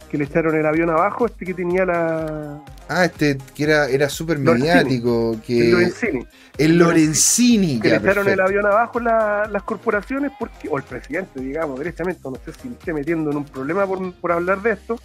[0.08, 2.62] que le echaron el avión abajo, este que tenía la...
[2.88, 5.36] Ah, este que era, era súper mediático.
[5.44, 5.62] Que...
[5.62, 6.26] El Lorenzini.
[6.58, 7.80] El Lorenzini.
[7.80, 12.36] Que le echaron el avión abajo las corporaciones, porque, o el presidente, digamos, directamente, no
[12.44, 15.00] sé si me esté metiendo en un problema por, por hablar de esto,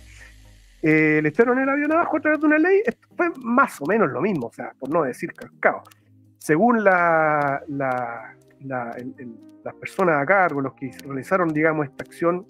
[0.81, 2.81] eh, le echaron el avión abajo a través de una ley,
[3.15, 5.83] fue más o menos lo mismo, o sea, por no decir cascado.
[6.37, 12.45] Según la, la, las personas a cargo, los que realizaron, digamos, esta acción,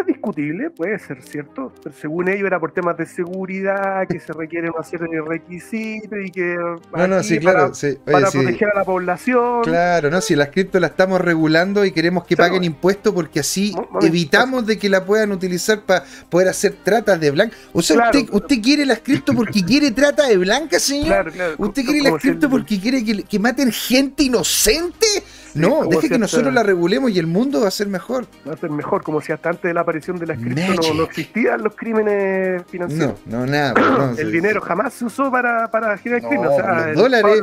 [0.00, 4.32] es discutible, puede ser cierto, pero según ellos era por temas de seguridad, que se
[4.32, 6.56] requieren una serie de requisitos y que
[6.96, 7.72] no, no, sí, claro,
[8.04, 9.62] para, proteger a la población.
[9.62, 13.74] Claro, no, si las cripto la estamos regulando y queremos que paguen impuestos porque así
[14.02, 17.56] evitamos de que la puedan utilizar para poder hacer tratas de blanca.
[17.72, 21.06] O sea, usted, usted quiere las cripto porque quiere trata de blanca, señor.
[21.06, 21.54] Claro, claro.
[21.58, 25.06] Usted quiere las cripto porque quiere que, que maten gente inocente.
[25.54, 28.26] No, deje que nosotros la regulemos y el mundo va a ser mejor.
[28.46, 31.04] Va a ser mejor, como si hasta antes de la aparición de la cripto no,
[31.04, 33.14] existían los crímenes financieros.
[33.26, 34.14] No, no, nada.
[34.18, 36.46] el dinero jamás se usó para, para generar crimen.
[36.48, 37.42] O sea, los dólares.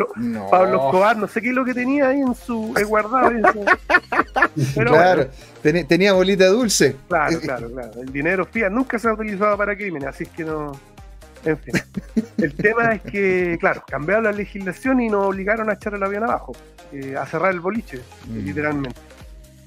[0.50, 3.32] Pablo, Escobar, no sé qué es lo que tenía ahí en su guardado.
[4.74, 5.28] claro,
[5.62, 6.96] tenía bolita dulce.
[7.08, 7.92] Claro, claro, claro.
[8.02, 10.74] El dinero fiat nunca se ha utilizado para crímenes, así es que no.
[11.46, 11.74] En fin.
[12.38, 16.24] El tema es que, claro, cambiaron la legislación y nos obligaron a echar el avión
[16.24, 16.54] abajo,
[16.92, 18.38] eh, a cerrar el boliche, mm.
[18.38, 19.00] literalmente.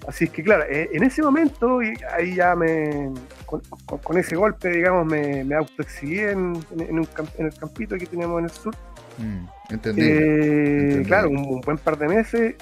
[0.07, 3.11] Así es que, claro, eh, en ese momento, y ahí ya me.
[3.47, 6.99] Con, ese golpe, digamos, me, me autoexilí en, en,
[7.39, 8.75] el campito que teníamos en el sur.
[9.17, 9.47] Mm,
[9.97, 12.57] eh, claro, un, buen par de meses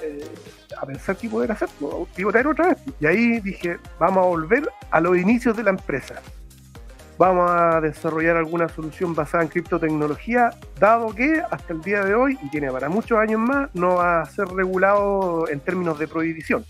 [0.81, 1.69] a pensar qué poder hacer,
[2.15, 2.79] pivotear otra vez.
[3.01, 6.23] Y ahí dije, vamos a volver a los inicios de la empresa
[7.19, 12.39] vamos a desarrollar alguna solución basada en criptotecnología, dado que hasta el día de hoy,
[12.43, 16.65] y tiene para muchos años más, no va a ser regulado en términos de prohibición.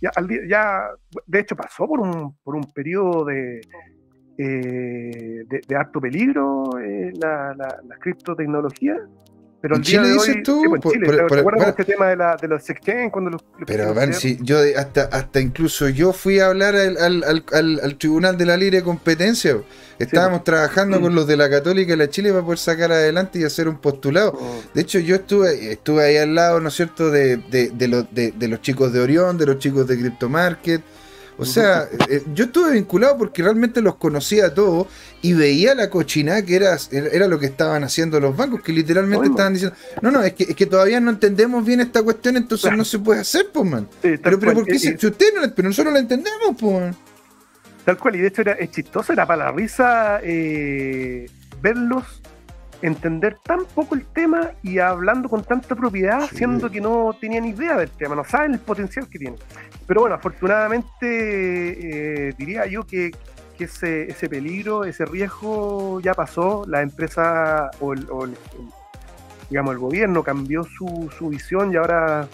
[0.00, 0.90] Ya,
[1.26, 3.60] de hecho, pasó por un, por un periodo de,
[4.36, 8.98] eh, de, alto peligro eh, la, la criptotecnología,
[9.64, 10.62] pero ¿En Chile dices tú?
[10.74, 15.04] ¿Recuerdas este tema de, la, de los exchange cuando los, Pero, van, si yo hasta,
[15.04, 19.56] hasta incluso yo fui a hablar al, al, al, al Tribunal de la Libre Competencia.
[19.98, 23.44] Estábamos trabajando con los de la Católica y la Chile para poder sacar adelante y
[23.44, 24.34] hacer un postulado.
[24.38, 24.62] Oh.
[24.74, 28.04] De hecho, yo estuve, estuve ahí al lado, ¿no es cierto?, de, de, de, los,
[28.12, 30.82] de, los chicos de Orión, de los chicos de Crypto Market.
[31.36, 34.86] O sea, eh, yo estuve vinculado porque realmente los conocía a todos
[35.20, 39.26] y veía la cochinada que era, era lo que estaban haciendo los bancos, que literalmente
[39.26, 42.72] estaban diciendo, no, no, es que, es que todavía no entendemos bien esta cuestión, entonces
[42.76, 43.88] no se puede hacer, pues, man.
[44.00, 44.78] pero, pero, ¿por qué?
[44.78, 46.94] si, ustedes no, pero nosotros lo entendemos, pues.
[47.84, 51.28] Tal cual, y de hecho era, es chistoso, era para la risa eh,
[51.60, 52.04] verlos
[52.84, 57.78] entender tan poco el tema y hablando con tanta propiedad, siendo que no tenían idea
[57.78, 59.40] del tema, no saben el potencial que tienen.
[59.86, 63.10] Pero bueno, afortunadamente eh, diría yo que,
[63.58, 68.06] ese, ese, peligro, ese riesgo ya pasó, la empresa o el,
[69.48, 72.28] digamos el gobierno cambió su, su visión y ahora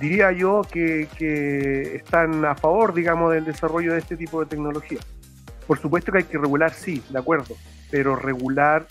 [0.00, 4.98] diría yo que, que, están a favor, digamos, del desarrollo de este tipo de tecnología.
[5.68, 7.54] Por supuesto que hay que regular, sí, de acuerdo,
[7.92, 8.88] pero regular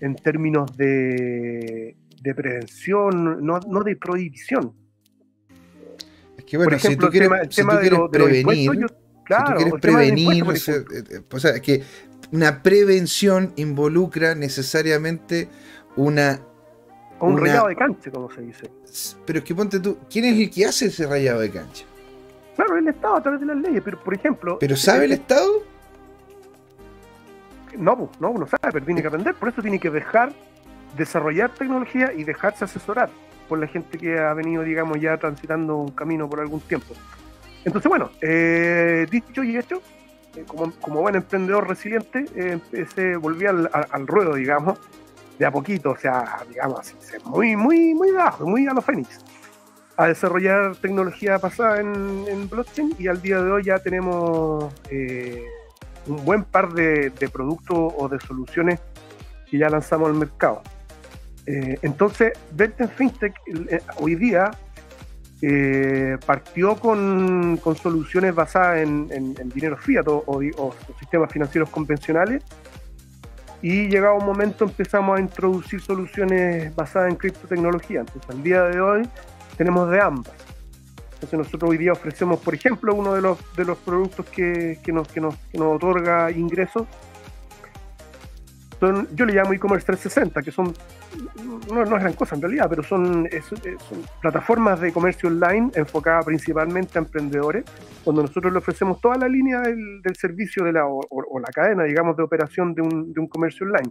[0.00, 4.72] en términos de, de prevención, no, no, de prohibición.
[6.36, 8.86] Es que bueno, Por ejemplo, si tú quieres, si tú quieres prevenir,
[9.24, 10.74] claro, si tú quieres prevenir, o sea,
[11.30, 11.82] o sea, que
[12.32, 15.48] una prevención involucra necesariamente
[15.96, 16.40] una
[17.20, 18.70] o un rayado de cancha, como se dice.
[19.24, 21.84] Pero es que ponte tú, ¿quién es el que hace ese rayado de cancha?
[22.56, 24.58] Claro, el Estado a través de las leyes, pero por ejemplo.
[24.58, 25.62] ¿Pero sabe el, Estado?
[27.78, 30.32] No, no, no sabe, pero tiene que aprender, por eso tiene que dejar
[30.96, 33.10] desarrollar tecnología y dejarse asesorar
[33.48, 36.94] por la gente que ha venido, digamos, ya transitando un camino por algún tiempo.
[37.64, 39.82] Entonces, bueno, eh, dicho y hecho,
[40.36, 44.78] eh, como, como, buen emprendedor resiliente, eh, volví al, ruedo, digamos,
[45.38, 46.94] de a poquito, o sea, digamos,
[47.24, 49.20] muy, muy, muy bajo, muy a los Fénix,
[49.96, 55.44] a desarrollar tecnología basada en, blockchain y al día de hoy ya tenemos eh,
[56.06, 58.80] un buen par de, productos o de soluciones
[59.50, 60.62] que ya lanzamos al mercado.
[61.46, 64.50] Eh, entonces, Verten FinTech eh, hoy día
[66.24, 72.42] partió con, soluciones basadas en, dinero fiat o sistemas financieros convencionales
[73.64, 78.00] y llegado un momento empezamos a introducir soluciones basadas en criptotecnología.
[78.00, 79.08] Entonces, al día de hoy
[79.56, 80.34] tenemos de ambas.
[81.24, 84.92] Entonces, nosotros hoy día ofrecemos, por ejemplo, uno de los, de los productos que, que,
[84.92, 86.86] nos, que, nos, que nos otorga ingresos
[89.12, 90.72] yo le llamo e-commerce 360, que son,
[91.72, 93.28] no, es gran cosa en realidad, pero son,
[94.20, 97.64] plataformas de comercio online enfocadas principalmente a emprendedores,
[98.02, 102.16] cuando nosotros le ofrecemos toda la línea del, servicio de la, o, la cadena, digamos,
[102.16, 103.90] de operación de un, de un comercio online.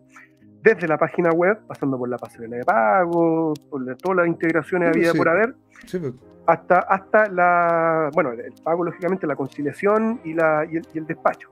[0.62, 5.14] Desde la página web, pasando por la pasarela de pago, por todas las integraciones había
[5.14, 5.56] por haber,
[5.92, 6.14] pues.
[6.46, 11.50] Hasta, hasta la, bueno, el pago, lógicamente, la conciliación y, la, y, el, despacho.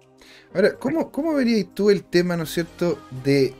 [0.54, 3.54] Ahora, ¿cómo, ¿cómo verías tú el tema, ¿no es cierto?, de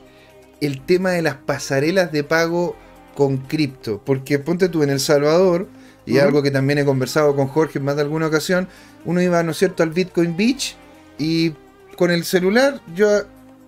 [0.60, 2.76] el tema de las pasarelas de pago
[3.16, 4.00] con cripto?
[4.04, 5.66] Porque ponte tú en El Salvador,
[6.04, 8.68] y algo que también he conversado con Jorge en más de alguna ocasión,
[9.04, 10.76] uno iba, ¿no es cierto?, al Bitcoin Beach
[11.18, 11.54] y
[11.96, 13.08] con el celular yo,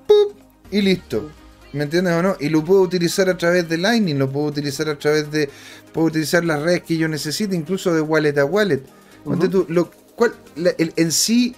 [0.06, 0.34] ¡pum!
[0.70, 1.30] y listo
[1.74, 2.36] ¿Me entiendes o no?
[2.38, 5.50] Y lo puedo utilizar a través de Lightning, lo puedo utilizar a través de.
[5.92, 8.82] Puedo utilizar las redes que yo necesite, incluso de wallet a wallet.
[9.68, 10.34] lo, cual,
[10.76, 11.56] en sí,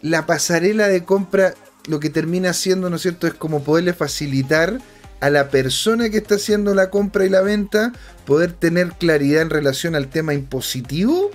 [0.00, 1.54] la pasarela de compra,
[1.86, 4.80] lo que termina haciendo, ¿no es cierto?, es como poderle facilitar
[5.20, 7.92] a la persona que está haciendo la compra y la venta
[8.24, 11.30] poder tener claridad en relación al tema impositivo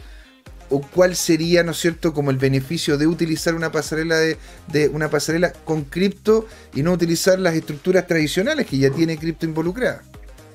[0.73, 5.07] o cuál sería, ¿no es cierto?, como el beneficio de utilizar una pasarela de, una
[5.07, 10.01] pasarela con cripto y no utilizar las estructuras tradicionales que ya tiene cripto involucrada.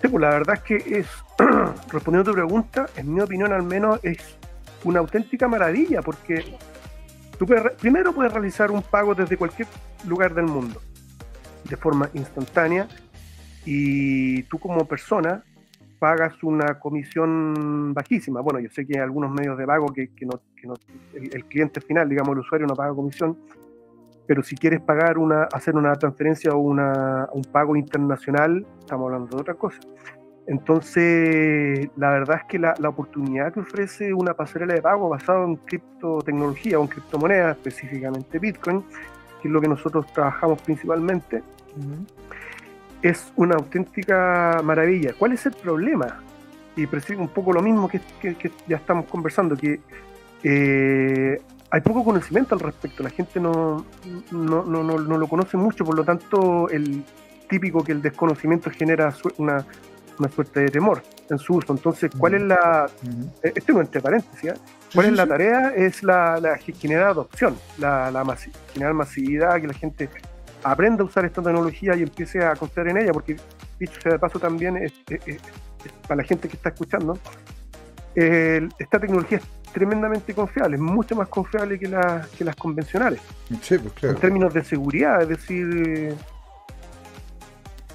[0.02, 1.06] Sí, pues la verdad es que es,
[1.92, 4.18] respondiendo a tu pregunta, en mi opinión al menos es
[4.82, 6.56] una auténtica maravilla porque
[7.38, 7.46] tú
[7.80, 9.68] primero puedes realizar un pago desde cualquier
[10.04, 10.82] lugar del mundo
[11.64, 12.88] de forma instantánea
[13.64, 15.44] y tú como persona
[15.98, 18.40] pagas una comisión bajísima.
[18.40, 20.40] Bueno, yo sé que hay algunos medios de pago que, no,
[21.14, 23.36] el, cliente final, digamos, el usuario no paga comisión,
[24.26, 29.36] pero si quieres pagar una, hacer una transferencia o una, un pago internacional, estamos hablando
[29.36, 29.80] de otra cosa.
[30.46, 35.56] Entonces, la verdad es que la, oportunidad que ofrece una pasarela de pago basada en
[35.56, 38.82] criptotecnología o en criptomonedas, específicamente Bitcoin,
[39.42, 41.42] que es lo que nosotros trabajamos principalmente,
[43.02, 45.14] es una auténtica maravilla.
[45.18, 46.20] ¿Cuál es el problema?
[46.76, 48.00] Y percibo un poco lo mismo que,
[48.66, 49.80] ya estamos conversando, que
[50.42, 53.84] eh, hay poco conocimiento al respecto, la gente no,
[54.30, 57.04] no, no, no, lo conoce mucho, por lo tanto el
[57.48, 59.64] típico que el desconocimiento genera una,
[60.18, 61.72] una suerte de temor en su uso.
[61.72, 62.88] Entonces, ¿cuál es la...
[63.42, 64.54] Eh, esto no entre paréntesis, ¿eh?
[64.94, 65.72] ¿cuál es la tarea?
[65.74, 68.24] Es la, la generar adopción, la, la
[68.72, 70.08] generar masividad, que la gente
[70.62, 73.36] aprenda a usar esta tecnología y empiece a confiar en ella, porque
[73.78, 74.78] dicho sea de paso también,
[76.02, 77.18] para la gente que está escuchando,
[78.14, 81.88] esta tecnología es tremendamente confiable, es mucho más confiable que,
[82.36, 83.20] que las convencionales.
[83.62, 84.14] Sí, pues claro.
[84.14, 86.14] En términos de seguridad, es decir,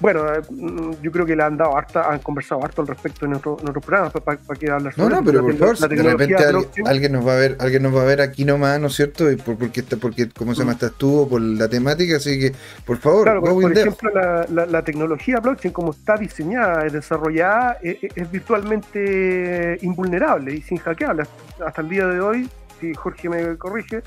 [0.04, 3.24] bueno, eh, mm, yo creo que le han dado harta, han conversado harto al respecto
[3.24, 6.36] en otros programas para, que hablar No, no, pero por favor, de repente
[6.84, 9.30] alguien, nos va a ver, alguien nos va a ver aquí nomás, ¿no es cierto?
[9.30, 12.52] Y por, porque está, porque cómo se llama estás tú por la temática, así que
[12.84, 14.10] por favor, claro, por, ejemplo,
[14.50, 20.76] la, tecnología blockchain como está diseñada, y desarrollada, es, e, es, virtualmente invulnerable y sin
[20.76, 21.22] hackeable.
[21.64, 22.50] Hasta el día de hoy,
[22.80, 24.02] si Jorge me corrige,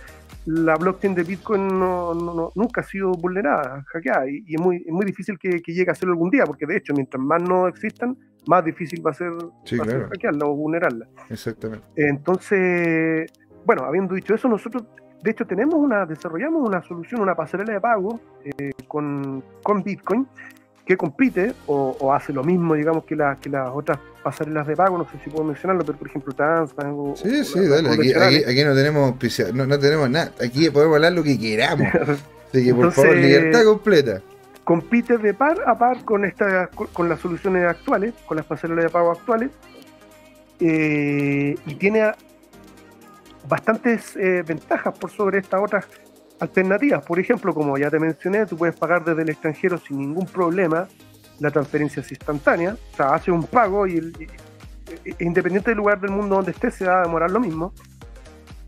[0.45, 5.38] la blockchain de Bitcoin no, nunca ha sido vulnerada, hackeada, y, es, muy, muy difícil
[5.38, 8.18] que, llegue a serlo algún día, porque de hecho, mientras más no existan,
[8.48, 9.34] más difícil va a ser,
[10.10, 11.06] hackearla o vulnerarla.
[11.30, 11.85] Exactamente.
[11.98, 13.30] Entonces,
[13.65, 14.85] bueno, habiendo dicho eso, nosotros,
[15.22, 20.27] de hecho, tenemos una, desarrollamos una solución, una pasarela de pago eh, con, con Bitcoin,
[20.88, 24.97] que compite o, hace lo mismo, digamos, que, la, que las otras pasarelas de pago,
[24.97, 27.15] no sé si puedo mencionarlo, pero por ejemplo Transbank o...
[27.18, 29.14] Sí, sí, dale, aquí, aquí, no tenemos
[29.53, 31.88] no, no, tenemos nada, aquí podemos hablar lo que queramos.
[32.53, 34.22] Así que por favor, libertad completa.
[34.64, 38.89] Compite de par a par con, esta, con, las soluciones actuales, con las pasarelas de
[38.89, 39.49] pago actuales,
[40.61, 42.14] eh, y tiene
[43.47, 45.85] bastantes eh, ventajas por sobre estas otras
[46.39, 47.03] alternativas.
[47.05, 50.88] Por ejemplo, como ya te mencioné, tú puedes pagar desde el extranjero sin ningún problema.
[51.39, 52.77] La transferencia es instantánea.
[52.93, 54.14] O sea, hace un pago y,
[55.19, 57.73] independiente del lugar del mundo donde estés, se va a demorar lo mismo.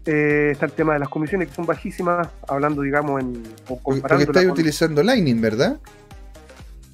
[0.06, 3.44] Eh, está el tema de las comisiones que son bajísimas, hablando, digamos, en.
[3.84, 5.80] Porque estáis utilizando Lightning, ¿verdad?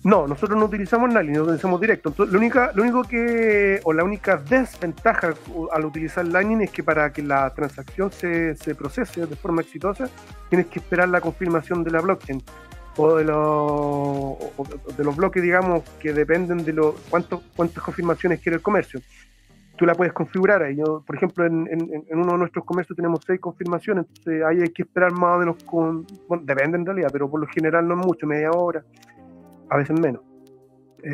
[0.05, 2.09] No, nosotros no utilizamos Lightning, no utilizamos directo.
[2.09, 5.33] Entonces, lo, única, lo único que, o la única desventaja
[5.73, 10.07] al utilizar Lightning es que para que la transacción se, se procese de forma exitosa,
[10.47, 12.39] tienes que esperar la confirmación de la blockchain
[12.97, 18.57] o de los, de los bloques, digamos, que dependen de lo, cuánto, cuántas confirmaciones quiere
[18.57, 19.01] el comercio.
[19.75, 20.75] Tú la puedes configurar ahí.
[20.75, 24.69] Yo, por ejemplo, en, en, uno de nuestros comercios tenemos seis confirmaciones, entonces ahí hay
[24.69, 27.99] que esperar más o menos, con, bueno, depende en realidad, pero por lo general no
[27.99, 28.83] es mucho, media hora
[29.69, 30.21] a veces menos.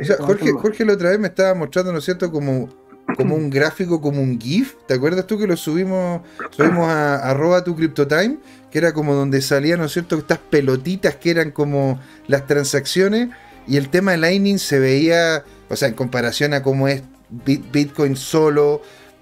[0.01, 2.69] o sea, Jorge, Jorge la otra vez me estaba mostrando, ¿no es cierto?, como,
[3.17, 4.75] como un gráfico, como un GIF.
[4.87, 6.21] ¿Te acuerdas tú que lo subimos,
[6.51, 8.37] subimos a arroba tu CryptoTime?
[8.71, 13.29] Que era como donde salían, ¿no es cierto?, estas pelotitas que eran como las transacciones.
[13.67, 18.15] Y el tema de Lightning se veía, o sea, en comparación a cómo es Bitcoin
[18.15, 18.81] solo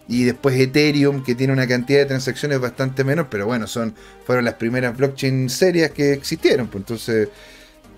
[0.09, 3.93] y después Ethereum, que tiene una cantidad de transacciones bastante menos, pero bueno, son,
[4.25, 6.67] fueron las primeras blockchain serias que existieron.
[6.67, 7.29] Pues entonces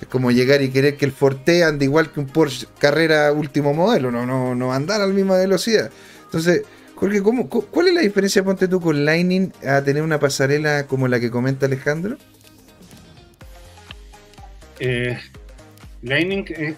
[0.01, 3.73] es como llegar y querer que el Forte ande igual que un Porsche carrera último
[3.73, 5.91] modelo, no, no, no andar a la misma velocidad.
[6.25, 6.63] Entonces,
[6.95, 11.07] Jorge, ¿cómo, ¿cuál es la diferencia, ponte tú, con Lightning a tener una pasarela como
[11.07, 12.17] la que comenta Alejandro?
[14.79, 15.17] Eh,
[16.01, 16.75] Lightning eh,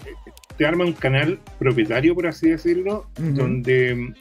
[0.57, 4.13] te arma un canal propietario, por así decirlo, donde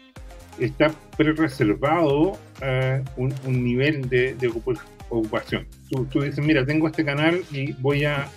[0.59, 4.37] está pre-reservado eh, un, nivel de,
[5.09, 5.67] ocupación.
[5.91, 8.29] Tú, tú, dices, mira, tengo este canal y voy a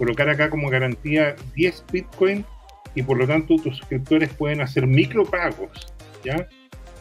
[0.00, 2.42] colocar acá como garantía 10 Bitcoin
[2.94, 5.92] y por lo tanto tus suscriptores pueden hacer micropagos,
[6.24, 6.48] ¿ya?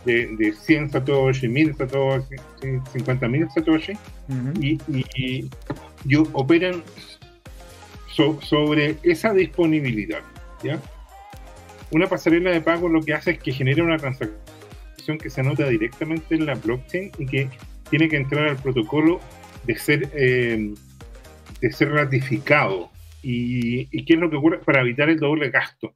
[0.04, 3.94] De, de 100 Satoshi, 1000 Satoshi, 50.000 Satoshi
[4.60, 5.50] y,
[6.34, 6.84] operan
[8.42, 10.20] sobre esa disponibilidad,
[10.62, 10.78] ¿ya?
[11.92, 15.70] Una pasarela de pago lo que hace es que genera una transacción que se anota
[15.70, 17.50] directamente en la blockchain y que
[17.90, 19.22] tiene que entrar al protocolo
[19.66, 20.74] de ser eh,
[21.62, 22.90] de ser ratificado.
[23.22, 25.94] Y, qué es lo que ocurre para evitar el doble gasto?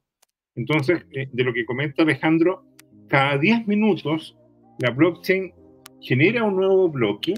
[0.56, 2.64] Entonces, eh, de lo que comenta Alejandro,
[3.08, 4.36] cada 10 minutos
[4.78, 5.52] la blockchain
[6.00, 7.34] genera un nuevo bloque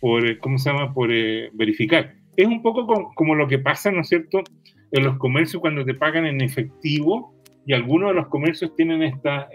[0.00, 2.14] por ¿cómo se llama?, por verificar.
[2.36, 4.42] Es un poco como, lo que pasa, ¿no es cierto?,
[4.92, 7.34] en los comercios cuando te pagan en efectivo
[7.66, 9.48] y algunos de los comercios tienen estas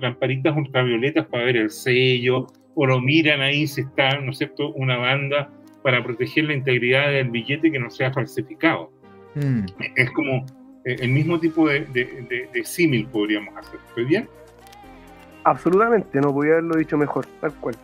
[0.00, 2.46] lamparitas ultravioletas para ver el sello
[2.76, 5.50] o lo miran ahí si está, ¿no es cierto?, una banda
[5.82, 8.92] para proteger la integridad del billete que no sea falsificado.
[9.34, 9.64] Mm.
[9.96, 10.44] Es como eh,
[10.84, 13.78] el mismo tipo de, de, símil podríamos hacer.
[13.88, 14.28] ¿Estoy bien?
[15.44, 17.76] Absolutamente, no podía haberlo dicho mejor, tal cual.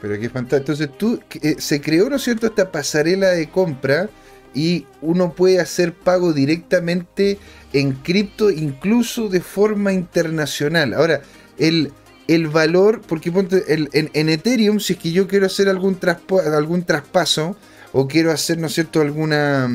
[0.00, 0.72] Pero qué fantástico.
[0.72, 4.08] Entonces tú, eh, se creó, ¿no es cierto?, esta pasarela de compra
[4.54, 7.38] y uno puede hacer pago directamente
[7.72, 10.94] en cripto, incluso de forma internacional.
[10.94, 11.20] Ahora,
[11.58, 11.92] el,
[12.26, 13.30] el valor, porque
[13.68, 15.98] el, en, Ethereum, si es que yo quiero hacer algún,
[16.54, 17.56] algún traspaso
[17.92, 19.68] o quiero hacer, ¿no es cierto?, alguna,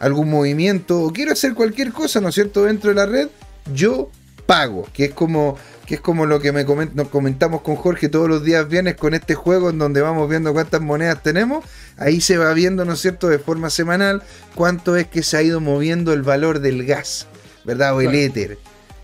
[0.00, 3.28] algún movimiento o quiero hacer cualquier cosa, ¿no es cierto?, dentro de la red,
[3.72, 4.10] yo
[4.46, 5.56] pago, que es como,
[5.86, 9.14] que es como lo que me nos comentamos con Jorge todos los días viernes con
[9.14, 11.64] este juego en donde vamos viendo cuántas monedas tenemos,
[11.98, 14.22] ahí se va viendo, ¿no es cierto?, de forma semanal
[14.56, 17.28] cuánto es que se ha ido moviendo el valor del gas,
[17.64, 17.94] ¿verdad?
[17.94, 18.58] O el éter.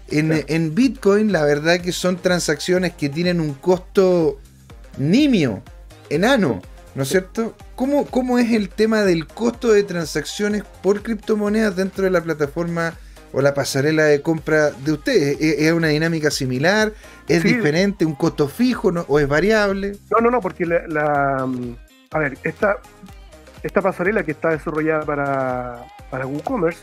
[0.08, 4.38] En, Bitcoin, la verdad que son transacciones que tienen un costo
[4.98, 5.62] nimio,
[6.08, 6.62] enano,
[6.96, 7.54] ¿no es cierto?
[7.74, 12.94] ¿Cómo, ¿Cómo es el tema del costo de transacciones por criptomonedas dentro de la plataforma
[13.32, 15.36] o la pasarela de compra de ustedes?
[15.38, 16.92] ¿Es, una dinámica similar?
[17.28, 18.06] ¿Es diferente?
[18.06, 19.92] ¿Un costo fijo o es variable?
[20.10, 21.46] No, no, no, porque la,
[22.12, 22.78] a ver, esta,
[23.62, 26.80] esta pasarela que está desarrollada para, para WooCommerce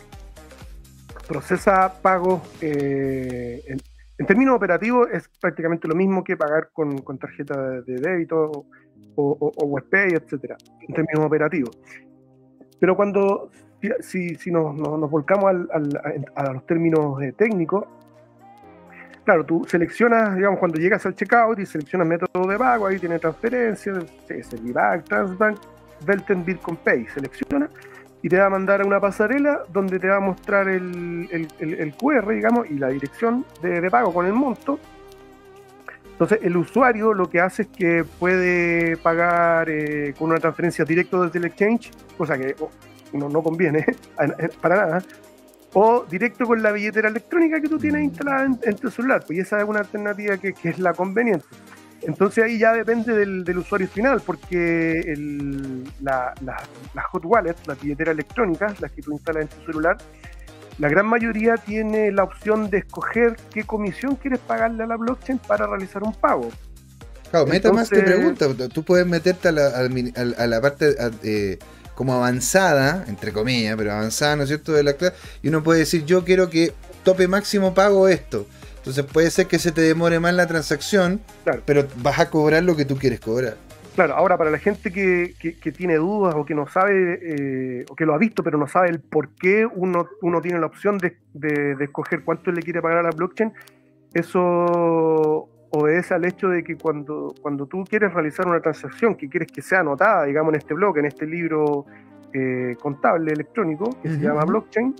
[1.27, 7.99] procesa pagos eh, en, términos operativos es prácticamente lo mismo que pagar con, tarjeta de,
[7.99, 8.68] débito
[9.15, 11.77] o, o, etcétera, en términos operativos.
[12.80, 13.49] Pero cuando,
[14.02, 17.85] si, si nos, nos, volcamos a, los términos eh, técnicos,
[19.23, 23.19] claro, tú seleccionas, digamos, cuando llegas al checkout y seleccionas método de pago, ahí tiene
[23.19, 25.57] transferencias, Servibank, Transbank,
[26.06, 27.69] Belten, Bitcoin Pay, selecciona
[28.23, 31.94] y te va a mandar a una pasarela donde te va a mostrar el, el,
[31.95, 34.80] QR, digamos, y la dirección de, pago con el monto.
[36.14, 41.19] Entonces, el usuario lo que hace es que puede pagar eh, con una transferencia directa
[41.19, 42.69] desde el exchange, cosa que oh,
[43.14, 43.85] no, no conviene
[44.61, 45.03] para nada,
[45.73, 49.23] o directo con la billetera electrónica que tú tienes instalada en, tu celular.
[49.26, 51.45] Pues esa es una alternativa que, que es la conveniente.
[52.06, 55.15] Entonces ahí ya depende del, usuario final, porque
[56.02, 59.98] las hot wallets, las billeteras electrónicas, las que tú instalas en tu celular,
[60.80, 65.40] la gran mayoría tiene la opción de escoger qué comisión quieres pagarle a la blockchain
[65.40, 66.50] para realizar un pago.
[67.30, 71.58] Claro, más te pregunta, tú puedes meterte a la, parte eh,
[71.95, 75.80] como avanzada, entre comillas, pero avanzada, ¿no es cierto?, de la clase, y uno puede
[75.80, 76.74] decir, yo quiero que
[77.04, 78.45] tope máximo pago esto.
[78.78, 81.22] Entonces puede ser que se te demore más la transacción,
[81.66, 83.56] pero vas a cobrar lo que tú quieres cobrar.
[83.95, 85.36] Claro, ahora para la gente que,
[85.72, 88.90] tiene dudas o que no sabe, eh, o que lo ha visto, pero no sabe
[88.90, 91.15] el por qué uno, uno tiene la opción de,
[91.80, 93.53] escoger cuánto le quiere pagar a la blockchain,
[94.14, 99.52] eso obedece al hecho de que cuando, cuando tú quieres realizar una transacción que quieres
[99.52, 101.86] que sea anotada, digamos, en este blog, en este libro
[102.34, 104.95] eh, contable electrónico que se llama blockchain,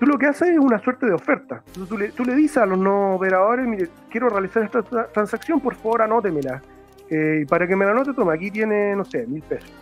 [0.00, 1.62] tú lo que haces es una suerte de oferta.
[1.88, 5.76] Tú, le, tú le, dices a los no operadores, mire, quiero realizar esta transacción, por
[5.76, 6.60] favor anótemela.
[7.10, 9.72] Eh, y para que me la anote, toma, aquí tiene, no sé, mil pesos.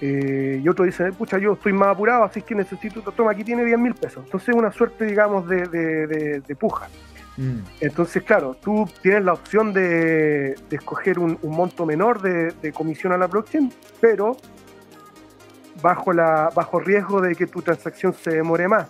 [0.00, 3.64] Eh, y otro dice, pucha, yo estoy más apurado, así que necesito, toma, aquí tiene
[3.64, 4.24] diez mil pesos.
[4.24, 6.88] Entonces es una suerte, digamos, de, de, puja.
[7.36, 7.60] Mm.
[7.80, 13.18] Entonces, claro, tú tienes la opción de, escoger un, un, monto menor de, comisión a
[13.18, 14.36] la blockchain, pero
[15.82, 18.88] bajo, la, bajo riesgo de que tu transacción se demore más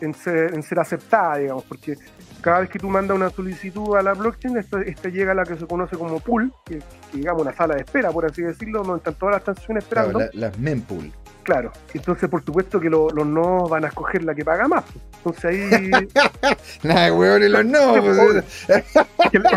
[0.00, 1.96] en ser, aceptada, digamos, porque
[2.40, 5.56] cada vez que tú mandas una solicitud a la blockchain, esta, llega a la que
[5.56, 6.80] se conoce como pool, que,
[7.12, 10.18] digamos una sala de espera, por así decirlo, donde están todas las transacciones esperando.
[10.18, 11.12] Claro, las mempool.
[11.42, 14.84] Claro, entonces por supuesto que los no van a escoger la que paga más.
[15.16, 15.90] Entonces ahí.
[16.82, 17.94] Nada huevones los no.
[18.00, 18.68] Pues.
[18.68, 18.84] es,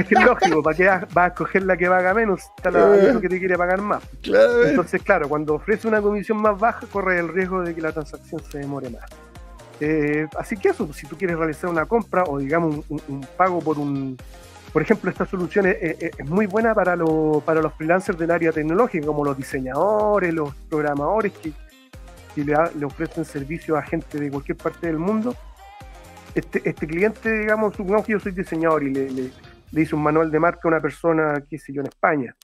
[0.08, 2.42] que, es, lógico, ¿para qué vas a escoger la que paga menos?
[2.58, 4.04] Está la que te quiere pagar más.
[4.22, 7.92] Claro, entonces, claro, cuando ofrece una comisión más baja, corre el riesgo de que la
[7.92, 9.04] transacción se demore más.
[9.86, 13.78] Eh, así que eso, si tú quieres realizar una compra o digamos un, pago por
[13.78, 14.16] un...
[14.72, 16.96] Por ejemplo, esta solución es, muy buena para,
[17.46, 21.52] para los freelancers del área tecnológica, como los diseñadores, los programadores que,
[22.42, 25.36] le, ofrecen servicio a gente de cualquier parte del mundo.
[26.34, 30.32] Este, este cliente, digamos, supongamos que yo soy diseñador y le, le, hice un manual
[30.32, 32.36] de marca a una persona, qué sé yo, en España,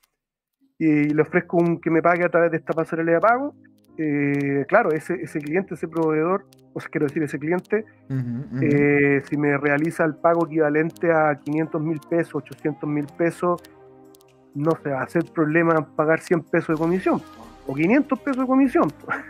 [0.77, 3.55] y le ofrezco un, que me pague a través de esta pasarela de pago,
[4.01, 7.83] eh, claro, ese, ese cliente, ese proveedor, o sea, quiero decir, ese cliente,
[8.61, 13.61] eh, si me realiza el pago equivalente a 500 mil pesos, 800 mil pesos,
[14.55, 17.21] no se va a hacer problema pagar 100 pesos de comisión
[17.67, 18.89] o 500 pesos de comisión.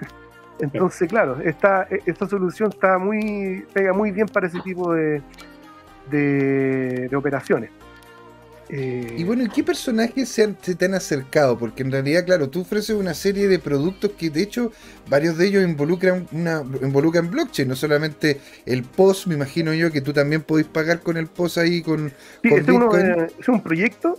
[0.59, 5.23] Entonces, claro, esta, esta solución está muy, pega muy bien para ese tipo de,
[6.11, 7.71] de operaciones.
[8.71, 11.57] Y bueno, ¿qué personajes se, te han acercado?
[11.57, 14.71] Porque en realidad, claro, tú ofreces una serie de productos que de hecho
[15.09, 20.01] varios de ellos involucran una involucran blockchain, no solamente el post, me imagino yo que
[20.01, 22.09] tú también podés pagar con el post ahí con,
[22.43, 22.71] sí, este
[23.39, 24.15] es, un proyecto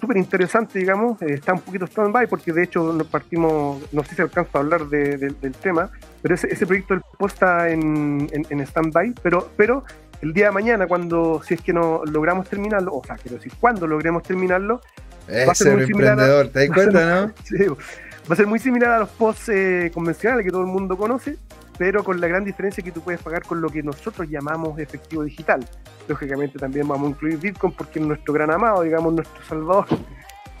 [0.00, 4.22] súper interesante, digamos, eh, está un poquito stand-by porque de hecho partimos, no sé si
[4.22, 5.90] alcanzo a hablar del tema,
[6.22, 9.84] pero ese, ese proyecto del post está en, en, stand-by, pero, pero
[10.20, 13.52] el día de mañana, cuando, si es que no logramos terminarlo, o sea, quiero decir,
[13.60, 14.80] cuando logremos terminarlo,
[15.28, 17.32] va a ser muy emprendedor, ¿te das cuenta, no?
[17.44, 20.96] sí, va a ser muy similar a los posts eh, convencionales que todo el mundo
[20.96, 21.36] conoce,
[21.78, 25.22] pero con la gran diferencia que tú puedes pagar con lo que nosotros llamamos efectivo
[25.22, 25.64] digital.
[26.08, 29.86] Lógicamente también vamos a incluir Bitcoin porque es nuestro gran amado, digamos, nuestro salvador.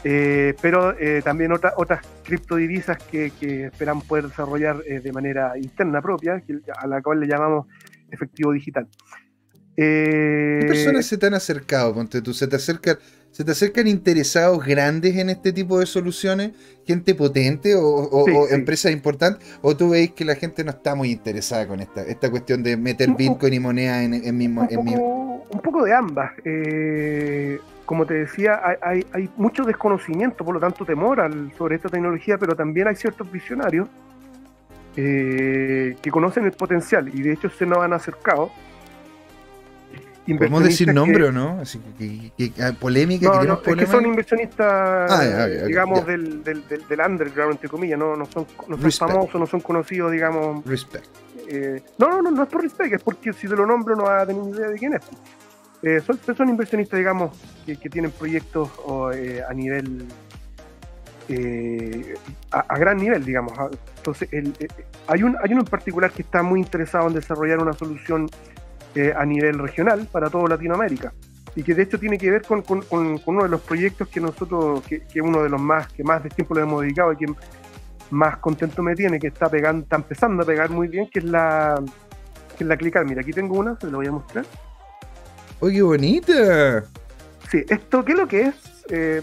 [0.04, 6.00] Eh, pero eh, también otra, otras criptodivisas que, que esperamos poder desarrollar de manera interna
[6.00, 6.40] propia,
[6.76, 7.66] a la cual le llamamos
[8.10, 8.86] efectivo digital.
[9.80, 11.94] ¿Qué personas se te han acercado?
[11.94, 12.98] Ponte tú, se te acercan,
[13.30, 16.50] se te acercan interesados grandes en este tipo de soluciones,
[16.84, 21.68] gente potente o, empresas importantes, o tú veis que la gente no está muy interesada
[21.68, 25.84] con esta, esta cuestión de meter Bitcoin y moneda en, en, mismo, un, un poco
[25.84, 26.32] de ambas.
[26.44, 31.22] Eh, como te decía, hay, hay, mucho desconocimiento, por lo tanto temor
[31.56, 33.88] sobre esta tecnología, pero también hay ciertos visionarios
[34.96, 38.50] eh, que conocen el potencial y de hecho se nos han acercado
[40.36, 41.60] ¿Podemos decir nombre o no?
[41.60, 47.00] Así que, que, polémica, no, no, Es que son inversionistas, ah, digamos, del, del, del,
[47.00, 50.64] underground, entre comillas, no, no son, no son famosos, no son conocidos, digamos.
[50.66, 51.06] Respect.
[51.48, 54.04] Eh, no, no, no, no es por respect, es porque si te lo nombro no
[54.04, 55.02] vas a tener idea de quién es.
[55.82, 58.70] Eh, son, son inversionistas, digamos, que, que tienen proyectos
[59.14, 60.06] eh, a nivel.
[61.28, 62.14] Eh,
[62.50, 63.52] a, a, gran nivel, digamos.
[63.96, 64.54] Entonces, el,
[65.06, 68.28] hay, un, hay uno en particular que está muy interesado en desarrollar una solución
[68.98, 71.12] eh, a nivel regional para toda Latinoamérica
[71.54, 74.82] y que de hecho tiene que ver con, con, uno de los proyectos que nosotros,
[74.82, 77.26] que, que, uno de los más, que más de tiempo le hemos dedicado y que
[78.10, 81.26] más contento me tiene, que está pegando, está empezando a pegar muy bien, que es
[81.26, 81.80] la,
[82.56, 83.04] que es la Clicar.
[83.04, 84.44] Mira, aquí tengo una, se la voy a mostrar.
[85.60, 86.84] ¡Oye, qué bonita!
[87.48, 88.54] Sí, esto, ¿qué es lo que es?
[88.90, 89.22] Eh,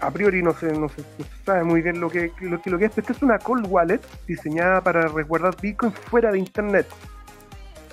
[0.00, 1.04] a, priori no se, no, se,
[1.46, 3.66] sabe muy bien lo que, lo, que, lo que es, pero esta es una cold
[3.68, 6.86] wallet diseñada para resguardar Bitcoin fuera de Internet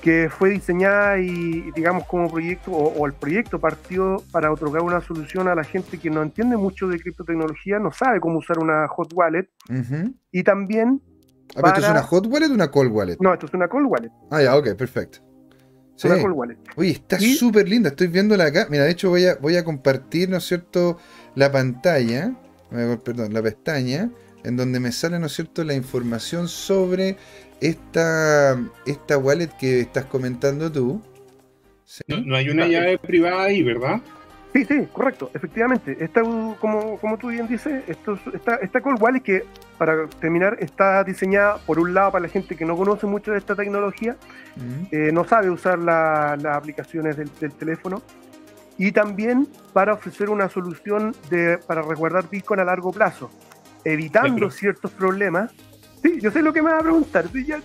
[0.01, 5.47] que fue diseñada y, digamos, como proyecto, o, el proyecto partió para otorgar una solución
[5.47, 9.11] a la gente que no entiende mucho de criptotecnología, no sabe cómo usar una hot
[9.13, 9.49] wallet,
[10.31, 11.01] y también...
[11.55, 13.17] Ah, ¿Esto es una hot wallet o una cold wallet?
[13.19, 14.11] No, esto es una cold wallet.
[14.29, 15.19] Ah, ya, ok, perfecto.
[15.95, 16.07] Sí.
[16.07, 16.57] Una cold wallet.
[16.75, 18.67] Oye, está súper linda, estoy viéndola acá.
[18.69, 20.97] Mira, de hecho voy a, voy a compartir, ¿no es cierto?,
[21.35, 22.35] la pantalla,
[23.03, 24.11] perdón, la pestaña,
[24.43, 27.17] en donde me sale, ¿no es cierto?, la información sobre
[27.61, 31.01] esta, esta wallet que estás comentando tú.
[32.07, 34.01] No, hay una llave privada ahí, ¿verdad?
[34.53, 35.97] Sí, sí, correcto, efectivamente.
[35.99, 39.45] Esta, como, como tú bien dices, esto, esta, esta Cold Wallet que,
[39.77, 43.37] para terminar, está diseñada por un lado para la gente que no conoce mucho de
[43.37, 44.15] esta tecnología,
[44.91, 48.01] eh, no sabe usar las aplicaciones del, teléfono,
[48.77, 53.29] y también para ofrecer una solución de, para resguardar Bitcoin a largo plazo,
[53.83, 55.51] evitando ciertos problemas
[56.01, 57.25] Sí, yo sé lo que me va a preguntar.
[57.45, 57.61] ya...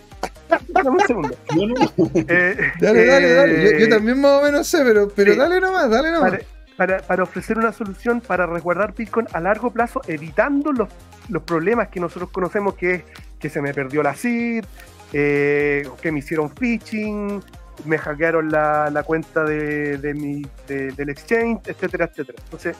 [0.68, 1.36] Dame un segundo.
[2.28, 3.80] Eh, dale, dale, dale.
[3.80, 6.40] Yo, eh, también más o menos sé, pero, pero dale nomás, dale nomás.
[6.76, 10.88] Para, para, ofrecer una solución para resguardar Bitcoin a largo plazo, evitando los,
[11.28, 13.02] los problemas que nosotros conocemos, que es
[13.38, 14.64] que se me perdió la SID,
[15.12, 17.42] eh, que me hicieron phishing,
[17.84, 22.38] me hackearon la, la cuenta de, de mi, del exchange, etcétera, etcétera.
[22.44, 22.76] Entonces,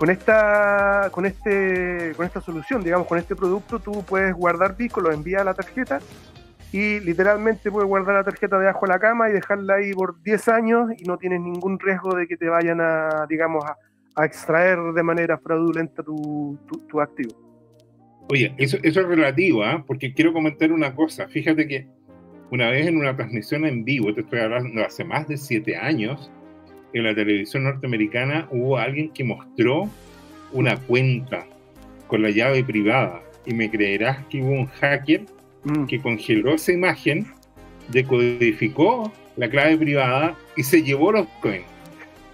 [0.00, 5.04] con esta, con este, con esta solución, digamos, con este producto, tú puedes guardar Bitcoin,
[5.04, 6.00] lo envías a la tarjeta
[6.72, 10.48] y literalmente puedes guardar la tarjeta debajo de la cama y dejarla ahí por 10
[10.48, 15.02] años y no tienes ningún riesgo de que te vayan a, digamos, a, extraer de
[15.02, 16.58] manera fraudulenta tu,
[16.88, 17.34] tu, activo.
[18.30, 19.84] Oye, eso, eso es relativo, ¿ah?
[19.86, 21.28] porque quiero comentar una cosa.
[21.28, 21.88] Fíjate que
[22.50, 26.32] una vez en una transmisión en vivo, te estoy hablando hace más de 7 años,
[26.92, 29.88] en la televisión norteamericana hubo alguien que mostró
[30.52, 31.46] una cuenta
[32.06, 35.22] con la llave privada y me creerás que hubo un hacker
[35.64, 35.86] mm.
[35.86, 37.26] que congeló esa imagen,
[37.88, 41.64] decodificó la clave privada y se llevó los coins.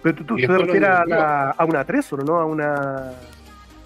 [0.03, 2.37] Pero tú, te refieres a, a, una Trezor, ¿no?
[2.37, 3.13] A una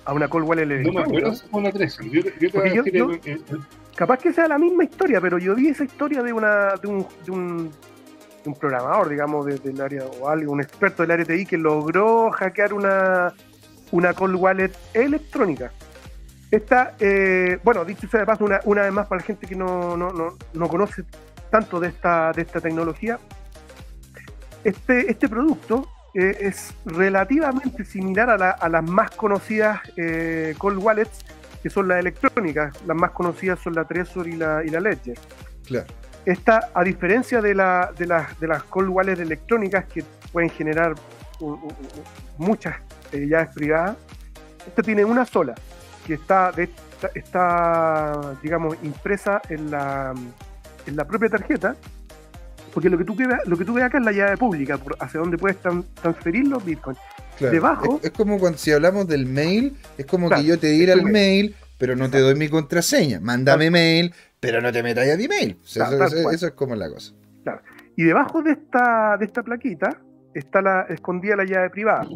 [0.04, 2.06] a una Cold Wallet No me acuerdo si fue una Trezor.
[2.08, 2.22] Yo,
[2.86, 3.12] yo,
[3.96, 7.08] capaz que sea la misma historia, pero yo vi esa historia de una de un,
[7.26, 7.72] de un
[8.46, 13.34] un programador, digamos, del área, o un experto del área TI que logró hackear una,
[13.92, 15.72] una cold wallet electrónica.
[16.50, 19.56] Esta, eh, bueno, dicho sea de paso, una, una, vez más para la gente que
[19.56, 21.04] no, no, no, no conoce
[21.50, 23.20] tanto de esta, de esta tecnología,
[24.64, 31.26] este, este producto eh, es relativamente similar a, la, las más conocidas eh, cold wallets,
[31.64, 32.76] que son las electrónicas.
[32.86, 35.18] Las más conocidas son la Trezor y la, y la Ledger.
[35.66, 35.88] Claro.
[36.26, 40.96] Esta, a diferencia de, la, de, las, de las cold wallets electrónicas que pueden generar
[42.38, 42.76] muchas
[43.12, 43.98] eh, llaves privadas,
[44.68, 45.56] esta tiene una sola,
[46.06, 46.52] que está,
[47.16, 50.14] está, digamos, impresa en la,
[50.86, 51.76] en la propia tarjeta
[52.74, 53.16] porque lo que tú,
[53.46, 55.58] lo que tú ves acá es la llave pública, hacia donde puedes
[56.02, 57.00] transferir los bitcoins.
[57.40, 58.00] Debajo.
[58.04, 61.56] Es, como cuando si hablamos del mail, es como que yo te diera el mail,
[61.78, 63.20] pero no te doy mi contraseña.
[63.20, 65.58] Mándame mail, pero no te metas a mi mail.
[65.64, 67.14] eso, es como la cosa.
[67.44, 67.62] Claro.
[67.96, 70.02] Y debajo de esta, de esta plaquita
[70.34, 72.08] está la escondida la llave privada,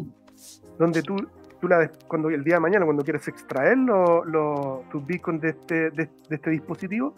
[0.78, 1.16] donde tú
[1.60, 3.76] tú la cuando el día de mañana, cuando quieres extraer
[4.90, 7.14] tus bitcoins de este, de, este dispositivo,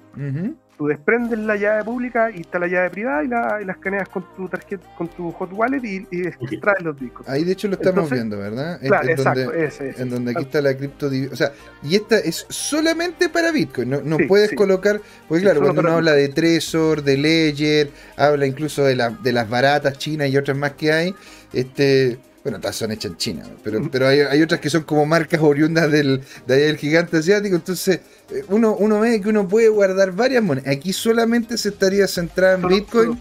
[0.77, 4.25] tú desprendes la llave pública y está la llave privada y la, y escaneas con
[4.37, 7.29] tu tarjeta, con tu hot wallet y, extraes los bitcoins.
[7.29, 8.79] Ahí de hecho lo estamos viendo, ¿verdad?
[8.81, 11.09] Claro, exacto, donde, ese, En donde aquí está la cripto.
[11.33, 11.53] O sea,
[11.83, 13.91] y esta es solamente para Bitcoin.
[13.91, 15.01] No, no puedes colocar.
[15.29, 19.49] Porque claro, cuando uno habla de Trezor, de Ledger, habla incluso de, la, de las
[19.49, 21.15] baratas chinas y otras más que hay.
[21.53, 25.39] Este, bueno, todas son hechas en China, pero, pero hay, otras que son como marcas
[25.43, 27.57] oriundas del, de ahí del gigante asiático.
[27.57, 28.01] Entonces,
[28.31, 30.75] eh, uno, uno ve que uno puede guardar varias monedas.
[30.75, 33.21] Aquí solamente se estaría centrada en Bitcoin.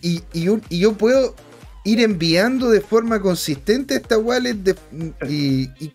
[0.00, 1.34] Y, y, yo puedo
[1.84, 4.74] ir enviando de forma consistente esta wallet.
[5.28, 5.92] y, y,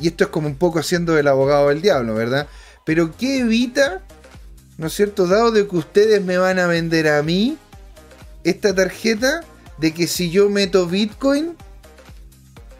[0.00, 2.48] y esto es como un poco haciendo el abogado del diablo, ¿verdad?
[2.86, 4.00] Pero ¿qué evita,
[4.78, 5.26] ¿no es cierto?
[5.26, 7.58] Dado de que ustedes me van a vender a mí
[8.44, 9.42] esta tarjeta
[9.80, 11.56] de que si yo meto Bitcoin,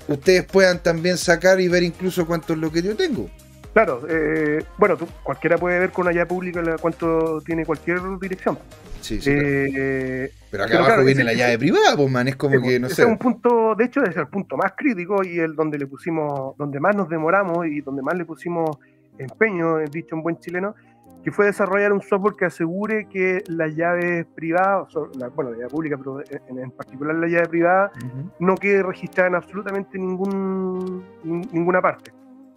[0.08, 3.28] ustedes puedan también sacar y ver incluso cuánto es lo que yo tengo.
[3.72, 8.58] Claro, eh, bueno, tú, cualquiera puede ver con una llave pública cuánto tiene cualquier dirección.
[9.00, 9.30] Sí, sí.
[9.32, 13.02] Eh, pero acá abajo viene la llave privada, pues man, es como que no sé.
[13.02, 16.56] Es un punto, de hecho, es el punto más crítico y el donde le pusimos,
[16.58, 18.76] donde más nos demoramos y donde más le pusimos
[19.16, 20.74] empeño, dicho en buen chileno,
[21.22, 24.88] que fue desarrollar un software que asegure que las llaves privadas,
[25.34, 27.92] bueno, la llave pública, pero en, particular la llave privada,
[28.38, 32.12] no quede registrada en absolutamente ningún, ninguna parte.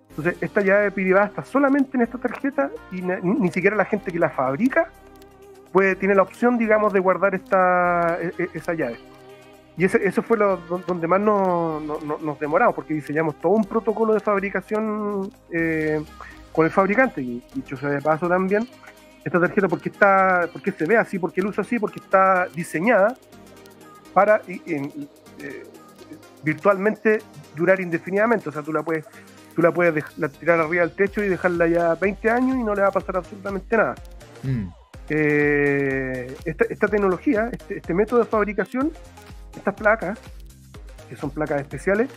[0.09, 4.19] Entonces, esta llave privada está solamente en esta tarjeta y ni, siquiera la gente que
[4.19, 4.89] la fabrica
[5.71, 8.97] puede, tiene la opción, digamos, de guardar esta, e, e, esa llave.
[9.75, 14.19] Y ese, eso fue lo, donde más nos demoramos, porque diseñamos todo un protocolo de
[14.19, 15.99] fabricación eh,
[16.53, 17.21] con el fabricante.
[17.21, 18.67] Y dicho sea de paso también,
[19.25, 23.17] esta tarjeta, porque está, porque se ve así, porque usa así, porque está diseñada
[24.13, 25.63] para eh,
[26.43, 27.19] virtualmente
[27.55, 28.49] durar indefinidamente.
[28.49, 29.05] O sea, tú la puedes,
[29.55, 30.05] tú la puedes
[30.39, 33.17] tirar arriba del techo y dejarla ya 20 años y no le va a pasar
[33.17, 33.95] absolutamente nada.
[34.43, 34.67] Mm.
[35.09, 38.91] Eh, esta, tecnología, este, este método de fabricación,
[39.55, 40.19] estas placas,
[41.09, 42.09] que son placas especiales,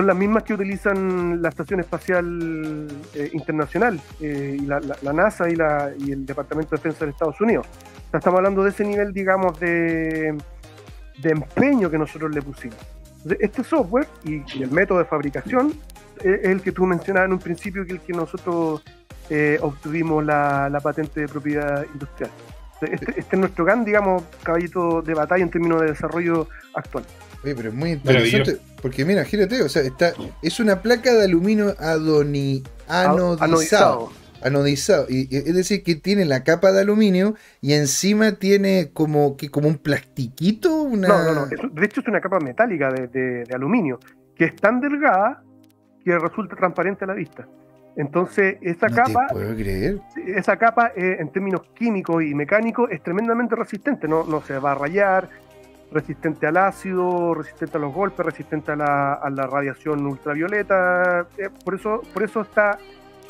[0.00, 4.80] son las mismas que utilizan la Estación Espacial eh, Internacional, eh, y la,
[5.12, 7.66] NASA y, la, y, el Departamento de Defensa de Estados Unidos.
[8.10, 10.34] estamos hablando de ese nivel, digamos, de,
[11.18, 12.78] de empeño que nosotros le pusimos.
[13.40, 15.74] este software y, el método de fabricación
[16.24, 18.82] es el que tú mencionabas en un principio, que es el que nosotros
[19.28, 22.30] eh, obtuvimos la, la, patente de propiedad industrial.
[22.80, 27.04] Este, este, es nuestro gran, digamos, caballito de batalla en términos de desarrollo actual.
[27.44, 28.69] Oye, pero es muy interesante.
[28.80, 30.12] Porque mira, gírate, o sea, está,
[30.42, 34.10] es una placa de aluminio adoni, anodizado.
[34.42, 35.06] Anodizado.
[35.08, 39.68] Y, es decir, que tiene la capa de aluminio y encima tiene como que como
[39.68, 40.82] un plastiquito.
[40.82, 41.08] Una...
[41.08, 41.46] No, no, no.
[41.46, 43.98] de hecho, es una capa metálica de, aluminio
[44.34, 45.42] que es tan delgada
[46.02, 47.46] que resulta transparente a la vista.
[47.96, 49.98] Entonces, esa capa, puedo creer.
[50.26, 54.72] esa capa eh, en términos químicos y mecánicos es tremendamente resistente, no, no se va
[54.72, 55.28] a rayar,
[55.92, 61.26] resistente al ácido, resistente a los golpes, resistente a la, a la radiación ultravioleta.
[61.36, 62.78] Eh, por, eso, por eso está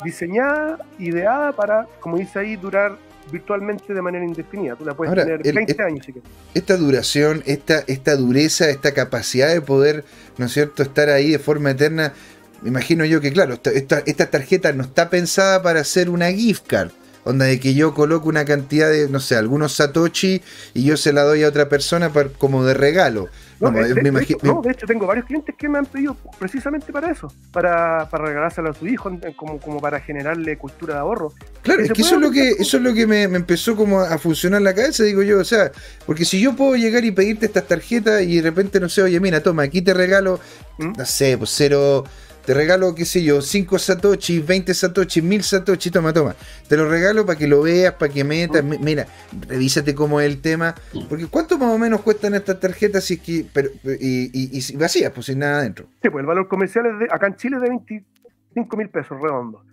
[0.03, 2.97] diseñada, ideada para, como dice ahí, durar
[3.31, 4.75] virtualmente de manera indefinida.
[4.75, 6.13] Tú la puedes tener 20 años si
[6.53, 10.03] Esta duración, esta, esta dureza, esta capacidad de poder,
[10.37, 12.13] ¿no es cierto?, estar ahí de forma eterna.
[12.61, 16.67] Me imagino yo que, claro, esta, esta tarjeta no está pensada para ser una gift
[16.67, 16.91] card
[17.23, 20.41] Onda de que yo coloco una cantidad de, no sé, algunos Satoshi
[20.73, 23.29] y yo se la doy a otra persona como de regalo.
[23.61, 28.25] No, de, hecho, tengo varios clientes que me han pedido precisamente para eso, para, para
[28.25, 31.31] regalárselo a su hijo, como, como para generarle cultura de ahorro.
[31.61, 34.17] Claro, es que eso es lo que, eso es lo que me, empezó como a
[34.17, 35.71] funcionar la cabeza, digo yo, o sea,
[36.07, 39.19] porque si yo puedo llegar y pedirte estas tarjetas y de repente, no sé, oye,
[39.19, 40.39] mira, toma, aquí te regalo,
[40.79, 40.93] ¿Mm?
[40.97, 42.03] no sé, pues cero
[42.45, 46.35] te regalo, qué sé yo, 5 satoshi, 20 satoshi, 1000 satoshi, toma, toma.
[46.67, 48.63] Te lo regalo para que lo veas, para que metas.
[48.63, 49.05] Mira,
[49.47, 50.75] revísate cómo es el tema.
[51.07, 53.69] Porque ¿cuánto más o menos cuestan estas tarjetas si es que, pero,
[53.99, 55.85] y, y, vacías, pues sin nada adentro?
[56.01, 59.19] Sí, pues el valor comercial es de, acá en Chile es de 25 mil pesos
[59.21, 59.63] redondo.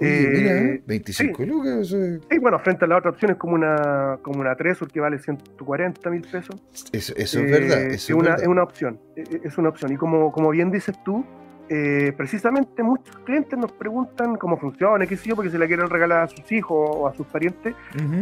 [0.00, 1.48] Eh, 25 sí.
[1.48, 1.88] lucas.
[1.88, 5.18] Sí, bueno, frente a la otra opción es como una, como una Tresor que vale
[5.18, 6.56] 140 mil pesos.
[6.92, 7.82] Eso, eso es verdad.
[7.82, 9.00] Eh, es, una, es una opción.
[9.16, 9.92] E, e, es una opción.
[9.92, 11.24] Y como, como bien dices tú,
[11.70, 15.90] eh, precisamente muchos clientes nos preguntan cómo funciona, qué sé yo, porque se la quieren
[15.90, 17.74] regalar a sus hijos o a sus parientes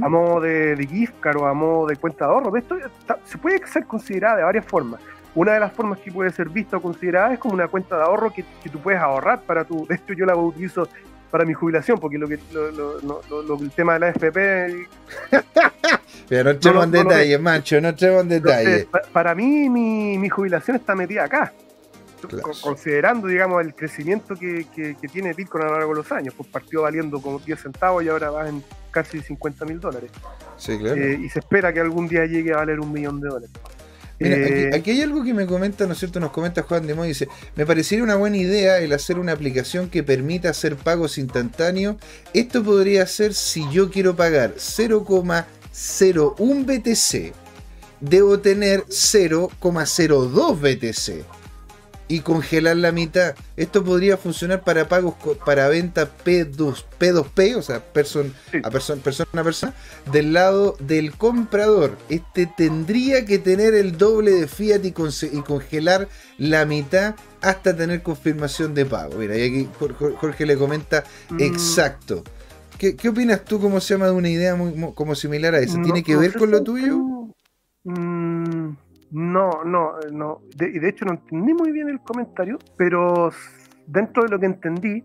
[0.03, 2.57] a modo de, de, gift card o a modo de cuenta de ahorro.
[2.57, 2.77] Esto
[3.25, 5.01] se puede ser considerada de varias formas.
[5.37, 8.03] Una de las formas que puede ser vista o considerada es como una cuenta de
[8.03, 9.87] ahorro que, que tú puedes ahorrar para tu.
[9.89, 10.89] De hecho, yo la utilizo
[11.31, 14.87] para mi jubilación, porque lo que lo, el tema de la FP.
[16.29, 18.87] Pero no entremos en detalles, macho, no entremos en detalles.
[19.13, 21.53] Para mí, mi, mi jubilación está metida acá
[22.63, 24.67] considerando, digamos, el crecimiento que,
[25.13, 28.09] tiene Bitcoin a lo largo de los años, pues partió valiendo como 10 centavos y
[28.09, 30.11] ahora va en casi 50 mil dólares.
[30.57, 30.97] Sí, claro.
[30.97, 33.51] Eh, y se espera que algún día llegue a valer un millón de dólares.
[34.19, 36.19] Mira, eh, aquí, hay algo que me comenta, ¿no es cierto?
[36.21, 39.91] Nos comenta Juan de Moy, dice, me parecería una buena idea el hacer una aplicación
[39.91, 41.97] que permita hacer pagos instantáneos.
[42.33, 47.35] Esto podría ser si yo quiero pagar 0,01 BTC,
[48.01, 51.36] debo tener 0,02 BTC
[52.09, 53.35] y congelar la mitad.
[53.57, 55.15] Esto podría funcionar para pagos
[55.45, 59.75] para venta P2, P2P, o sea, person, a persona, persona a persona,
[60.13, 61.97] del lado del comprador.
[62.09, 66.09] Este tendría que tener el doble de fiat y, congelar
[66.39, 69.17] la mitad hasta tener confirmación de pago.
[69.19, 69.69] Mira, y aquí
[70.21, 71.41] Jorge le comenta mm.
[71.41, 72.23] exacto.
[72.79, 75.81] ¿Qué, opinas tú, cómo se llama, de una idea muy, como similar a esa?
[75.81, 76.99] ¿Tiene que ver con lo tuyo?
[77.85, 78.77] Mm,
[79.17, 80.43] no, no, no.
[80.61, 83.31] y de hecho no entendí muy bien el comentario, pero
[83.87, 85.03] dentro de lo que entendí,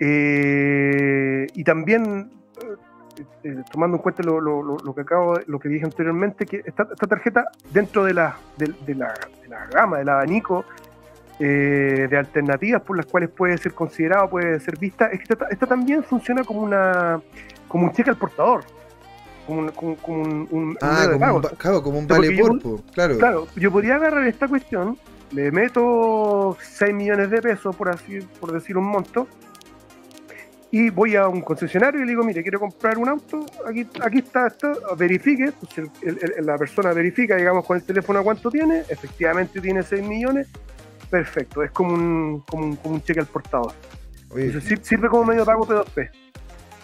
[0.00, 6.44] eh, y también eh, eh, tomando en cuenta lo, que acabo, lo que dije anteriormente,
[6.44, 9.14] que esta, tarjeta dentro de la, de, la,
[9.72, 10.64] gama, del abanico
[11.38, 16.02] de alternativas por las cuales puede ser considerado, puede ser vista, es que esta, también
[16.02, 17.20] funciona como una
[17.68, 18.64] como un cheque al portador
[19.46, 23.18] como un, como, un, ah, como, Un, claro, como un vale cuerpo, claro.
[23.18, 24.98] Claro, yo podría agarrar esta cuestión,
[25.32, 29.26] le meto 6 millones de pesos, por así por decir un monto,
[30.70, 34.18] y voy a un concesionario y le digo, mire, quiero comprar un auto, aquí, aquí
[34.18, 35.52] está esto, verifique,
[36.42, 40.48] la persona verifica, digamos, con el teléfono cuánto tiene, efectivamente tiene 6 millones,
[41.10, 43.72] perfecto, es como un, como un, como un cheque al portador.
[44.82, 46.10] sirve como medio pago P2P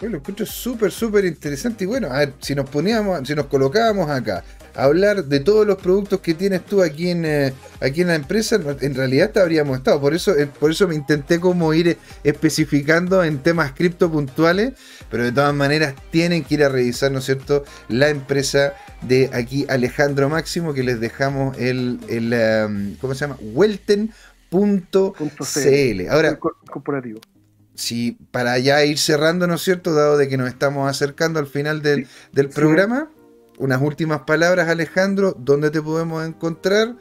[0.09, 1.83] lo encuentro súper, súper interesante.
[1.83, 5.67] Y bueno, a ver, si nos poníamos, si nos colocábamos acá a hablar de todos
[5.67, 9.39] los productos que tienes tú aquí en, eh, aquí en la empresa, en realidad te
[9.39, 9.99] habríamos estado.
[10.01, 14.73] Por eso, eh, por eso me intenté como ir especificando en temas cripto puntuales,
[15.09, 19.29] pero de todas maneras tienen que ir a revisar, ¿no es cierto?, la empresa de
[19.33, 22.33] aquí Alejandro Máximo, que les dejamos el, el
[22.65, 23.37] um, ¿cómo se llama?
[23.41, 24.09] Welten.cl.
[26.09, 27.19] Ahora, corporativo
[27.81, 29.93] si para ya ir cerrando, ¿no es cierto?
[29.93, 32.07] Dado de que nos estamos acercando al final del,
[32.53, 33.09] programa,
[33.57, 36.93] unas últimas palabras, Alejandro, ¿dónde te podemos encontrar?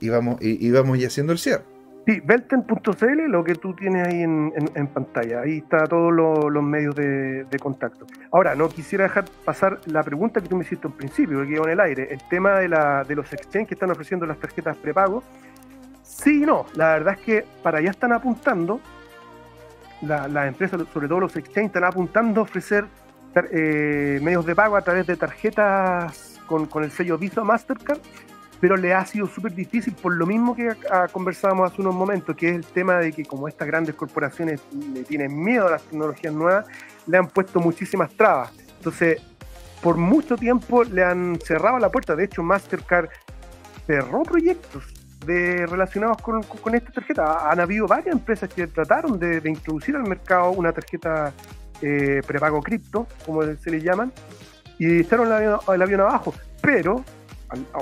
[0.00, 1.64] Y vamos, y, vamos ya haciendo el cierre.
[2.06, 5.40] Sí, belten.cl, lo que tú tienes ahí en, pantalla.
[5.40, 8.06] Ahí está todos los medios de, contacto.
[8.30, 11.64] Ahora, no quisiera dejar pasar la pregunta que tú me hiciste al principio, que quedó
[11.64, 12.08] en el aire.
[12.10, 15.22] El tema de, la, de los exchanges que están ofreciendo las tarjetas prepago.
[16.02, 16.66] Sí y no.
[16.74, 18.80] La verdad es que para allá están apuntando
[20.02, 22.86] las empresas, sobre todo los exchanges, están apuntando a ofrecer
[23.52, 28.00] eh, medios de pago a través de tarjetas con, el sello Visa Mastercard,
[28.60, 30.74] pero le ha sido súper difícil por lo mismo que
[31.12, 34.60] conversábamos hace unos momentos, que es el tema de que como estas grandes corporaciones
[34.92, 36.66] le tienen miedo a las tecnologías nuevas,
[37.06, 38.52] le han puesto muchísimas trabas.
[38.78, 39.20] Entonces,
[39.82, 42.16] por mucho tiempo le han cerrado la puerta.
[42.16, 43.08] De hecho, Mastercard
[43.86, 47.50] cerró proyectos de, relacionados con, esta tarjeta.
[47.50, 51.32] Han habido varias empresas que trataron de, introducir al mercado una tarjeta
[51.82, 54.12] eh, prepago cripto, como se le llaman,
[54.78, 56.34] y echaron el avión, abajo.
[56.60, 57.04] Pero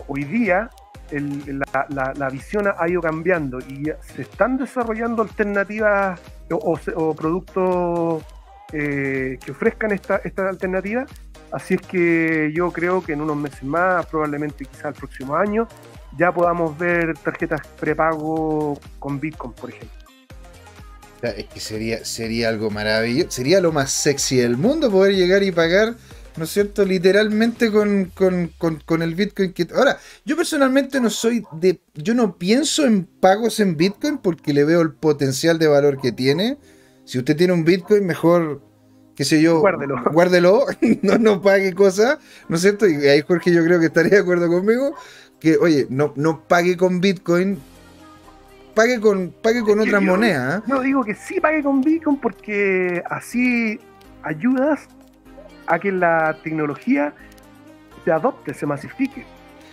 [0.06, 0.70] hoy día
[1.10, 8.24] la, visión ha ido cambiando y se están desarrollando alternativas o, productos
[8.70, 11.06] que ofrezcan esta, esta alternativa.
[11.52, 15.68] Así es que yo creo que en unos meses más, probablemente quizá el próximo año,
[16.18, 20.06] ya podamos ver tarjetas prepago con Bitcoin, por ejemplo.
[21.22, 25.50] Es que sería, sería algo maravilloso, sería lo más sexy del mundo poder llegar y
[25.50, 25.94] pagar,
[26.36, 26.84] ¿no es cierto?
[26.84, 29.52] Literalmente con, con, el Bitcoin.
[29.52, 29.66] Que...
[29.74, 34.64] Ahora, yo personalmente no soy de, yo no pienso en pagos en Bitcoin porque le
[34.64, 36.58] veo el potencial de valor que tiene.
[37.04, 38.62] Si usted tiene un Bitcoin, mejor,
[39.14, 40.66] qué sé yo, guárdelo, guárdelo
[41.02, 42.18] no, no pague cosas,
[42.48, 42.86] ¿no es cierto?
[42.86, 44.94] Y ahí Jorge yo creo que estaría de acuerdo conmigo,
[45.40, 47.58] que oye, no, no pague con Bitcoin
[48.76, 50.62] pague con, pague con otra moneda.
[50.66, 53.80] No, digo que sí pague con Bitcoin porque así
[54.22, 54.86] ayudas
[55.66, 57.14] a que la tecnología
[58.04, 59.24] se adopte, se masifique.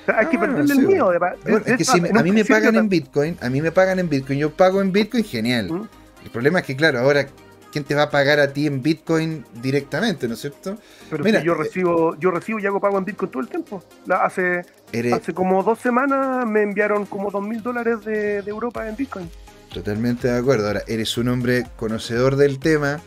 [0.07, 1.11] hay que ah, perderle el miedo.
[1.13, 4.39] es que si a mí me pagan en Bitcoin, a mí me pagan en Bitcoin,
[4.39, 5.69] yo pago en Bitcoin, genial.
[5.69, 5.87] ¿Mm?
[6.23, 7.27] El problema es que, claro, ahora
[7.73, 10.77] quién te va a pagar a ti en Bitcoin directamente, ¿no es cierto?
[11.09, 13.83] Pero Mira, yo eh, recibo, yo recibo y hago pago en Bitcoin todo el tiempo.
[14.11, 14.63] hace,
[15.11, 19.27] hace como dos semanas me enviaron como dos mil dólares de, Europa en Bitcoin.
[19.73, 20.67] Totalmente de acuerdo.
[20.67, 23.01] Ahora, eres un hombre conocedor del tema,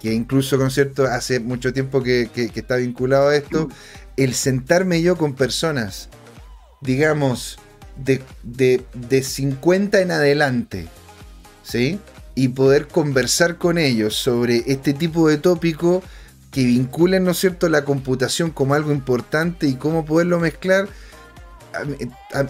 [0.00, 3.68] que incluso, con cierto, hace mucho tiempo que, está vinculado a esto.
[4.16, 6.10] El sentarme yo con personas,
[6.80, 7.58] digamos,
[7.96, 10.86] de, de, de 50 en adelante,
[11.64, 11.98] ¿sí?
[12.34, 16.02] Y poder conversar con ellos sobre este tipo de tópico
[16.50, 20.88] que vinculen, ¿no es cierto?, la computación como algo importante y cómo poderlo mezclar,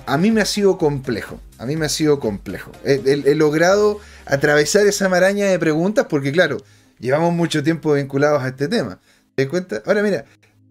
[0.07, 1.41] a, mí me ha sido complejo.
[1.59, 2.73] A mí me ha sido complejo.
[2.85, 6.59] He, logrado atravesar esa maraña de preguntas porque, claro,
[6.99, 9.01] llevamos mucho tiempo vinculados a este tema.
[9.37, 9.83] ¿Te das cuenta?
[9.87, 10.25] Ahora, mira,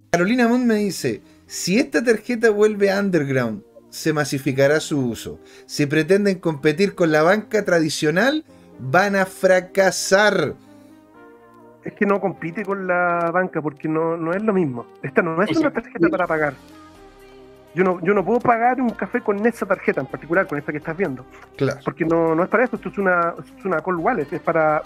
[0.10, 5.40] Carolina Mont me dice: si esta tarjeta vuelve underground, se masificará su uso.
[5.66, 8.44] Si pretenden competir con la banca tradicional,
[8.82, 10.54] van a fracasar.
[11.84, 14.86] Es que no compite con la banca porque no, no es lo mismo.
[15.02, 16.54] Esta no es una tarjeta para pagar.
[17.74, 20.72] Yo no, yo no puedo pagar un café con esa tarjeta en particular, con esta
[20.72, 21.26] que estás viendo.
[21.56, 21.80] Claro.
[21.86, 24.84] Porque no, no es para eso, esto es una, es una call wallet, es para.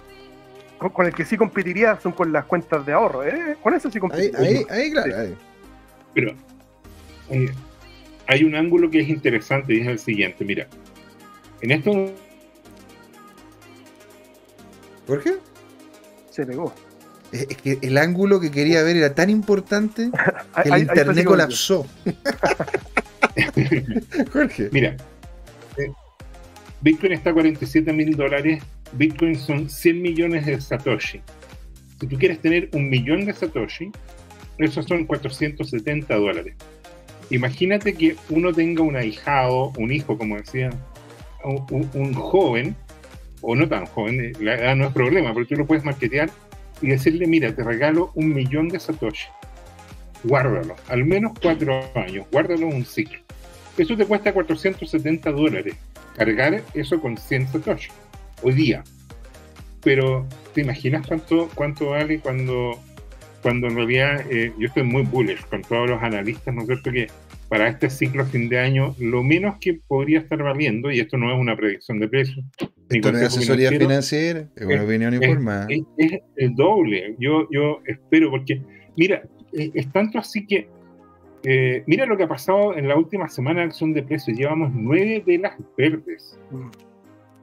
[0.78, 3.58] Con, el que sí competiría son con las cuentas de ahorro, ¿eh?
[3.64, 4.40] Con eso sí competiría.
[4.40, 5.36] Ahí, ahí, claro.
[6.14, 6.32] Pero
[7.30, 7.52] eh,
[8.28, 10.68] hay un ángulo que es interesante y es el siguiente: mira,
[11.62, 11.72] en
[15.08, 15.36] esto qué?
[16.32, 16.74] Se pegó.
[17.32, 20.10] Es que el ángulo que quería ver era tan importante
[20.64, 21.86] que el internet colapsó.
[24.34, 24.70] Jorge.
[24.72, 24.96] Mira,
[25.78, 25.92] eh,
[26.82, 28.64] Bitcoin está a 47 mil dólares.
[28.94, 31.22] Bitcoin son 100 millones de Satoshi.
[32.00, 33.92] Si tú quieres tener un millón de Satoshi,
[34.58, 36.56] esos son 470 dólares.
[37.30, 40.70] Imagínate que uno tenga un ahijado, un hijo, como decía,
[41.44, 42.76] un joven
[43.42, 46.30] o no tan joven, la edad no es problema, pero tú lo puedes marketear
[46.82, 49.28] y decirle, mira, te regalo un millón de Satoshi.
[50.24, 53.20] Guárdalo, al menos cuatro años, guárdalo un ciclo.
[53.78, 55.76] Eso te cuesta 470 dólares.
[56.16, 57.90] Cargar eso con 100 Satoshi
[58.42, 58.84] hoy día.
[59.84, 62.80] Pero, ¿te imaginas cuánto, cuánto vale cuando,
[63.42, 66.92] cuando en realidad eh, yo estoy muy bullish con todos los analistas, ¿no es cierto?
[66.92, 67.08] Que
[67.50, 71.34] para este ciclo fin de año, lo menos que podría estar valiendo, y esto no
[71.34, 72.44] es una predicción de precio,
[72.90, 75.68] esto no es asesoría financiera, es una opinión informada.
[75.70, 78.62] Es, el doble, yo, yo espero, porque
[78.98, 79.24] mira,
[79.54, 80.68] es, tanto así que,
[81.44, 84.72] eh, mira lo que ha pasado en la última semana de acción de precios, llevamos
[84.74, 86.40] nueve velas verdes.
[86.52, 86.70] Mm.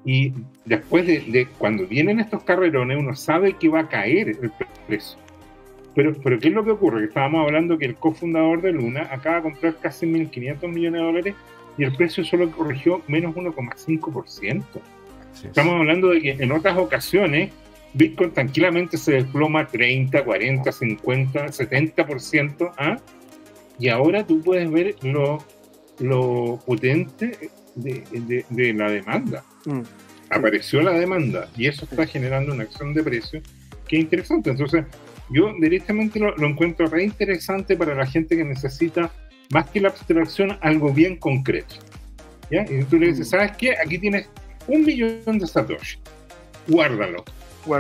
[0.05, 0.33] Y
[0.65, 4.51] después de, de, cuando vienen estos carrerones, uno sabe que va a caer el
[4.89, 5.17] precio.
[5.95, 7.01] Pero, pero ¿qué es lo que ocurre?
[7.01, 11.07] Que estábamos hablando que el cofundador de Luna acaba de comprar casi 1.500 millones de
[11.07, 11.35] dólares
[11.79, 14.65] y el precio solo corrigió menos 1,5%.
[15.45, 17.51] Estamos hablando de que en otras ocasiones
[17.95, 22.97] Bitcoin tranquilamente se desploma 30, 40, 50, 70%, ¿ah?
[23.79, 25.45] y ahora tú puedes ver lo,
[25.99, 29.45] lo potente de, de, la demanda.
[29.67, 29.81] Mm.
[30.31, 33.43] Apareció la demanda y eso está generando una acción de precio
[33.87, 34.51] que es interesante.
[34.51, 34.85] Entonces,
[35.31, 39.11] yo directamente lo, encuentro re interesante para la gente que necesita,
[39.51, 41.77] más que la abstracción, algo bien concreto.
[42.51, 42.65] ¿ya?
[42.69, 43.31] Y tú le dices, mm.
[43.31, 43.75] ¿sabes qué?
[43.79, 44.29] Aquí tienes
[44.67, 45.99] un millón de Satoshi.
[46.69, 47.25] Guárdalo.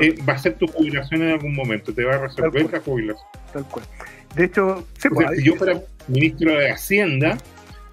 [0.01, 3.27] Eh, va a ser tu jubilación en algún momento, te va a resolver la jubilación.
[3.53, 3.85] Tal cual.
[4.37, 7.37] De hecho, pues, si yo fuera ministro de Hacienda,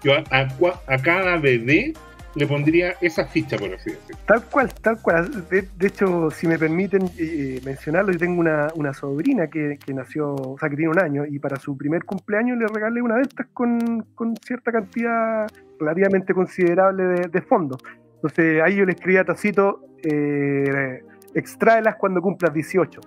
[0.02, 0.48] yo a,
[0.86, 1.92] a cada bebé
[2.34, 4.20] le pondría esa ficha, por así decirlo.
[4.26, 5.48] Tal cual, tal cual.
[5.48, 9.92] De, hecho, si me permiten eh, eh, mencionarlo, yo tengo una, una sobrina que, que,
[9.92, 13.16] nació, o sea, que tiene un año, y para su primer cumpleaños le regalé una
[13.16, 15.46] de estas con, con cierta cantidad
[15.78, 17.82] relativamente considerable de, de fondos.
[18.16, 21.02] Entonces ahí yo le escribí a Tacito, eh,
[21.34, 23.00] extráelas cuando cumplas 18.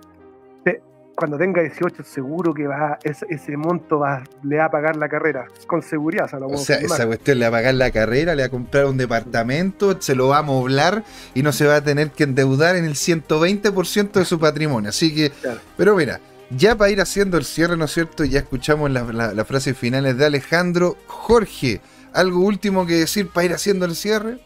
[1.14, 5.08] Cuando tenga 18 seguro que va ese, ese monto va, le va a pagar la
[5.08, 6.28] carrera, con seguridad.
[6.42, 8.96] O sea, esa cuestión le va a pagar la carrera, le va a comprar un
[8.96, 11.04] departamento, se lo va a moblar
[11.34, 14.90] y no se va a tener que endeudar en el 120% de su patrimonio.
[14.90, 15.32] Así que,
[15.76, 16.20] pero mira,
[16.50, 18.24] ya para ir haciendo el cierre, ¿no es cierto?
[18.24, 20.96] Ya escuchamos las frases finales de Alejandro.
[21.06, 21.80] Jorge,
[22.12, 24.38] ¿algo último que decir para ir haciendo el cierre?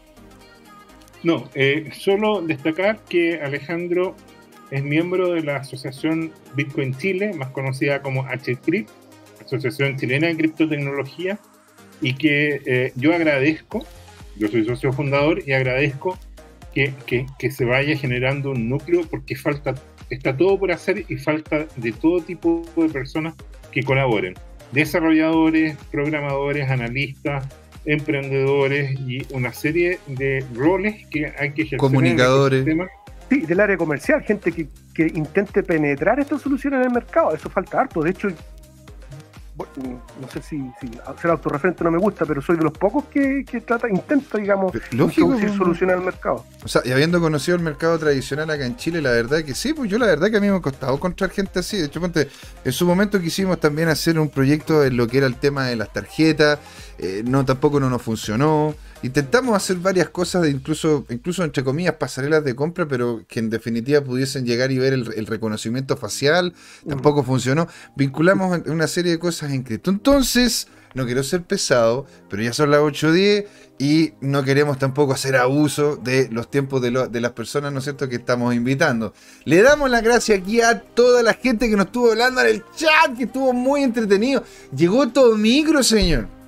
[1.23, 4.15] No, eh, solo destacar que Alejandro
[4.71, 8.87] es miembro de la Asociación Bitcoin Chile, más conocida como HCRIP,
[9.43, 11.39] Asociación Chilena de Criptotecnología,
[12.01, 13.85] y que eh, yo agradezco,
[14.37, 16.17] yo soy socio fundador y agradezco
[16.73, 16.93] que,
[17.37, 19.75] que, se vaya generando un núcleo porque falta,
[20.09, 23.33] está todo por hacer y falta de todo tipo de personas
[23.71, 24.35] que colaboren.
[24.71, 27.47] Desarrolladores, programadores, analistas,
[27.85, 32.65] emprendedores y una serie de roles que hay que ejercer comunicadores
[33.29, 37.33] Sí, del área comercial, gente que, que intente penetrar estas soluciones en el mercado.
[37.33, 38.01] Eso falta harto.
[38.01, 38.29] De hecho,
[40.21, 40.61] no sé si,
[41.21, 45.37] ser autorreferente no me gusta, pero soy de los pocos que, trata, intenta, digamos, Lógico,
[45.57, 46.45] solucionar el mercado.
[46.63, 49.73] O sea, y habiendo conocido el mercado tradicional acá en Chile, la verdad que sí,
[49.73, 51.77] pues yo la verdad que a mí me ha costado encontrar gente así.
[51.77, 51.99] De hecho,
[52.63, 55.75] en su momento quisimos también hacer un proyecto en lo que era el tema de
[55.75, 56.59] las tarjetas,
[56.97, 58.75] eh, no tampoco no nos funcionó.
[59.01, 64.01] Intentamos hacer varias cosas, incluso, incluso entre comillas, pasarelas de compra, pero que en definitiva
[64.01, 66.53] pudiesen llegar y ver el, reconocimiento facial.
[66.87, 67.67] Tampoco funcionó.
[67.95, 69.89] Vinculamos una serie de cosas en cripto.
[69.89, 73.45] Entonces, no quiero ser pesado, pero ya son las 8.10
[73.77, 77.85] y no queremos tampoco hacer abuso de los tiempos de, de, las personas, ¿no es
[77.85, 79.13] cierto?, que estamos invitando.
[79.45, 82.63] Le damos la gracia aquí a toda la gente que nos estuvo hablando en el
[82.75, 84.43] chat, que estuvo muy entretenido.
[84.75, 86.38] Llegó todo micro, señor.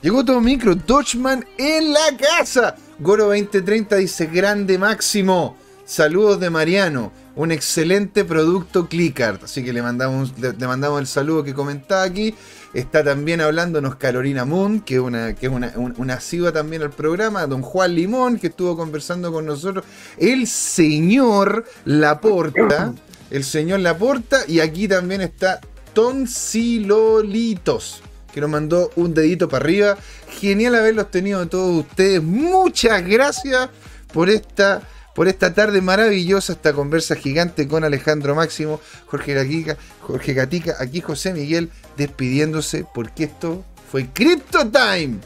[0.00, 2.76] Llegó todo micro, Dodgeman en la casa.
[3.00, 5.56] Goro 2030 dice, grande máximo.
[5.84, 7.10] Saludos de Mariano.
[7.34, 9.42] Un excelente producto Clickart.
[9.42, 12.32] Así que le mandamos, le, mandamos el saludo que comentaba aquí.
[12.74, 16.20] Está también hablándonos Carolina Moon, que es una, que una, una
[16.52, 17.48] también al programa.
[17.48, 19.84] Don Juan Limón, que estuvo conversando con nosotros.
[20.16, 22.94] El señor Laporta.
[23.32, 24.42] El señor Laporta.
[24.46, 25.60] Y aquí también está
[25.92, 28.02] Tonsilolitos
[28.32, 29.98] que nos mandó un dedito para arriba.
[30.28, 32.22] Genial haberlos tenido de todos ustedes.
[32.22, 33.70] Muchas gracias
[34.12, 34.82] por esta,
[35.14, 41.00] por esta tarde maravillosa, esta conversa gigante con Alejandro Máximo, Jorge Gatica, Jorge Gatica, aquí
[41.00, 45.18] José Miguel despidiéndose porque esto fue Crypto Time.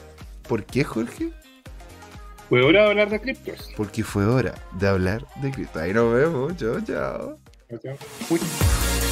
[0.49, 1.31] ¿Por qué, Jorge?
[2.49, 3.71] Fue hora de hablar de criptos.
[3.77, 5.81] Porque fue hora de hablar de criptos.
[5.81, 6.55] Ahí nos vemos.
[6.57, 7.39] Chao, chao.
[7.71, 9.12] chao, chao.